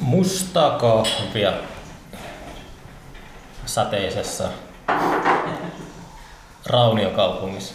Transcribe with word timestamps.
Mustaa 0.00 0.78
kahvia 0.78 1.52
sateisessa 3.66 4.48
Rauniokaupungissa. 6.66 7.74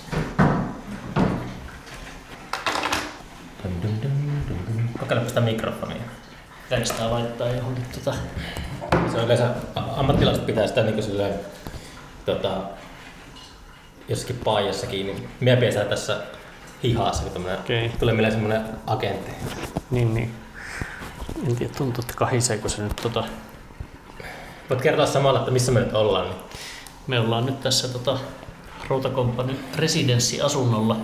Kokeilepa 4.99 5.29
sitä 5.29 5.41
mikrofonia. 5.41 6.01
Pitääkö 6.63 6.85
sitä 6.85 7.11
laittaa 7.11 7.49
johonkin 7.49 7.85
tota... 7.93 8.13
Se 9.11 9.17
on 9.17 9.25
yleensä, 9.25 9.49
ammattilaiset 9.75 10.45
pitää 10.45 10.67
sitä 10.67 10.83
niin 10.83 11.03
silleen, 11.03 11.33
tota, 12.25 12.49
jossakin 14.09 14.39
paijassa 14.43 14.87
kiinni. 14.87 15.27
Minä 15.39 15.57
pidän 15.57 15.87
tässä 15.87 16.17
hihassa, 16.83 17.23
kun 17.23 17.31
tämmönen, 17.31 17.59
Okei. 17.59 17.89
tulee 17.99 18.13
mieleen 18.13 18.33
semmonen 18.33 18.61
agentti. 18.87 19.31
Niin, 19.91 20.13
niin. 20.13 20.35
En 21.47 21.55
tiedä, 21.55 21.73
tuntuu, 21.77 22.01
että 22.01 22.13
kahiseeko 22.17 22.69
se 22.69 22.81
nyt 22.83 22.95
tota... 22.95 23.23
Voit 24.69 24.81
kertoa 24.81 25.05
samalla, 25.05 25.39
että 25.39 25.51
missä 25.51 25.71
me 25.71 25.79
nyt 25.79 25.93
ollaan. 25.93 26.25
Niin. 26.25 26.37
Me 27.07 27.19
ollaan 27.19 27.45
nyt 27.45 27.61
tässä 27.61 27.87
tota 27.87 28.17
Routakompani 28.89 29.59
residenssiasunnolla. 29.75 30.97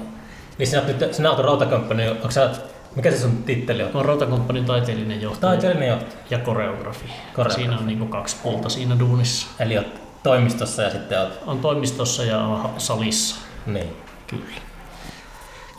Niin 0.58 0.68
sinä 0.68 0.82
nyt, 0.82 1.14
sinä 1.14 1.30
oot 1.32 1.40
Rautakamppani, 1.40 2.10
onko 2.10 2.32
sä, 2.32 2.50
mikä 2.96 3.12
se 3.12 3.18
sun 3.20 3.44
titteli 3.44 3.84
on? 3.84 3.90
Mä 3.94 4.00
oon 4.00 4.06
Routakompanin 4.06 4.66
taiteellinen 4.66 5.22
johtaja 5.22 5.52
Taiteellinen 5.52 5.90
johtaja. 5.90 6.12
ja 6.30 6.38
koreografi. 6.40 7.06
Koreografi. 7.34 7.62
Siinä 7.62 7.78
on 7.78 7.88
niinku 7.88 8.06
kaksi 8.06 8.36
puolta 8.44 8.70
siinä 8.70 9.00
duunissa. 9.00 9.48
Eli 9.60 9.78
oot 9.78 9.88
toimistossa 10.24 10.82
ja 10.82 10.90
sitten 10.90 11.20
oot, 11.22 11.40
On 11.48 11.60
toimistossa 11.60 12.24
ja 12.24 12.40
on 12.40 12.70
salissa. 12.78 13.36
niin. 13.66 13.96
Kyllä. 14.28 14.44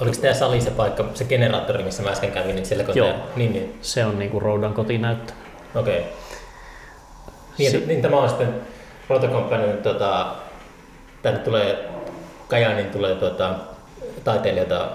Oliko 0.00 0.16
teidän 0.20 0.38
sali 0.38 0.60
se 0.60 0.70
paikka, 0.70 1.04
se 1.14 1.24
generaattori, 1.24 1.84
missä 1.84 2.02
mä 2.02 2.10
äsken 2.10 2.32
kävin, 2.32 2.54
niin 2.54 2.66
siellä 2.66 2.84
Joo. 2.94 3.12
niin, 3.36 3.52
niin, 3.52 3.78
Se 3.82 4.04
on 4.06 4.18
niinku 4.18 4.40
Roudan 4.40 4.74
kotinäyttö. 4.74 5.32
okei. 5.74 5.98
Okay. 5.98 6.10
Niin, 7.58 7.70
Si- 7.70 7.86
niin 7.86 8.02
tämä 8.02 8.16
on 8.16 8.28
sitten 8.28 8.54
Rautakamppani, 9.08 9.72
tota, 9.82 10.26
tänne 11.22 11.40
tulee, 11.40 11.88
Kajaanin 12.48 12.86
tulee 12.90 13.14
tota, 13.14 13.54
taiteilijoita 14.24 14.88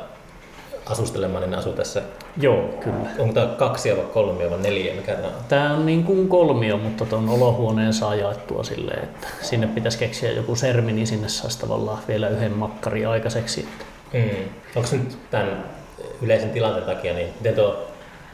asustelemaan, 0.85 1.43
niin 1.43 1.59
asuu 1.59 1.73
tässä. 1.73 2.02
Joo, 2.37 2.69
kyllä. 2.83 3.09
Onko 3.19 3.33
tämä 3.33 3.47
kaksi 3.47 3.97
vai 3.97 4.05
kolme 4.05 4.49
vai 4.49 4.59
neljä, 4.59 4.93
mikä 4.93 5.15
tämä 5.15 5.27
on? 5.27 5.33
Tämä 5.47 5.73
on 5.73 5.85
niin 5.85 6.03
kuin 6.03 6.27
kolmio, 6.27 6.77
mutta 6.77 7.05
tuon 7.05 7.29
olohuoneen 7.29 7.93
saa 7.93 8.15
jaettua 8.15 8.63
silleen, 8.63 9.03
että 9.03 9.27
sinne 9.41 9.67
pitäisi 9.67 9.97
keksiä 9.97 10.31
joku 10.31 10.55
sermi, 10.55 10.91
niin 10.91 11.07
sinne 11.07 11.29
saisi 11.29 11.59
tavallaan 11.59 11.99
vielä 12.07 12.29
yhden 12.29 12.57
makkari 12.57 13.05
aikaiseksi. 13.05 13.67
Mm. 14.13 14.43
Onko 14.75 14.89
nyt 14.91 15.17
tämän 15.31 15.63
yleisen 16.21 16.49
tilanteen 16.49 16.85
takia, 16.85 17.13
niin 17.13 17.27
miten 17.39 17.55
tuo 17.55 17.88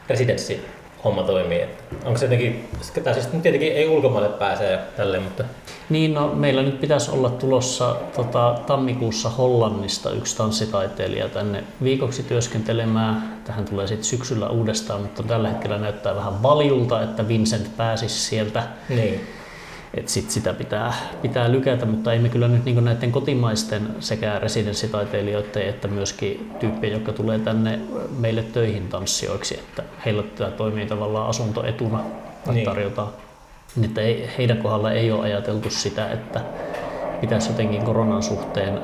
residenssi 0.10 0.66
homma 1.04 1.24
toimii? 1.24 1.62
Että 1.62 1.84
onko 2.06 2.18
se 2.18 2.26
jotenkin, 2.26 2.70
tai 3.04 3.14
siis 3.14 3.28
tietenkin 3.28 3.74
ei 3.74 3.88
ulkomaille 3.88 4.30
pääse 4.30 4.72
ja 4.72 4.78
tälleen, 4.98 5.24
mutta 5.24 5.44
Niin, 5.90 6.14
no 6.14 6.28
meillä 6.36 6.62
nyt 6.62 6.82
pitäisi 6.82 7.12
olla 7.12 7.30
tulossa 7.30 7.96
tota, 8.16 8.56
tammikuussa 8.68 9.30
Hollannista 9.30 10.12
yksi 10.12 10.38
tanssitaiteilija 10.38 11.30
tänne 11.30 11.64
viikoksi 11.84 12.24
työskentelemään. 12.24 13.40
Tähän 13.44 13.66
tulee 13.66 13.88
sitten 13.88 14.06
syksyllä 14.06 14.50
uudestaan, 14.50 15.02
mutta 15.02 15.24
tällä 15.24 15.50
hetkellä 15.50 15.78
näyttää 15.78 16.16
vähän 16.16 16.44
valjulta, 16.44 17.04
että 17.04 17.28
Vincent 17.28 17.78
pääsisi 17.78 18.20
sieltä. 18.20 18.64
niin. 18.90 19.28
Et 19.98 20.08
sit 20.10 20.30
sitä 20.30 20.54
pitää, 20.54 20.94
pitää 21.22 21.52
lykätä, 21.52 21.86
mutta 21.86 22.14
emme 22.14 22.30
kyllä 22.30 22.48
nyt 22.48 22.66
niin 22.66 22.86
näiden 22.86 23.12
kotimaisten 23.12 23.88
sekä 24.00 24.40
residenssitaiteilijoiden 24.40 25.70
että 25.70 25.88
myöskin 25.88 26.52
tyyppejä, 26.60 26.94
jotka 26.94 27.12
tulee 27.14 27.40
tänne 27.40 27.80
meille 28.20 28.44
töihin 28.44 28.88
tanssijoiksi, 28.88 29.56
että 29.60 29.84
heillä 30.06 30.24
tämä 30.24 30.52
toimii 30.52 30.86
tavallaan 30.86 31.30
asuntoetuna 31.30 32.00
Niin. 32.52 32.66
tarjotaan. 32.66 33.08
Niin, 33.76 33.86
Että 33.86 34.02
ei, 34.02 34.30
heidän 34.38 34.58
kohdalla 34.58 34.92
ei 34.92 35.12
ole 35.12 35.24
ajateltu 35.24 35.70
sitä, 35.70 36.10
että 36.12 36.42
pitäisi 37.22 37.50
jotenkin 37.50 37.82
koronan 37.84 38.24
suhteen 38.24 38.80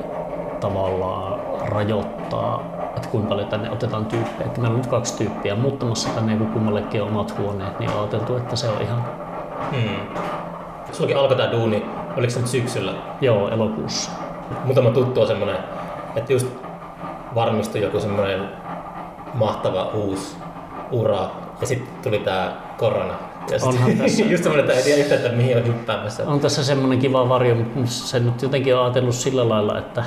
tavallaan 0.60 1.40
rajoittaa, 1.68 2.62
että 2.96 3.08
kuinka 3.08 3.28
paljon 3.28 3.48
tänne 3.48 3.70
otetaan 3.70 4.06
tyyppejä. 4.06 4.46
Että 4.46 4.60
meillä 4.60 4.74
on 4.74 4.80
nyt 4.80 4.90
kaksi 4.90 5.16
tyyppiä 5.18 5.54
muuttamassa 5.54 6.08
tänne, 6.08 6.36
kun 6.36 6.46
kummallekin 6.46 7.02
on 7.02 7.08
omat 7.08 7.38
huoneet, 7.38 7.78
niin 7.78 7.90
on 7.90 7.98
ajateltu, 7.98 8.36
että 8.36 8.56
se 8.56 8.68
on 8.68 8.82
ihan 8.82 9.04
Hmm. 9.70 9.96
Sullakin 10.92 11.16
alkoi 11.16 11.36
tämä 11.36 11.52
duuni, 11.52 11.84
oliko 12.16 12.30
se 12.32 12.38
nyt 12.38 12.48
syksyllä? 12.48 12.94
joo 13.20 13.48
elokuussa. 13.48 14.10
Muutama 14.64 14.90
tuttu 14.90 15.20
on 15.20 15.26
semmoinen, 15.26 15.56
että 16.16 16.32
just 16.32 16.46
varmistui 17.34 17.82
joku 17.82 18.00
semmoinen 18.00 18.48
mahtava 19.34 19.84
uusi 19.94 20.36
ura 20.90 21.30
ja 21.60 21.66
sitten 21.66 21.94
tuli 22.02 22.18
tämä 22.18 22.52
korona. 22.76 23.14
Ja 23.50 23.58
sit, 23.58 23.68
Onhan 23.68 23.92
tässä- 23.98 24.22
just 24.24 24.42
semmoinen, 24.42 24.64
että 24.70 24.78
ei 24.78 24.84
tiedä 24.84 25.00
yhtään, 25.02 25.20
että 25.20 25.36
mihin 25.36 25.56
on 25.56 25.66
hyppäämässä. 25.66 26.22
On 26.26 26.40
tässä 26.40 26.64
semmoinen 26.64 26.98
kiva 26.98 27.28
varjo, 27.28 27.54
mutta 27.54 27.80
se 27.86 28.20
nyt 28.20 28.42
jotenkin 28.42 28.76
on 28.76 28.84
ajatellut 28.84 29.14
sillä 29.14 29.48
lailla, 29.48 29.78
että, 29.78 30.04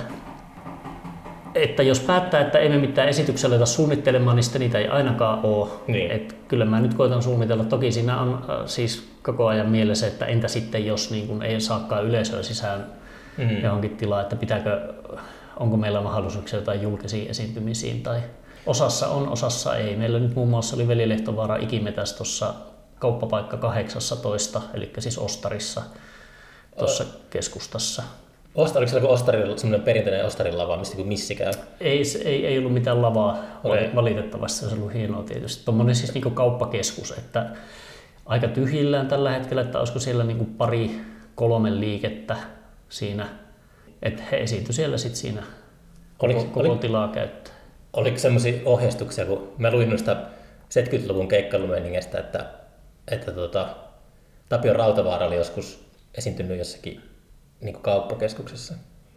että 1.56 1.84
jos 1.84 2.00
päättää, 2.00 2.42
että 2.42 2.60
emme 2.60 2.78
mitään 2.78 3.10
esityksellä 3.10 3.54
aleta 3.54 3.66
suunnittelemaan, 3.66 4.36
niin 4.36 4.44
sitten 4.44 4.62
niitä 4.62 4.78
ei 4.78 4.88
ainakaan 4.88 5.40
ole. 5.44 5.70
Niin. 5.88 6.12
Et 6.12 6.36
kyllä 6.48 6.66
mä 6.66 6.80
nyt 6.80 6.94
koitan 6.94 7.24
suunnitella. 7.24 7.64
Toki 7.64 7.92
siinä 7.92 8.22
on 8.22 8.34
äh, 8.34 8.66
siis 8.66 9.10
koko 9.24 9.48
ajan 9.48 9.70
mielessä, 9.70 10.08
että 10.08 10.26
entä 10.26 10.48
sitten, 10.48 10.86
jos 10.86 11.12
niin 11.12 11.28
kun 11.28 11.44
ei 11.44 11.62
saakaan 11.62 12.06
yleisöä 12.06 12.44
sisään 12.44 12.86
Mm. 13.38 13.64
johonkin 13.64 13.98
tilaan, 13.98 14.22
että 14.22 14.36
pitääkö, 14.36 14.94
onko 15.58 15.78
meillä 15.78 16.02
mahdollisuuksia 16.02 16.60
jotain 16.60 16.82
julkisiin 16.82 17.30
esiintymisiin 17.30 18.04
tai 18.04 18.20
osassa 18.66 19.08
on, 19.08 19.30
osassa 19.30 19.76
ei. 19.76 19.96
Meillä 19.96 20.20
nyt 20.20 20.36
muun 20.36 20.50
muassa 20.50 20.76
oli 20.76 20.88
Veli 20.88 21.10
Lehtovaara 21.10 21.56
ikimetäs 21.56 22.14
tuossa 22.14 22.54
kauppapaikka 23.00 23.58
18, 23.58 24.62
eli 24.74 24.94
siis 25.00 25.18
Ostarissa 25.18 25.82
tuossa 26.78 27.06
keskustassa. 27.30 28.04
Osta, 28.56 28.80
oliko 28.80 28.90
siellä 28.92 29.10
ostarilla, 29.10 29.58
semmoinen 29.58 29.86
perinteinen 29.86 30.26
ostarin 30.26 30.58
lava, 30.58 30.78
mistä 30.78 30.96
kuin 30.96 31.08
missi 31.08 31.36
käy? 31.36 31.52
Ei, 31.80 32.06
se- 32.06 32.20
ei, 32.20 32.46
ei 32.48 32.58
ollut 32.60 32.74
mitään 32.74 33.02
lavaa 33.02 33.38
Okei. 33.64 33.96
valitettavasti, 33.96 34.60
se 34.60 34.66
olisi 34.66 34.78
ollut 34.80 34.94
hienoa 34.94 35.24
tietysti. 35.24 35.66
Tuommoinen 35.66 35.96
siis 35.96 36.14
niin 36.14 36.32
kauppakeskus, 36.36 37.12
että 37.12 37.46
aika 38.26 38.48
tyhjillään 38.48 39.08
tällä 39.08 39.32
hetkellä, 39.32 39.62
että 39.62 39.80
olisiko 39.80 40.00
siellä 40.00 40.24
niin 40.24 40.46
pari, 40.46 40.92
kolme 41.36 41.80
liikettä 41.80 42.36
siinä, 42.90 43.30
että 44.02 44.24
he 44.32 44.38
esiintyi 44.38 44.74
siellä 44.74 44.98
sitten 44.98 45.18
siinä 45.22 45.44
Oliko- 46.20 46.44
koko 46.44 46.60
oli- 46.70 46.78
tilaa 46.78 47.08
käyttää. 47.08 47.54
Oliko 47.94 48.18
semmoisia 48.18 48.60
ohjeistuksia, 48.66 49.26
kun 49.26 49.52
mä 49.58 49.72
luin 49.72 49.90
noista 49.90 50.16
70-luvun 50.70 51.28
keikkailumeiningistä, 51.28 52.20
että, 52.20 52.46
että 53.12 53.32
tota, 53.32 53.68
Tapio 54.50 54.74
Rautavaara 54.74 55.26
oli 55.28 55.36
joskus 55.36 55.86
esiintynyt 56.18 56.58
jossakin 56.58 57.02
niin 57.62 57.82
kauppakeskuksessa. 57.82 58.74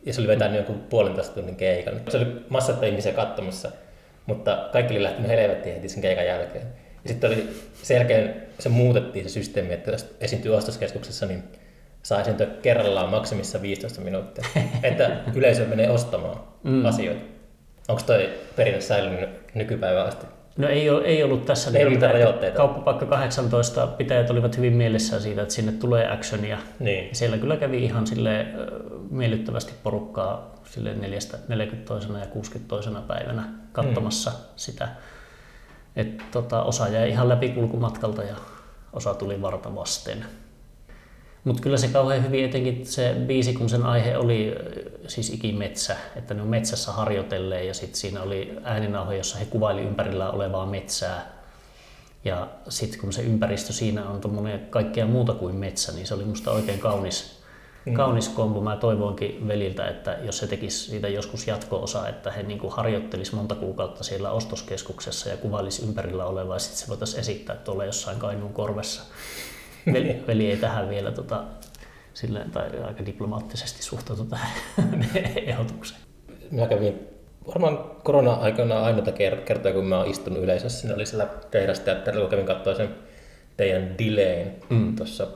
Ja 0.07 0.13
se 0.13 0.21
oli 0.21 0.29
vetänyt 0.29 0.57
jonkun 0.57 0.81
puolentoista 0.81 1.35
tunnin 1.35 1.57
keikan. 1.57 2.01
Se 2.09 2.17
oli 2.17 2.27
massat 2.49 2.83
ihmisiä 2.83 3.13
katsomassa, 3.13 3.71
mutta 4.27 4.69
kaikki 4.73 4.95
oli 4.95 5.03
lähtenyt 5.03 5.31
helvettiin 5.31 5.75
heti 5.75 5.89
sen 5.89 6.03
keikan 6.03 6.27
jälkeen. 6.27 6.67
Ja 7.05 7.09
sitten 7.09 7.31
oli 7.31 7.49
sen 7.83 7.95
jälkeen 7.97 8.43
se 8.59 8.69
muutettiin 8.69 9.29
se 9.29 9.33
systeemi, 9.33 9.73
että 9.73 9.91
jos 9.91 10.17
esiintyy 10.21 10.55
ostoskeskuksessa, 10.55 11.27
niin 11.27 11.43
saa 12.03 12.21
esiintyä 12.21 12.47
kerrallaan 12.47 13.11
maksimissa 13.11 13.63
15 13.63 14.01
minuuttia. 14.01 14.45
että 14.83 15.17
yleisö 15.35 15.67
menee 15.67 15.91
ostamaan 15.91 16.41
mm. 16.63 16.85
asioita. 16.85 17.21
Onko 17.89 18.03
toi 18.07 18.31
perinne 18.57 18.81
säilynyt 18.81 19.55
nykypäivään 19.55 20.07
asti? 20.07 20.27
No 20.59 20.69
ei, 20.69 20.91
ole, 20.91 21.05
ei 21.05 21.23
ollut 21.23 21.47
tässä. 21.47 21.79
Ei 21.79 21.87
ollut 21.87 22.01
rajoitteita. 22.01 22.57
Kauppapaikka 22.57 23.07
18 23.07 23.87
pitäjät 23.87 24.31
olivat 24.31 24.57
hyvin 24.57 24.73
mielessään 24.73 25.23
siitä, 25.23 25.43
että 25.43 25.55
sinne 25.55 25.73
tulee 25.73 26.13
actionia. 26.13 26.59
Niin. 26.79 27.09
Ja 27.09 27.15
siellä 27.15 27.39
kyllä 27.39 27.57
kävi 27.57 27.85
ihan 27.85 28.07
sille 28.07 28.47
miellyttävästi 29.11 29.73
porukkaa 29.83 30.55
sille 30.65 30.95
40 31.49 31.95
ja 32.21 32.27
60 32.27 32.75
päivänä 33.09 33.45
katsomassa 33.73 34.31
mm. 34.31 34.37
sitä. 34.57 34.89
Et 35.97 36.23
tota, 36.31 36.63
osa 36.63 36.89
jäi 36.89 37.09
ihan 37.09 37.29
läpikulkumatkalta 37.29 38.23
ja 38.23 38.37
osa 38.93 39.15
tuli 39.15 39.43
varta 39.43 39.75
vasten. 39.75 40.25
Mutta 41.49 41.63
kyllä 41.63 41.77
se 41.77 41.89
kauhean 41.89 42.25
hyvin, 42.25 42.45
etenkin 42.45 42.87
se 42.87 43.17
biisi, 43.27 43.55
kun 43.55 43.69
sen 43.69 43.83
aihe 43.83 44.19
oli 44.19 44.55
äh, 44.57 44.83
siis 45.07 45.31
ikimetsä, 45.31 45.97
että 46.17 46.35
ne 46.35 46.43
on 46.43 46.49
metsässä 46.49 46.93
harjoitelleen 46.93 47.67
ja 47.67 47.75
sitten 47.75 48.01
siinä 48.01 48.23
oli 48.23 48.59
ääninauhe, 48.65 49.17
jossa 49.17 49.39
he 49.39 49.45
kuvaili 49.45 49.83
ympärillä 49.83 50.31
olevaa 50.31 50.67
metsää. 50.67 51.33
Ja 52.25 52.49
sitten 52.69 53.01
kun 53.01 53.13
se 53.13 53.23
ympäristö 53.23 53.73
siinä 53.73 54.09
on 54.09 54.21
tommonen 54.21 54.67
kaikkea 54.71 55.07
muuta 55.07 55.35
kuin 55.35 55.55
metsä, 55.55 55.93
niin 55.93 56.07
se 56.07 56.15
oli 56.15 56.25
musta 56.25 56.51
oikein 56.51 56.79
kaunis, 56.79 57.43
mm. 57.87 57.95
kaunis 57.95 58.29
kombo. 58.29 58.61
Mä 58.61 58.77
toivoinkin 58.77 59.49
veliltä, 59.49 59.89
että 59.89 60.19
jos 60.23 60.39
se 60.39 60.47
tekisi 60.47 60.91
siitä 60.91 61.09
joskus 61.09 61.47
jatko-osa, 61.47 62.09
että 62.09 62.31
he 62.31 62.43
niinku 62.43 62.71
harjoittelisi 62.71 63.35
monta 63.35 63.55
kuukautta 63.55 64.05
siellä 64.05 64.31
ostoskeskuksessa 64.31 65.29
ja 65.29 65.37
kuvailisi 65.37 65.85
ympärillä 65.85 66.25
olevaa 66.25 66.57
ja 66.57 66.61
sitten 66.61 66.79
se 66.79 66.89
voitaisiin 66.89 67.21
esittää 67.21 67.57
tuolla 67.57 67.85
jossain 67.85 68.19
Kainuun 68.19 68.53
korvessa. 68.53 69.03
Veli, 69.93 70.25
veli 70.27 70.51
ei 70.51 70.57
tähän 70.57 70.89
vielä 70.89 71.13
tota, 71.13 71.45
silleen, 72.15 72.51
tai 72.51 72.83
aika 72.87 73.07
diplomaattisesti 73.07 73.83
suhtautu 73.83 74.25
tähän 74.25 74.51
ehdotukseen. 75.47 76.01
Mä 76.51 76.67
kävin 76.67 76.99
varmaan 77.47 77.79
korona-aikana 78.05 78.83
ainoita 78.83 79.11
ker- 79.11 79.45
kertoja, 79.45 79.75
kun 79.75 79.87
mä 79.87 79.99
oon 79.99 80.11
istunut 80.11 80.43
yleisössä, 80.43 80.87
niin 80.87 80.95
oli 80.95 81.07
siellä 81.07 81.27
tehdasteatterilla, 81.51 82.21
kun 82.21 82.31
kävin 82.31 82.47
katsoa 82.47 82.75
sen 82.75 82.95
teidän 83.57 83.99
Dilein 83.99 84.53
mm. 84.71 84.97
tuossa, 84.97 85.27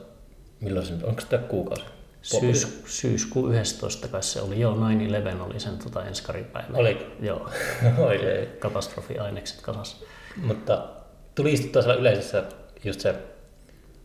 milloin 0.61 0.85
se, 0.85 0.93
onko 1.03 1.21
tämä 1.29 1.43
kuukausi? 1.43 1.83
Syys, 2.21 2.81
syyskuun 2.85 3.55
11 3.55 4.07
kai 4.07 4.23
se 4.23 4.41
oli, 4.41 4.59
joo, 4.59 4.75
9-11 4.75 4.77
oli 5.41 5.59
sen 5.59 5.77
tota, 5.77 6.05
enskaripäivä. 6.05 6.77
Oli? 6.77 7.07
Joo, 7.19 7.49
Oi 8.07 8.25
ei. 8.25 8.45
katastrofiainekset 8.45 9.61
kasas. 9.61 10.03
Mutta 10.37 10.87
tuli 11.35 11.53
istuttua 11.53 11.81
siellä 11.81 11.99
yleisössä 11.99 12.43
just 12.83 12.99
se 12.99 13.15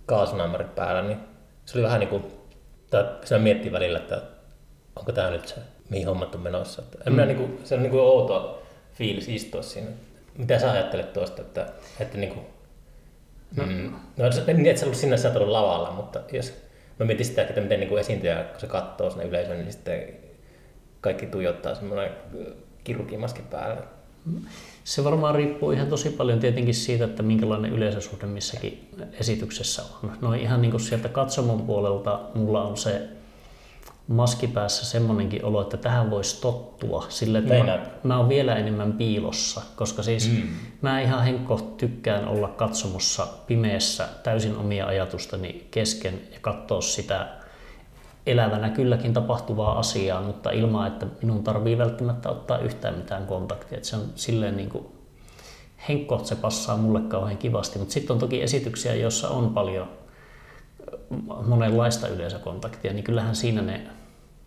kaasunaamarit 0.08 0.74
päällä, 0.74 1.02
niin 1.02 1.18
se 1.64 1.78
oli 1.78 1.84
vähän 1.84 2.00
niin 2.00 2.08
kuin, 2.08 2.24
tai 2.90 3.04
se 3.24 3.38
miettii 3.38 3.72
välillä, 3.72 3.98
että 3.98 4.22
onko 4.96 5.12
tämä 5.12 5.30
nyt 5.30 5.48
se, 5.48 5.56
mihin 5.90 6.06
hommat 6.06 6.34
on 6.34 6.40
menossa. 6.40 6.82
Että 6.82 6.98
en 7.06 7.12
mm. 7.12 7.16
minä 7.16 7.26
niin 7.26 7.36
kuin, 7.36 7.60
se 7.64 7.74
on 7.74 7.82
niin 7.82 7.90
kuin 7.90 8.02
outo 8.02 8.62
fiilis 8.92 9.28
istua 9.28 9.62
siinä. 9.62 9.90
Mitä 10.38 10.58
sä 10.58 10.72
ajattelet 10.72 11.12
tuosta, 11.12 11.42
että, 11.42 11.66
että 12.00 12.18
niin 12.18 12.34
kuin, 12.34 12.46
no. 13.56 13.66
Mm, 13.66 13.92
no 14.16 14.24
niin, 14.46 14.66
että 14.66 14.80
sä 14.80 14.86
ollut 14.86 14.98
sinne 14.98 15.16
sä 15.16 15.32
ollut 15.34 15.48
lavalla, 15.48 15.90
mutta 15.90 16.20
jos 16.32 16.54
mä 16.98 17.06
mietin 17.06 17.26
sitä, 17.26 17.42
että 17.42 17.60
miten 17.60 17.80
niin 17.80 17.88
kuin 17.88 18.00
esiintyjä, 18.00 18.44
kun 18.44 18.60
se 18.60 18.66
katsoo 18.66 19.10
sinne 19.10 19.24
yleisöön, 19.24 19.58
niin 19.58 19.72
sitten 19.72 20.14
kaikki 21.00 21.26
tuijottaa 21.26 21.74
semmoinen 21.74 22.10
kirurgimaski 22.84 23.42
päällä. 23.42 23.82
Se 24.88 25.04
varmaan 25.04 25.34
riippuu 25.34 25.70
ihan 25.70 25.86
tosi 25.86 26.10
paljon 26.10 26.40
tietenkin 26.40 26.74
siitä, 26.74 27.04
että 27.04 27.22
minkälainen 27.22 27.72
yleisösuhde 27.72 28.26
missäkin 28.26 28.88
esityksessä 29.20 29.82
on. 30.02 30.12
No 30.20 30.32
ihan 30.32 30.62
niin 30.62 30.70
kuin 30.70 30.80
sieltä 30.80 31.08
katsomon 31.08 31.62
puolelta 31.62 32.20
mulla 32.34 32.62
on 32.62 32.76
se 32.76 33.08
maski 34.06 34.46
päässä 34.46 34.86
semmonenkin 34.86 35.44
olo, 35.44 35.60
että 35.62 35.76
tähän 35.76 36.10
voisi 36.10 36.40
tottua 36.40 37.06
sille, 37.08 37.38
että 37.38 37.54
mä, 37.54 37.86
mä 38.02 38.18
oon 38.18 38.28
vielä 38.28 38.56
enemmän 38.56 38.92
piilossa, 38.92 39.62
koska 39.76 40.02
siis 40.02 40.30
mm. 40.30 40.48
mä 40.82 41.00
ihan 41.00 41.24
henkko 41.24 41.74
tykkään 41.76 42.28
olla 42.28 42.48
katsomossa 42.48 43.26
pimeässä 43.46 44.08
täysin 44.22 44.56
omia 44.56 44.86
ajatustani 44.86 45.68
kesken 45.70 46.20
ja 46.32 46.38
katsoa 46.40 46.80
sitä 46.80 47.37
elävänä 48.30 48.68
kylläkin 48.70 49.12
tapahtuvaa 49.12 49.78
asiaa, 49.78 50.22
mutta 50.22 50.50
ilman, 50.50 50.86
että 50.86 51.06
minun 51.22 51.44
tarvii 51.44 51.78
välttämättä 51.78 52.28
ottaa 52.28 52.58
yhtään 52.58 52.94
mitään 52.94 53.26
kontaktia. 53.26 53.76
Että 53.76 53.88
se 53.88 53.96
on 53.96 54.02
silleen 54.14 54.56
niin 54.56 54.68
kuin, 54.68 54.86
henkko 55.88 56.20
se 56.24 56.36
passaa 56.36 56.76
mulle 56.76 57.00
kauhean 57.00 57.38
kivasti, 57.38 57.78
mutta 57.78 57.92
sitten 57.92 58.14
on 58.14 58.20
toki 58.20 58.42
esityksiä, 58.42 58.94
joissa 58.94 59.28
on 59.28 59.54
paljon 59.54 59.88
monenlaista 61.46 62.08
yleisökontaktia, 62.08 62.92
niin 62.92 63.04
kyllähän 63.04 63.36
siinä 63.36 63.62
ne 63.62 63.80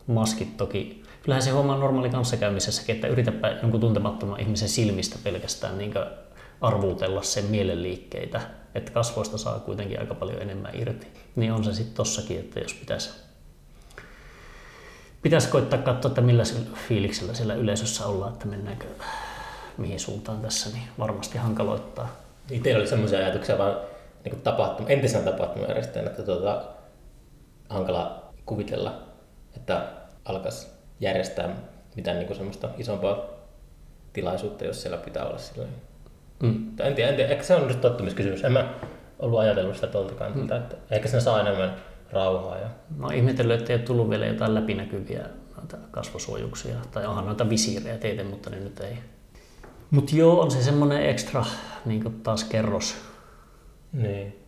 maskit 0.07 0.57
toki, 0.57 1.03
kyllähän 1.23 1.43
se 1.43 1.51
huomaa 1.51 1.77
normaali 1.77 2.09
kanssakäymisessäkin, 2.09 2.95
että 2.95 3.07
yritäpä 3.07 3.57
jonkun 3.61 3.79
tuntemattoman 3.79 4.39
ihmisen 4.39 4.69
silmistä 4.69 5.19
pelkästään 5.23 5.77
niin 5.77 5.93
arvuutella 6.61 7.21
sen 7.21 7.45
mielenliikkeitä, 7.45 8.41
että 8.75 8.91
kasvoista 8.91 9.37
saa 9.37 9.59
kuitenkin 9.59 9.99
aika 9.99 10.15
paljon 10.15 10.41
enemmän 10.41 10.71
irti. 10.75 11.07
Niin 11.35 11.51
on 11.51 11.63
se 11.63 11.73
sitten 11.73 11.95
tossakin, 11.95 12.39
että 12.39 12.59
jos 12.59 12.73
pitäisi 12.73 13.09
pitäisi 15.21 15.47
koittaa 15.47 15.79
katsoa, 15.79 16.09
että 16.09 16.21
millä 16.21 16.45
sillä 16.45 16.77
fiiliksellä 16.87 17.33
siellä 17.33 17.53
yleisössä 17.53 18.05
ollaan, 18.05 18.33
että 18.33 18.45
mennäänkö 18.47 18.85
mihin 19.77 19.99
suuntaan 19.99 20.41
tässä, 20.41 20.69
niin 20.69 20.83
varmasti 20.99 21.37
hankaloittaa. 21.37 22.21
Itsellä 22.49 22.79
oli 22.79 22.87
semmoisia 22.87 23.19
ajatuksia 23.19 23.57
vaan 23.57 23.77
niin 24.23 24.41
tapahtuma, 24.41 24.89
entisenä 24.89 25.31
tapahtumajärjestäjänä, 25.31 26.09
että 26.11 26.23
tuota, 26.23 26.63
hankala 27.69 28.33
kuvitella, 28.45 29.01
että 29.55 29.87
alkaisi 30.25 30.67
järjestää 30.99 31.55
mitään 31.95 32.19
niin 32.19 32.35
semmoista 32.35 32.69
isompaa 32.77 33.17
tilaisuutta, 34.13 34.65
jos 34.65 34.81
siellä 34.81 34.97
pitää 34.97 35.25
olla 35.25 35.37
sillä 35.37 35.65
Mm. 36.41 36.79
En 36.79 36.95
tiedä, 36.95 37.09
en 37.09 37.15
tiedä, 37.15 37.31
ehkä 37.31 37.43
se 37.43 37.55
on 37.55 37.67
nyt 37.67 37.81
tottumiskysymys. 37.81 38.43
En 38.43 38.51
mä 38.51 38.73
ollut 39.19 39.39
ajatellut 39.39 39.75
sitä 39.75 39.87
tuolta 39.87 40.13
kantilta, 40.13 40.57
että 40.57 40.75
ehkä 40.91 41.07
siinä 41.07 41.21
saa 41.21 41.41
enemmän 41.41 41.75
rauhaa. 42.11 42.57
Ja... 42.57 42.67
Mä 42.97 43.05
oon 43.05 43.15
ihmetellyt, 43.15 43.59
että 43.59 43.73
ei 43.73 43.79
ole 43.79 43.85
tullut 43.85 44.09
vielä 44.09 44.25
jotain 44.25 44.55
läpinäkyviä 44.55 45.25
noita 45.57 45.77
kasvosuojuksia, 45.91 46.75
tai 46.91 47.05
onhan 47.05 47.25
noita 47.25 47.49
visiirejä 47.49 47.97
teitä, 47.97 48.23
mutta 48.23 48.49
ne 48.49 48.59
nyt 48.59 48.79
ei. 48.79 48.97
Mutta 49.91 50.15
joo, 50.15 50.41
on 50.41 50.51
se 50.51 50.63
semmoinen 50.63 51.09
ekstra 51.09 51.45
niin 51.85 52.21
taas 52.23 52.43
kerros 52.43 52.95
Niin. 53.93 54.39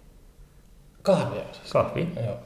Kahvia 1.02 1.44
siis. 1.52 1.72
kahvi. 1.72 2.08
Joo. 2.26 2.38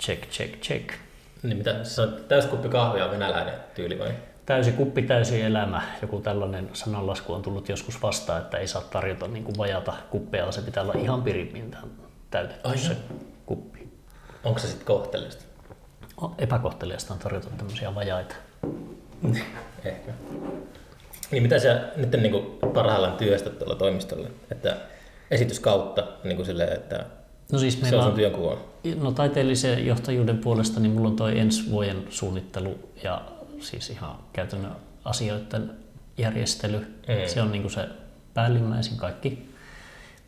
Check, 0.00 0.30
check, 0.30 0.60
check. 0.60 0.94
Niin 1.42 1.56
mitä, 1.56 1.84
se 1.84 2.02
on 2.02 2.16
täyskuppi 2.28 2.68
kahvia 2.68 3.10
venäläinen 3.10 3.54
tyyli 3.74 3.98
vai? 3.98 4.14
Täysi 4.46 4.72
kuppi, 4.72 5.02
täysi 5.02 5.42
elämä. 5.42 5.82
Joku 6.02 6.20
tällainen 6.20 6.70
sananlasku 6.72 7.32
on 7.32 7.42
tullut 7.42 7.68
joskus 7.68 8.02
vastaan, 8.02 8.42
että 8.42 8.58
ei 8.58 8.66
saa 8.66 8.82
tarjota 8.82 9.28
niin 9.28 9.44
kuin 9.44 9.58
vajata 9.58 9.94
kuppeja, 10.10 10.52
se 10.52 10.62
pitää 10.62 10.82
olla 10.82 10.94
ihan 10.96 11.22
piripintaan 11.22 11.88
täytetty 12.30 12.68
Ai 12.68 12.78
se 12.78 12.96
kuppi. 13.46 13.75
Onko 14.46 14.58
se 14.58 14.66
sitten 14.66 14.86
kohteliasta? 14.86 15.44
Epäkohteliasta 16.38 17.14
on 17.14 17.18
tarjota 17.18 17.48
tämmöisiä 17.56 17.94
vajaita. 17.94 18.34
Ehkä. 19.84 20.12
Niin 21.30 21.42
mitä 21.42 21.58
sä 21.58 21.82
nyt 21.96 22.10
niin 22.10 22.32
kuin 22.32 22.72
parhaillaan 22.74 23.16
työstät 23.16 23.58
tuolla 23.58 23.74
toimistolla? 23.74 24.28
Että 24.50 24.76
esityskautta 25.30 26.06
niin 26.24 26.36
kuin 26.36 26.46
silleen, 26.46 26.72
että 26.72 27.06
No 27.52 27.58
siis 27.58 27.80
se 27.80 27.96
on 27.96 28.02
sun 28.02 28.14
työnkuva. 28.14 28.58
no 29.00 29.12
taiteellisen 29.12 29.86
johtajuuden 29.86 30.38
puolesta 30.38 30.80
niin 30.80 30.92
mulla 30.92 31.08
on 31.08 31.16
toi 31.16 31.38
ensi 31.38 31.70
vuoden 31.70 32.06
suunnittelu 32.10 32.78
ja 33.02 33.22
siis 33.60 33.90
ihan 33.90 34.18
käytännön 34.32 34.76
asioiden 35.04 35.70
järjestely. 36.18 36.78
Mm. 36.78 37.26
Se 37.26 37.42
on 37.42 37.52
niin 37.52 37.62
kuin 37.62 37.72
se 37.72 37.88
päällimmäisin 38.34 38.96
kaikki 38.96 39.54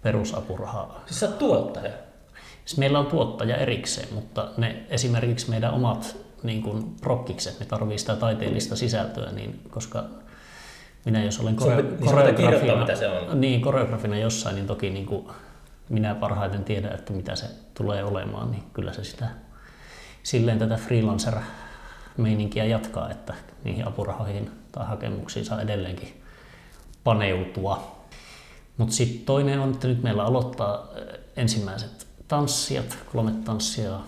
perusapuraha 0.02 1.00
Siis 1.06 1.20
sä 1.20 1.26
oot 1.26 1.38
tuottaja. 1.38 2.07
Siis 2.68 2.78
meillä 2.78 2.98
on 2.98 3.06
tuottaja 3.06 3.56
erikseen, 3.56 4.08
mutta 4.14 4.48
ne 4.56 4.82
esimerkiksi 4.88 5.50
meidän 5.50 5.72
omat 5.72 6.16
niin 6.42 6.62
kuin 6.62 6.96
prokkikset, 7.00 7.60
ne 7.60 7.66
tarvii 7.66 7.98
sitä 7.98 8.16
taiteellista 8.16 8.76
sisältöä, 8.76 9.32
niin 9.32 9.60
koska 9.70 10.04
minä 11.04 11.24
jos 11.24 11.40
olen 11.40 11.56
kore- 11.56 11.82
niin 11.82 11.98
koreografina, 12.04 12.76
mitä 12.76 12.94
se 12.94 13.08
on. 13.08 13.40
niin, 13.40 13.60
koreografina 13.60 14.18
jossain, 14.18 14.54
niin 14.54 14.66
toki 14.66 14.90
niin 14.90 15.06
kuin 15.06 15.28
minä 15.88 16.14
parhaiten 16.14 16.64
tiedän, 16.64 16.94
että 16.94 17.12
mitä 17.12 17.36
se 17.36 17.46
tulee 17.74 18.04
olemaan, 18.04 18.50
niin 18.50 18.62
kyllä 18.72 18.92
se 18.92 19.04
sitä 19.04 19.28
silleen 20.22 20.58
tätä 20.58 20.76
freelancer-meininkiä 20.76 22.64
jatkaa, 22.64 23.10
että 23.10 23.34
niihin 23.64 23.86
apurahoihin 23.86 24.50
tai 24.72 24.86
hakemuksiin 24.86 25.44
saa 25.44 25.60
edelleenkin 25.60 26.22
paneutua. 27.04 28.04
Mutta 28.76 28.94
sitten 28.94 29.26
toinen 29.26 29.60
on, 29.60 29.72
että 29.72 29.88
nyt 29.88 30.02
meillä 30.02 30.24
aloittaa 30.24 30.88
eh, 30.96 31.18
ensimmäiset 31.36 32.07
tanssijat, 32.28 32.98
kolme 33.12 33.32
tanssia, 33.44 34.00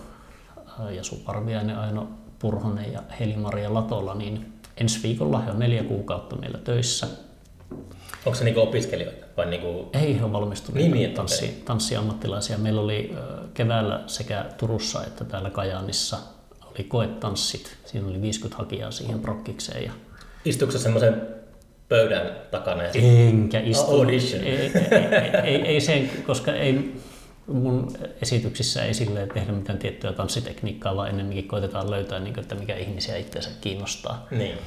eh, 0.57 0.95
Jasu 0.95 1.15
Parviainen, 1.15 1.77
Aino 1.77 2.07
Purhonen 2.39 2.93
ja 2.93 3.01
Heli-Maria 3.19 3.73
Latola, 3.73 4.15
niin 4.15 4.53
ensi 4.77 5.03
viikolla 5.03 5.39
he 5.39 5.51
on 5.51 5.59
neljä 5.59 5.83
kuukautta 5.83 6.35
meillä 6.35 6.57
töissä. 6.57 7.07
Onko 8.25 8.35
se 8.35 8.43
niinku 8.43 8.61
opiskelijoita 8.61 9.25
vai 9.37 9.45
niinku... 9.45 9.89
Ei 9.93 10.19
he 10.19 10.23
ole 10.23 10.31
valmistuneet 10.31 10.83
Niin, 10.83 10.93
niin, 10.93 11.13
tanssi, 11.13 11.61
tanssiammattilaisia. 11.65 12.57
Meillä 12.57 12.81
oli 12.81 13.15
ö, 13.15 13.47
keväällä 13.53 14.03
sekä 14.07 14.45
Turussa 14.57 15.03
että 15.03 15.25
täällä 15.25 15.49
Kajaanissa 15.49 16.17
oli 16.61 16.83
koetanssit. 16.83 17.77
Siinä 17.85 18.07
oli 18.07 18.21
50 18.21 18.57
hakijaa 18.57 18.91
siihen 18.91 19.19
prokkikseen. 19.19 19.83
Ja 19.83 19.91
Istuuko 20.45 20.71
se 20.71 20.79
semmoisen 20.79 21.21
pöydän 21.89 22.31
takana 22.51 22.83
ja 22.83 22.91
enkä 22.93 23.59
istu. 23.59 23.91
Audition. 23.91 24.43
Ei, 24.43 24.57
ei, 24.57 24.71
ei, 24.91 25.35
ei, 25.43 25.61
ei 25.61 25.81
sen, 25.81 26.09
koska 26.27 26.53
ei 26.53 27.00
mun 27.53 27.91
esityksissä 28.21 28.85
ei 28.85 28.93
silleen 28.93 29.29
tehdä 29.29 29.51
mitään 29.51 29.79
tiettyä 29.79 30.13
tanssitekniikkaa, 30.13 30.95
vaan 30.95 31.09
ennemminkin 31.09 31.47
koitetaan 31.47 31.91
löytää, 31.91 32.19
niin 32.19 32.33
kuin, 32.33 32.41
että 32.41 32.55
mikä 32.55 32.75
ihmisiä 32.75 33.17
itseensä 33.17 33.49
kiinnostaa. 33.61 34.27
Niin. 34.31 34.57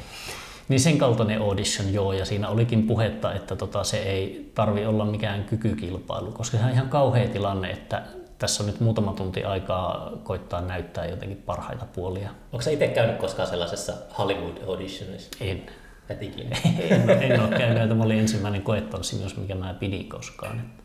Niin 0.69 0.81
sen 0.81 0.99
kaltainen 0.99 1.43
audition 1.43 1.93
joo, 1.93 2.13
ja 2.13 2.25
siinä 2.25 2.49
olikin 2.49 2.87
puhetta, 2.87 3.35
että 3.35 3.57
tota, 3.57 3.85
se 3.85 3.97
ei 3.97 4.51
tarvi 4.55 4.87
olla 4.87 5.05
mikään 5.05 5.45
kykykilpailu, 5.45 6.33
koska 6.33 6.57
se 6.59 6.65
on 6.65 6.71
ihan 6.71 6.89
kauhea 6.89 7.29
tilanne, 7.29 7.71
että 7.71 8.03
tässä 8.39 8.63
on 8.63 8.67
nyt 8.67 8.81
muutama 8.81 9.13
tunti 9.13 9.45
aikaa 9.45 10.13
koittaa 10.23 10.61
näyttää 10.61 11.07
jotenkin 11.07 11.43
parhaita 11.47 11.87
puolia. 11.95 12.31
Onko 12.53 12.63
sä 12.63 12.71
itse 12.71 12.89
käynyt 12.89 13.17
koskaan 13.17 13.49
sellaisessa 13.49 13.93
Hollywood 14.19 14.57
auditionissa? 14.69 15.31
En, 15.41 15.63
Et 16.09 16.23
ikinä. 16.23 16.57
en, 16.91 17.11
en 17.11 17.41
ole 17.41 17.59
käynyt, 17.59 17.83
että 17.83 17.95
mä 17.95 18.05
olin 18.05 18.19
ensimmäinen 18.19 18.63
koetanssi 18.63 19.17
myös, 19.17 19.37
mikä 19.37 19.55
mä 19.55 19.75
pidin 19.75 20.09
koskaan. 20.09 20.59
Et, 20.59 20.84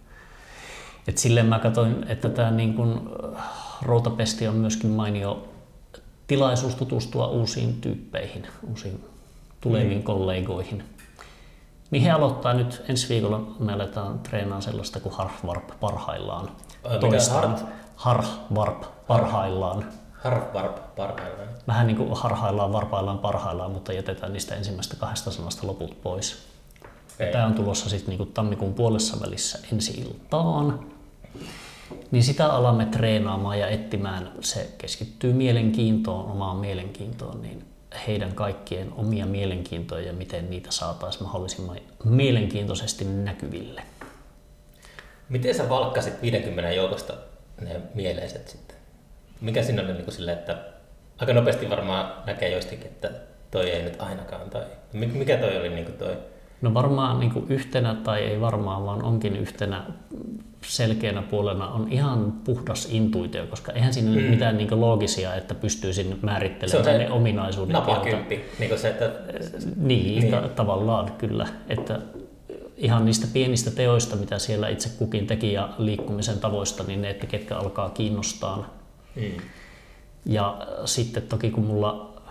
et 1.10 1.18
silleen 1.18 1.46
mä 1.46 1.60
katsoin, 1.60 2.06
että 2.10 2.30
tämä 2.30 2.52
niin 2.52 2.74
kun, 2.74 3.12
äh, 3.38 3.44
routapesti 3.82 4.48
on 4.48 4.56
myöskin 4.56 4.90
mainio 4.90 5.48
tilaisuus 6.28 6.76
tutustua 6.76 7.28
uusiin 7.28 7.82
tyyppeihin, 7.82 8.48
uusiin 8.70 9.06
tuleviin 9.62 9.98
mm. 9.98 10.04
kollegoihin. 10.04 10.84
He 12.04 12.12
aloittaa 12.12 12.54
nyt 12.54 12.82
ensi 12.90 13.10
viikolla, 13.10 13.56
me 13.60 13.74
aletaan 13.74 14.20
treenaamaan 14.20 14.62
sellaista 14.62 15.00
kuin 15.00 15.16
Harvarp 15.16 15.70
parhaillaan. 15.80 16.50
Ai, 16.84 16.96
mikä 16.96 17.10
Toistaan. 17.10 17.58
Harvarp 17.96 18.84
parhaillaan. 19.08 19.86
Harf, 20.14 20.54
varp, 20.54 20.96
parhaillaan. 20.96 21.50
Vähän 21.68 21.88
niin 21.88 21.98
kuin 21.98 22.10
harhaillaan, 22.14 22.74
varpaillaan, 22.74 23.20
parhaillaan, 23.20 23.72
mutta 23.72 23.94
jätetään 23.94 24.34
niistä 24.34 24.56
ensimmäistä 24.56 24.96
kahdesta 24.96 25.32
sanasta 25.32 25.68
loput 25.68 26.02
pois. 26.02 26.50
Ei. 27.20 27.32
tämä 27.32 27.46
on 27.46 27.54
tulossa 27.54 27.90
sitten 27.90 28.18
niin 28.18 28.34
tammikuun 28.34 28.74
puolessa 28.74 29.18
välissä 29.22 29.60
ensi 29.74 30.02
iltaan. 30.02 30.80
Niin 32.12 32.24
sitä 32.24 32.48
alamme 32.54 32.86
treenaamaan 32.86 33.60
ja 33.60 33.68
etsimään. 33.68 34.32
Se 34.42 34.70
keskittyy 34.78 35.34
mielenkiintoon, 35.34 36.32
omaan 36.32 36.58
mielenkiintoon, 36.58 37.42
niin 37.42 37.66
heidän 38.08 38.36
kaikkien 38.36 38.94
omia 38.94 39.26
mielenkiintoja 39.26 40.08
ja 40.08 40.14
miten 40.14 40.50
niitä 40.50 40.72
saataisiin 40.72 41.24
mahdollisimman 41.24 41.78
mielenkiintoisesti 42.04 43.06
näkyville. 43.06 43.82
Miten 45.30 45.56
sä 45.56 45.70
valkkasit 45.70 46.22
50 46.22 46.72
joukosta 46.72 47.14
ne 47.62 47.82
mieleiset 47.94 48.48
sitten? 48.48 48.78
Mikä 49.42 49.64
siinä 49.64 49.82
oli 49.82 49.94
niin 49.94 50.12
sille, 50.12 50.32
että 50.32 50.58
aika 51.18 51.34
nopeasti 51.34 51.70
varmaan 51.70 52.14
näkee 52.26 52.50
joistakin, 52.50 52.88
että 52.88 53.12
toi 53.52 53.70
ei 53.70 53.84
nyt 53.84 54.02
ainakaan, 54.02 54.50
tai 54.50 54.64
mi- 54.94 55.06
mikä 55.08 55.38
toi 55.38 55.58
oli 55.58 55.70
niin 55.70 55.86
kuin 55.86 55.98
toi? 55.98 56.18
No 56.62 56.74
varmaan 56.74 57.20
niin 57.20 57.32
kuin 57.32 57.46
yhtenä, 57.50 57.96
tai 57.96 58.24
ei 58.24 58.42
varmaan, 58.42 58.86
vaan 58.86 59.04
onkin 59.04 59.36
yhtenä 59.36 59.84
selkeänä 60.62 61.22
puolena 61.22 61.68
on 61.68 61.88
ihan 61.92 62.32
puhdas 62.32 62.88
intuitio, 62.92 63.48
koska 63.48 63.72
eihän 63.72 63.94
siinä 63.94 64.12
mm. 64.12 64.22
mitään 64.22 64.58
niin 64.58 64.82
loogisia, 64.82 65.36
että 65.36 65.56
pystyisin 65.56 66.08
Se 66.08 66.14
on 66.14 66.20
määrittelemään 66.22 66.86
se 66.86 66.98
ne 66.98 67.12
ominaisuudet. 67.12 67.74
Napakymppi, 67.74 68.46
niin 68.60 68.70
kuin 68.70 68.80
se, 68.80 68.90
että 68.90 69.12
Niin, 69.76 70.20
Niin. 70.20 70.32
Ta- 70.32 70.50
tavallaan 70.56 71.12
kyllä. 71.12 71.48
Että 71.70 72.00
ihan 72.78 73.06
niistä 73.06 73.28
pienistä 73.34 73.72
teoista, 73.72 74.16
mitä 74.16 74.40
siellä 74.40 74.70
itse 74.70 74.90
kukin 74.98 75.28
teki 75.28 75.54
ja 75.54 75.70
liikkumisen 75.78 76.40
tavoista, 76.40 76.84
niin 76.84 77.02
ne, 77.02 77.10
että 77.10 77.28
ketkä 77.28 77.58
alkaa 77.58 77.90
kiinnostaa. 77.90 78.74
mm. 79.16 79.24
Ja 80.26 80.68
sitten 80.86 81.24
toki 81.24 81.52
kun 81.52 81.66
mulla 81.66 82.22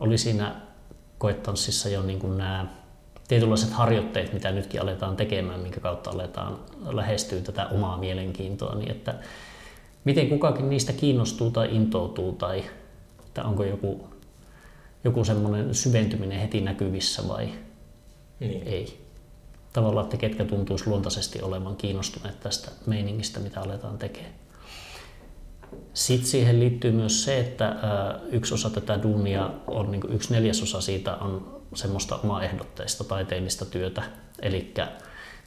oli 0.00 0.18
siinä 0.18 0.54
koetanssissa 1.18 1.88
jo 1.88 2.02
niin 2.02 2.18
kuin 2.18 2.38
nämä 2.38 2.66
tietynlaiset 3.28 3.70
harjoitteet, 3.70 4.32
mitä 4.32 4.50
nytkin 4.52 4.82
aletaan 4.82 5.16
tekemään, 5.16 5.60
minkä 5.60 5.80
kautta 5.80 6.10
aletaan 6.10 6.58
lähestyä 6.86 7.40
tätä 7.40 7.66
omaa 7.66 7.96
mielenkiintoa, 7.98 8.74
niin 8.74 8.90
että 8.90 9.14
miten 10.04 10.28
kukakin 10.28 10.70
niistä 10.70 10.92
kiinnostuu 10.92 11.50
tai 11.50 11.76
intoutuu 11.76 12.32
tai 12.32 12.64
että 13.26 13.44
onko 13.44 13.64
joku, 13.64 14.08
joku 15.04 15.24
semmoinen 15.24 15.74
syventyminen 15.74 16.40
heti 16.40 16.60
näkyvissä 16.60 17.28
vai 17.28 17.48
niin. 18.40 18.62
ei. 18.66 19.08
Tavallaan, 19.72 20.04
että 20.04 20.16
ketkä 20.16 20.44
tuntuisi 20.44 20.86
luontaisesti 20.86 21.42
olevan 21.42 21.76
kiinnostuneet 21.76 22.40
tästä 22.40 22.70
meiningistä, 22.86 23.40
mitä 23.40 23.60
aletaan 23.60 23.98
tekemään. 23.98 24.34
Sitten 25.94 26.28
siihen 26.28 26.60
liittyy 26.60 26.92
myös 26.92 27.24
se, 27.24 27.40
että 27.40 27.76
yksi 28.30 28.54
osa 28.54 28.70
tätä 28.70 29.02
duunia 29.02 29.50
on, 29.66 29.90
niin 29.90 30.02
yksi 30.08 30.32
neljäsosa 30.34 30.80
siitä 30.80 31.16
on 31.16 31.57
semmoista 31.74 32.16
omaehdotteista 32.24 33.04
taiteellista 33.04 33.64
työtä. 33.64 34.02
Eli 34.42 34.74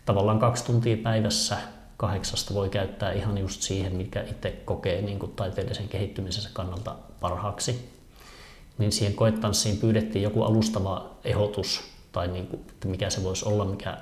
tavallaan 0.05 0.39
kaksi 0.39 0.65
tuntia 0.65 0.97
päivässä 0.97 1.57
kahdeksasta 1.97 2.53
voi 2.53 2.69
käyttää 2.69 3.11
ihan 3.11 3.37
just 3.37 3.61
siihen, 3.61 3.95
mikä 3.95 4.21
itse 4.21 4.51
kokee 4.51 5.01
niin 5.01 5.19
kuin 5.19 5.31
taiteellisen 5.31 5.87
kehittymisensä 5.87 6.49
kannalta 6.53 6.95
parhaaksi. 7.19 7.89
Niin 8.77 8.91
siihen 8.91 9.13
koetanssiin 9.13 9.77
pyydettiin 9.77 10.23
joku 10.23 10.43
alustava 10.43 11.15
ehdotus 11.23 11.83
tai 12.11 12.27
niin 12.27 12.47
kuin, 12.47 12.61
että 12.69 12.87
mikä 12.87 13.09
se 13.09 13.23
voisi 13.23 13.45
olla, 13.45 13.65
mikä, 13.65 13.97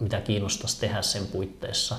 mitä 0.00 0.20
kiinnostaisi 0.20 0.80
tehdä 0.80 1.02
sen 1.02 1.26
puitteissa. 1.26 1.96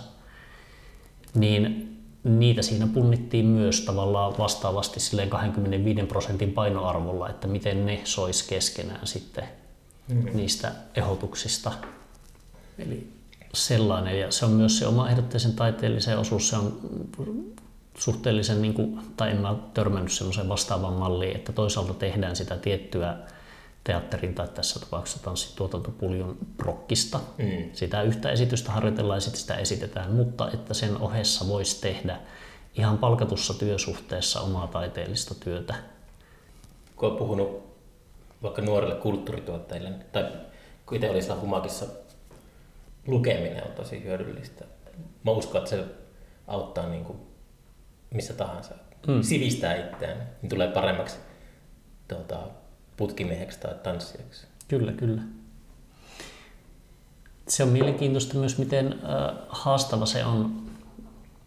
Niin 1.36 1.96
niitä 2.24 2.62
siinä 2.62 2.88
punnittiin 2.88 3.46
myös 3.46 3.82
tavallaan 3.82 4.38
vastaavasti 4.38 5.00
silleen 5.00 5.30
25 5.30 6.04
prosentin 6.04 6.52
painoarvolla, 6.52 7.30
että 7.30 7.48
miten 7.48 7.86
ne 7.86 8.02
sois 8.04 8.44
keskenään 8.44 9.08
sitten 9.08 9.48
mm. 10.08 10.26
niistä 10.34 10.72
ehdotuksista. 10.96 11.72
Eli 12.80 13.14
sellainen, 13.54 14.20
ja 14.20 14.32
se 14.32 14.46
on 14.46 14.52
myös 14.52 14.80
se 14.80 14.88
oma 14.88 15.10
ehdotteisen 15.10 15.54
taiteellisen 15.54 16.20
osuus, 16.20 16.50
se 16.50 16.56
on 16.56 16.80
suhteellisen, 17.98 18.62
niin 18.62 18.74
kuin, 18.74 19.00
tai 19.18 19.32
en 19.32 19.42
mä 19.42 19.56
törmännyt 19.74 20.12
semmoiseen 20.12 20.50
vastaavaan 20.50 20.94
malliin, 20.94 21.36
että 21.36 21.54
toisaalta 21.54 21.94
tehdään 21.94 22.36
sitä 22.36 22.58
tiettyä 22.58 23.18
teatterin 23.84 24.36
tai 24.36 24.48
tässä 24.48 24.80
tapauksessa 24.80 25.24
tanssituotantopuljon 25.24 26.38
prokkista. 26.58 27.20
Mm. 27.38 27.70
Sitä 27.74 28.02
yhtä 28.02 28.32
esitystä 28.32 28.72
harjoitellaan 28.72 29.18
ja 29.18 29.22
sitten 29.22 29.42
sitä 29.42 29.56
esitetään, 29.56 30.12
mutta 30.12 30.52
että 30.52 30.74
sen 30.74 30.98
ohessa 30.98 31.48
voisi 31.48 31.82
tehdä 31.82 32.20
ihan 32.76 32.98
palkatussa 32.98 33.54
työsuhteessa 33.54 34.42
omaa 34.42 34.68
taiteellista 34.68 35.36
työtä. 35.36 35.76
kun 36.96 37.10
olen 37.10 37.20
puhunut 37.20 37.65
vaikka 38.44 38.62
nuorille 38.62 38.96
kulttuurituottajille, 38.96 39.92
tai 40.12 40.32
kun 40.86 40.96
itse 40.96 41.10
oli 41.10 41.40
humakissa, 41.42 41.86
lukeminen 43.08 43.64
on 43.64 43.72
tosi 43.72 44.04
hyödyllistä. 44.04 44.66
Mä 45.24 45.32
uskon, 45.32 45.58
että 45.58 45.70
se 45.70 45.86
auttaa 46.48 46.90
niin 46.90 47.06
kuin 47.06 47.20
missä 48.14 48.34
tahansa. 48.34 48.74
Mm. 49.08 49.22
Sivistää 49.22 49.76
itseään, 49.76 50.30
niin 50.42 50.50
tulee 50.50 50.68
paremmaksi 50.68 51.16
tuota, 52.08 52.40
putkimieheksi 52.98 53.60
tai 53.60 53.76
tanssijaksi. 53.84 54.48
Kyllä, 54.68 54.92
kyllä. 54.92 55.22
Se 57.48 57.64
on 57.64 57.70
mielenkiintoista 57.70 58.38
myös, 58.38 58.58
miten 58.58 58.94
äh, 58.94 59.36
haastava 59.50 60.06
se 60.06 60.26
on 60.26 60.66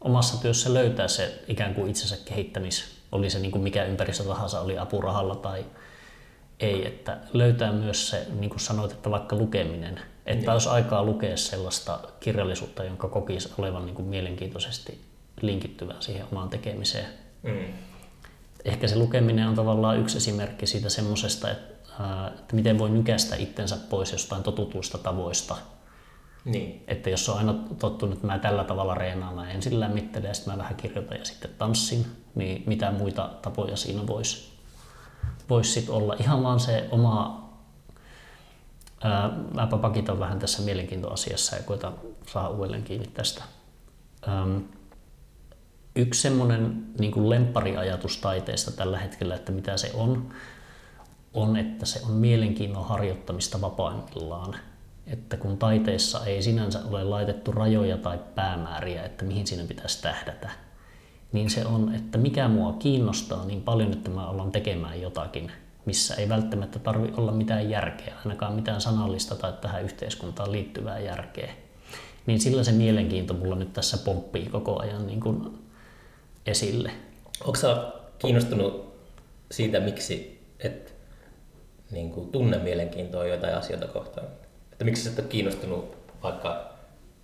omassa 0.01 0.43
työssä 0.43 0.75
löytää 0.75 1.09
se 1.09 1.45
ikään 1.49 1.75
kuin 1.75 1.91
itsensä 1.91 2.17
kehittämis, 2.25 2.99
oli 3.13 3.31
se 3.31 3.39
niin 3.39 3.51
kuin 3.51 3.63
mikä 3.63 3.85
ympäristö 3.85 4.25
tahansa, 4.25 4.61
oli 4.61 4.79
apurahalla 4.79 5.37
tai 5.37 5.65
ei, 6.61 6.87
että 6.87 7.19
löytää 7.33 7.73
myös 7.73 8.11
se, 8.11 8.27
niin 8.39 8.51
kuin 8.51 8.61
sanoit, 8.61 8.93
että 8.93 9.11
vaikka 9.11 9.37
lukeminen, 9.37 10.01
että 10.27 10.53
jos 10.53 10.67
aikaa 10.67 11.05
lukea 11.05 11.37
sellaista 11.37 12.01
kirjallisuutta, 12.21 12.85
jonka 12.85 13.09
kokisi 13.09 13.53
olevan 13.59 13.87
niin 13.87 13.95
kuin 13.95 14.09
mielenkiintoisesti 14.09 15.01
linkittyvää 15.41 15.97
siihen 16.01 16.27
omaan 16.33 16.49
tekemiseen. 16.49 17.07
Mm. 17.43 17.59
Ehkä 18.65 18.89
se 18.89 18.97
lukeminen 18.97 19.49
on 19.49 19.55
tavallaan 19.55 19.99
yksi 19.99 20.17
esimerkki 20.17 20.67
siitä 20.67 20.89
semmoisesta, 20.89 21.51
että, 21.51 21.75
että 22.29 22.57
miten 22.57 22.79
voi 22.79 22.91
nykäistä 22.91 23.37
itsensä 23.37 23.77
pois 23.91 24.13
jostain 24.13 24.43
totutuista 24.43 24.99
tavoista. 24.99 25.57
Niin. 26.45 26.85
Että 26.89 27.11
jos 27.11 27.29
on 27.29 27.39
aina 27.39 27.55
tottunut, 27.79 28.15
että 28.15 28.27
mä 28.27 28.39
tällä 28.39 28.65
tavalla 28.65 28.95
reenaan, 28.95 29.35
mä 29.35 29.51
ensin 29.51 29.81
lämmittelen 29.81 30.29
ja 30.29 30.35
sitten 30.35 30.53
mä 30.53 30.59
vähän 30.59 30.75
kirjoitan 30.75 31.19
ja 31.19 31.25
sitten 31.25 31.51
tanssin, 31.59 32.07
niin 32.35 32.63
mitä 32.67 32.91
muita 32.91 33.31
tapoja 33.43 33.77
siinä 33.77 34.07
voisi 34.07 34.58
vois 35.49 35.75
sit 35.75 35.89
olla. 35.89 36.17
Ihan 36.21 36.43
vaan 36.43 36.61
se 36.61 36.89
oma, 36.91 37.49
ää, 39.05 39.31
mäpä 39.55 39.77
pakitan 39.77 40.21
vähän 40.21 40.39
tässä 40.39 40.63
mielenkiintoasiassa 40.63 41.57
ja 41.57 41.63
koitan 41.63 41.95
saada 42.27 42.49
uudelleen 42.49 42.83
kiinni 42.83 43.07
tästä. 43.07 43.45
Äm, 44.29 44.65
yksi 45.97 46.23
semmoinen 46.23 46.87
niin 46.99 47.31
lemppariajatus 47.31 48.19
taiteesta 48.19 48.73
tällä 48.73 48.99
hetkellä, 48.99 49.35
että 49.35 49.53
mitä 49.53 49.77
se 49.77 49.91
on, 49.95 50.29
on, 51.35 51.57
että 51.57 51.87
se 51.87 52.01
on 52.05 52.13
mielenkiinnon 52.13 52.89
harjoittamista 52.89 53.61
vapaimmillaan. 53.61 54.57
Että 55.07 55.37
kun 55.37 55.59
taiteessa 55.59 56.27
ei 56.27 56.43
sinänsä 56.43 56.81
ole 56.91 57.05
laitettu 57.05 57.53
rajoja 57.53 57.97
tai 57.97 58.19
päämääriä, 58.35 59.05
että 59.05 59.25
mihin 59.25 59.47
siinä 59.47 59.65
pitäisi 59.65 60.03
tähdätä, 60.03 60.51
niin 61.33 61.51
se 61.51 61.65
on, 61.65 61.95
että 61.95 62.19
mikä 62.19 62.49
mua 62.49 62.73
kiinnostaa 62.73 63.45
niin 63.45 63.63
paljon, 63.63 63.93
että 63.93 64.11
mä 64.11 64.27
alan 64.27 64.53
tekemään 64.53 65.01
jotakin, 65.01 65.53
missä 65.85 66.15
ei 66.15 66.29
välttämättä 66.29 66.79
tarvi 66.79 67.13
olla 67.17 67.33
mitään 67.33 67.71
järkeä, 67.71 68.15
ainakaan 68.25 68.55
mitään 68.55 68.81
sanallista 68.81 69.35
tai 69.35 69.53
tähän 69.61 69.85
yhteiskuntaan 69.85 70.53
liittyvää 70.53 70.99
järkeä. 70.99 71.53
Niin 72.27 72.41
sillä 72.41 72.65
se 72.65 72.73
mielenkiinto 72.73 73.35
mulla 73.35 73.57
nyt 73.57 73.73
tässä 73.73 73.99
pomppii 73.99 74.47
koko 74.47 74.81
ajan 74.81 75.07
niin 75.07 75.21
kuin 75.21 75.59
esille. 76.47 76.91
Onko 77.41 77.57
sä 77.57 77.93
kiinnostunut 78.19 78.95
siitä, 79.51 79.81
miksi 79.81 80.41
et 80.61 80.95
niin 81.91 82.11
kuin, 82.11 82.29
tunne 82.29 82.59
mielenkiintoa 82.59 83.27
jotain 83.27 83.55
asioita 83.55 83.87
kohtaan? 83.87 84.27
Että 84.73 84.85
miksi 84.85 85.03
sä 85.03 85.11
et 85.11 85.19
ole 85.19 85.27
kiinnostunut 85.27 85.97
vaikka 86.23 86.68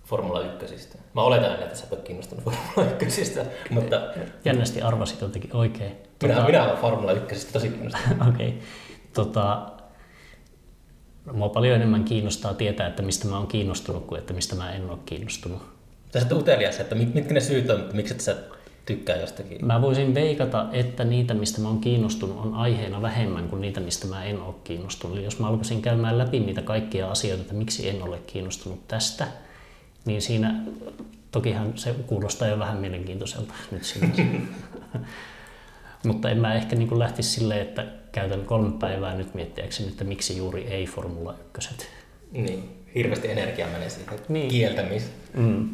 Formula 0.05 0.41
1? 0.41 0.89
Mä 1.13 1.21
oletan, 1.21 1.53
että 1.53 1.75
sä 1.75 1.87
ole 1.91 1.99
kiinnostunut 1.99 2.43
Formula 2.43 2.95
1, 3.01 3.39
mutta 3.69 4.01
Jännästi 4.45 4.81
arvasit 4.81 5.21
jotenkin 5.21 5.55
oikein. 5.55 5.91
minä, 6.23 6.45
minä 6.45 6.63
olen 6.63 6.77
Formula 6.77 7.11
1 7.11 7.53
tosi 7.53 7.69
kiinnostunut. 7.69 8.27
Okei. 8.33 8.47
Okay. 8.47 8.59
Tota, 9.13 9.71
no, 11.25 11.33
mua 11.33 11.49
paljon 11.49 11.75
enemmän 11.75 12.03
kiinnostaa 12.03 12.53
tietää, 12.53 12.87
että 12.87 13.03
mistä 13.03 13.27
mä 13.27 13.37
oon 13.37 13.47
kiinnostunut 13.47 14.05
kuin 14.05 14.19
että 14.19 14.33
mistä 14.33 14.55
mä 14.55 14.73
en 14.73 14.89
ole 14.89 14.99
kiinnostunut. 15.05 15.61
Sä 16.13 16.19
oot 16.19 16.31
utelias, 16.31 16.79
että 16.79 16.95
mit- 16.95 17.13
mitkä 17.13 17.33
ne 17.33 17.39
syyt 17.39 17.69
on, 17.69 17.79
että 17.79 17.95
miksi 17.95 18.13
et 18.13 18.21
sä 18.21 18.35
tykkää 18.85 19.15
jostakin. 19.15 19.65
Mä 19.65 19.81
voisin 19.81 20.13
veikata, 20.13 20.65
että 20.71 21.03
niitä, 21.03 21.33
mistä 21.33 21.61
mä 21.61 21.67
oon 21.67 21.79
kiinnostunut, 21.79 22.37
on 22.37 22.53
aiheena 22.53 23.01
vähemmän 23.01 23.49
kuin 23.49 23.61
niitä, 23.61 23.79
mistä 23.79 24.07
mä 24.07 24.23
en 24.23 24.41
ole 24.41 24.55
kiinnostunut. 24.63 25.17
Eli 25.17 25.25
jos 25.25 25.39
mä 25.39 25.47
alkaisin 25.47 25.81
käymään 25.81 26.17
läpi 26.17 26.39
niitä 26.39 26.61
kaikkia 26.61 27.11
asioita, 27.11 27.41
että 27.41 27.53
miksi 27.53 27.89
en 27.89 28.03
ole 28.03 28.19
kiinnostunut 28.27 28.87
tästä, 28.87 29.27
niin 30.05 30.21
siinä 30.21 30.55
tokihan 31.31 31.77
se 31.77 31.95
kuulostaa 32.07 32.47
jo 32.47 32.59
vähän 32.59 32.77
mielenkiintoiselta 32.77 33.53
nyt 33.71 33.83
sinänsä. 33.83 34.21
Mutta 36.05 36.29
en 36.29 36.37
mä 36.37 36.53
ehkä 36.53 36.75
niin 36.75 36.99
lähtisi 36.99 37.29
silleen, 37.29 37.61
että 37.61 37.85
käytän 38.11 38.45
kolme 38.45 38.79
päivää 38.79 39.15
nyt 39.15 39.33
miettiäkseni, 39.33 39.89
että 39.89 40.03
miksi 40.03 40.37
juuri 40.37 40.67
ei 40.67 40.85
Formula 40.85 41.35
1. 41.57 41.69
Niin, 42.31 42.85
hirveästi 42.95 43.31
energiaa 43.31 43.69
menee 43.69 43.89
siihen 43.89 44.19
Niin. 44.29 44.49
kieltämiseen. 44.49 45.11
Mm. 45.33 45.69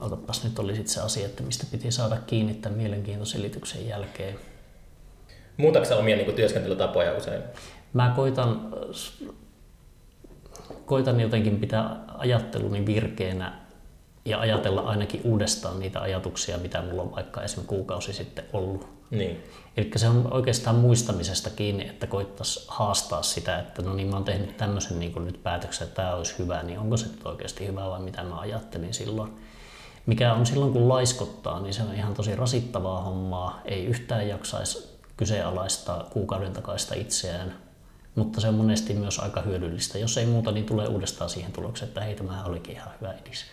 Otapas 0.00 0.44
nyt 0.44 0.58
oli 0.58 0.76
sit 0.76 0.88
se 0.88 1.00
asia, 1.00 1.26
että 1.26 1.42
mistä 1.42 1.66
piti 1.70 1.90
saada 1.92 2.16
kiinni 2.16 2.54
tämän 2.54 2.78
mielenkiintoselityksen 2.78 3.88
jälkeen. 3.88 4.34
Muutatko 5.56 5.88
sä 5.88 5.96
omia 5.96 6.16
niin 6.16 6.34
työskentelytapoja 6.34 7.16
usein? 7.16 7.42
Mä 7.92 8.12
koitan, 8.16 8.60
koitan 10.86 11.20
jotenkin 11.20 11.60
pitää 11.60 11.96
ajatteluni 12.18 12.86
virkeänä 12.86 13.64
ja 14.24 14.40
ajatella 14.40 14.80
ainakin 14.80 15.20
uudestaan 15.24 15.80
niitä 15.80 16.00
ajatuksia, 16.00 16.58
mitä 16.58 16.82
mulla 16.82 17.02
on 17.02 17.12
vaikka 17.12 17.42
esimerkiksi 17.42 17.68
kuukausi 17.68 18.12
sitten 18.12 18.44
ollut. 18.52 18.94
Niin. 19.10 19.44
Eli 19.76 19.90
se 19.96 20.08
on 20.08 20.32
oikeastaan 20.32 20.76
muistamisesta 20.76 21.50
kiinni, 21.50 21.88
että 21.88 22.06
koittaisi 22.06 22.64
haastaa 22.68 23.22
sitä, 23.22 23.58
että 23.58 23.82
no 23.82 23.94
niin 23.94 24.08
mä 24.08 24.16
oon 24.16 24.24
tehnyt 24.24 24.56
tämmöisen 24.56 24.98
niin 24.98 25.24
nyt 25.24 25.42
päätöksen, 25.42 25.86
että 25.86 26.02
tämä 26.02 26.14
olisi 26.14 26.34
hyvä, 26.38 26.62
niin 26.62 26.78
onko 26.78 26.96
se 26.96 27.06
nyt 27.06 27.26
oikeasti 27.26 27.66
hyvä 27.66 27.90
vai 27.90 28.00
mitä 28.00 28.22
mä 28.22 28.38
ajattelin 28.38 28.94
silloin. 28.94 29.32
Mikä 30.06 30.34
on 30.34 30.46
silloin 30.46 30.72
kun 30.72 30.88
laiskottaa, 30.88 31.60
niin 31.60 31.74
se 31.74 31.82
on 31.82 31.94
ihan 31.94 32.14
tosi 32.14 32.36
rasittavaa 32.36 33.02
hommaa, 33.02 33.60
ei 33.64 33.84
yhtään 33.84 34.28
jaksaisi 34.28 34.88
kyseenalaistaa 35.16 36.04
kuukauden 36.10 36.52
takaista 36.52 36.94
itseään, 36.94 37.54
mutta 38.14 38.40
se 38.40 38.48
on 38.48 38.54
monesti 38.54 38.94
myös 38.94 39.18
aika 39.18 39.40
hyödyllistä. 39.40 39.98
Jos 39.98 40.18
ei 40.18 40.26
muuta, 40.26 40.52
niin 40.52 40.66
tulee 40.66 40.88
uudestaan 40.88 41.30
siihen 41.30 41.52
tulokseen, 41.52 41.88
että 41.88 42.00
hei, 42.00 42.14
tämä 42.14 42.44
olikin 42.44 42.74
ihan 42.76 42.90
hyvä 43.00 43.12
edis. 43.12 43.44